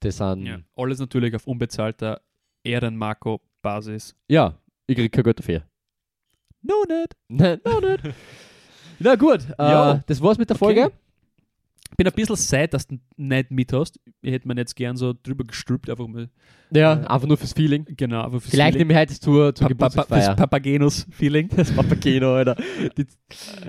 das 0.00 0.16
sind, 0.16 0.46
Ja. 0.46 0.54
ja, 0.56 0.60
Alles 0.76 0.98
natürlich 1.00 1.34
auf 1.34 1.46
unbezahlter 1.46 2.20
Ehrenmarco-Basis. 2.64 4.14
ich 4.28 4.96
krieg 4.96 5.12
kein 5.12 5.24
Geld 5.24 5.38
dafür. 5.38 5.62
No, 6.62 6.74
nicht. 6.88 7.14
Nein, 7.28 7.60
no, 7.64 7.80
nicht. 7.80 8.14
Na 9.00 9.16
gut, 9.16 9.40
äh, 9.58 9.62
Ja. 9.62 10.00
das 10.06 10.22
war's 10.22 10.38
mit 10.38 10.48
der 10.48 10.56
Okay. 10.56 10.64
Folge. 10.64 10.92
Bin 11.96 12.06
ein 12.06 12.12
bisschen 12.14 12.36
sad, 12.36 12.72
dass 12.74 12.86
du 12.86 12.98
nicht 13.16 13.50
mit 13.50 13.72
hast. 13.72 14.00
Ich 14.22 14.32
hätte 14.32 14.48
mir 14.48 14.56
jetzt 14.56 14.74
gern 14.76 14.96
so 14.96 15.12
drüber 15.12 15.44
gestülpt, 15.44 15.90
einfach 15.90 16.06
mal. 16.06 16.30
Ja, 16.74 16.94
Äh, 16.94 17.06
einfach 17.06 17.28
nur 17.28 17.36
fürs 17.36 17.52
Feeling. 17.52 17.84
Genau, 17.96 18.20
aber 18.20 18.40
fürs 18.40 18.50
Vielleicht 18.50 18.72
Feeling. 18.74 18.88
nehme 18.88 18.98
ich 19.02 19.08
heute 19.10 19.20
zur, 19.20 19.54
zur 19.54 19.68
Pa- 19.76 19.88
pa- 19.90 20.04
fürs. 20.04 20.34
Papagenos-Feeling. 20.36 21.48
Das 21.56 21.70
Papageno, 21.70 22.34
Alter. 22.34 22.56
Die, 22.96 23.06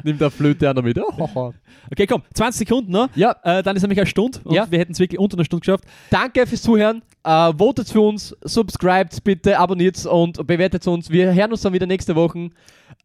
nimmt 0.03 0.21
der 0.21 0.31
Flöte 0.31 0.69
auch 0.69 0.73
noch 0.75 0.83
mit. 0.83 0.97
Oh. 1.17 1.53
Okay, 1.91 2.07
komm, 2.07 2.23
20 2.33 2.59
Sekunden 2.67 2.91
noch. 2.91 3.09
Ja, 3.15 3.35
Äh, 3.43 3.61
dann 3.61 3.75
ist 3.75 3.81
nämlich 3.81 3.99
eine 3.99 4.07
Stunde 4.07 4.39
und 4.45 4.55
Ja. 4.55 4.69
wir 4.71 4.79
hätten 4.79 4.93
es 4.93 4.99
wirklich 4.99 5.19
unter 5.19 5.35
einer 5.37 5.45
Stunde 5.45 5.61
geschafft. 5.65 5.83
danke 6.09 6.47
fürs 6.47 6.61
Zuhören. 6.61 7.01
Äh, 7.23 7.53
votet 7.57 7.89
für 7.89 8.01
uns, 8.01 8.35
subscribt 8.43 9.23
bitte, 9.23 9.59
abonniert 9.59 10.05
und 10.05 10.45
bewertet 10.47 10.87
uns. 10.87 11.09
Wir 11.09 11.33
hören 11.33 11.51
uns 11.51 11.61
dann 11.61 11.73
wieder 11.73 11.85
nächste 11.87 12.15
Woche. 12.15 12.49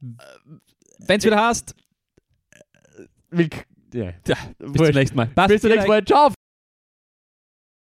Wenn 0.01 1.19
es 1.19 1.25
wieder 1.25 1.37
hast, 1.43 1.75
Willk 3.31 3.66
ja. 3.93 4.12
ja, 4.26 4.36
bis 4.59 4.72
zum 4.72 4.95
nächsten 4.95 5.16
Mal. 5.16 5.26
Passt, 5.26 5.49
Bis 5.49 5.61
zum 5.61 5.70
nächsten 5.70 5.89
Mal. 5.89 6.05
Ciao. 6.05 6.38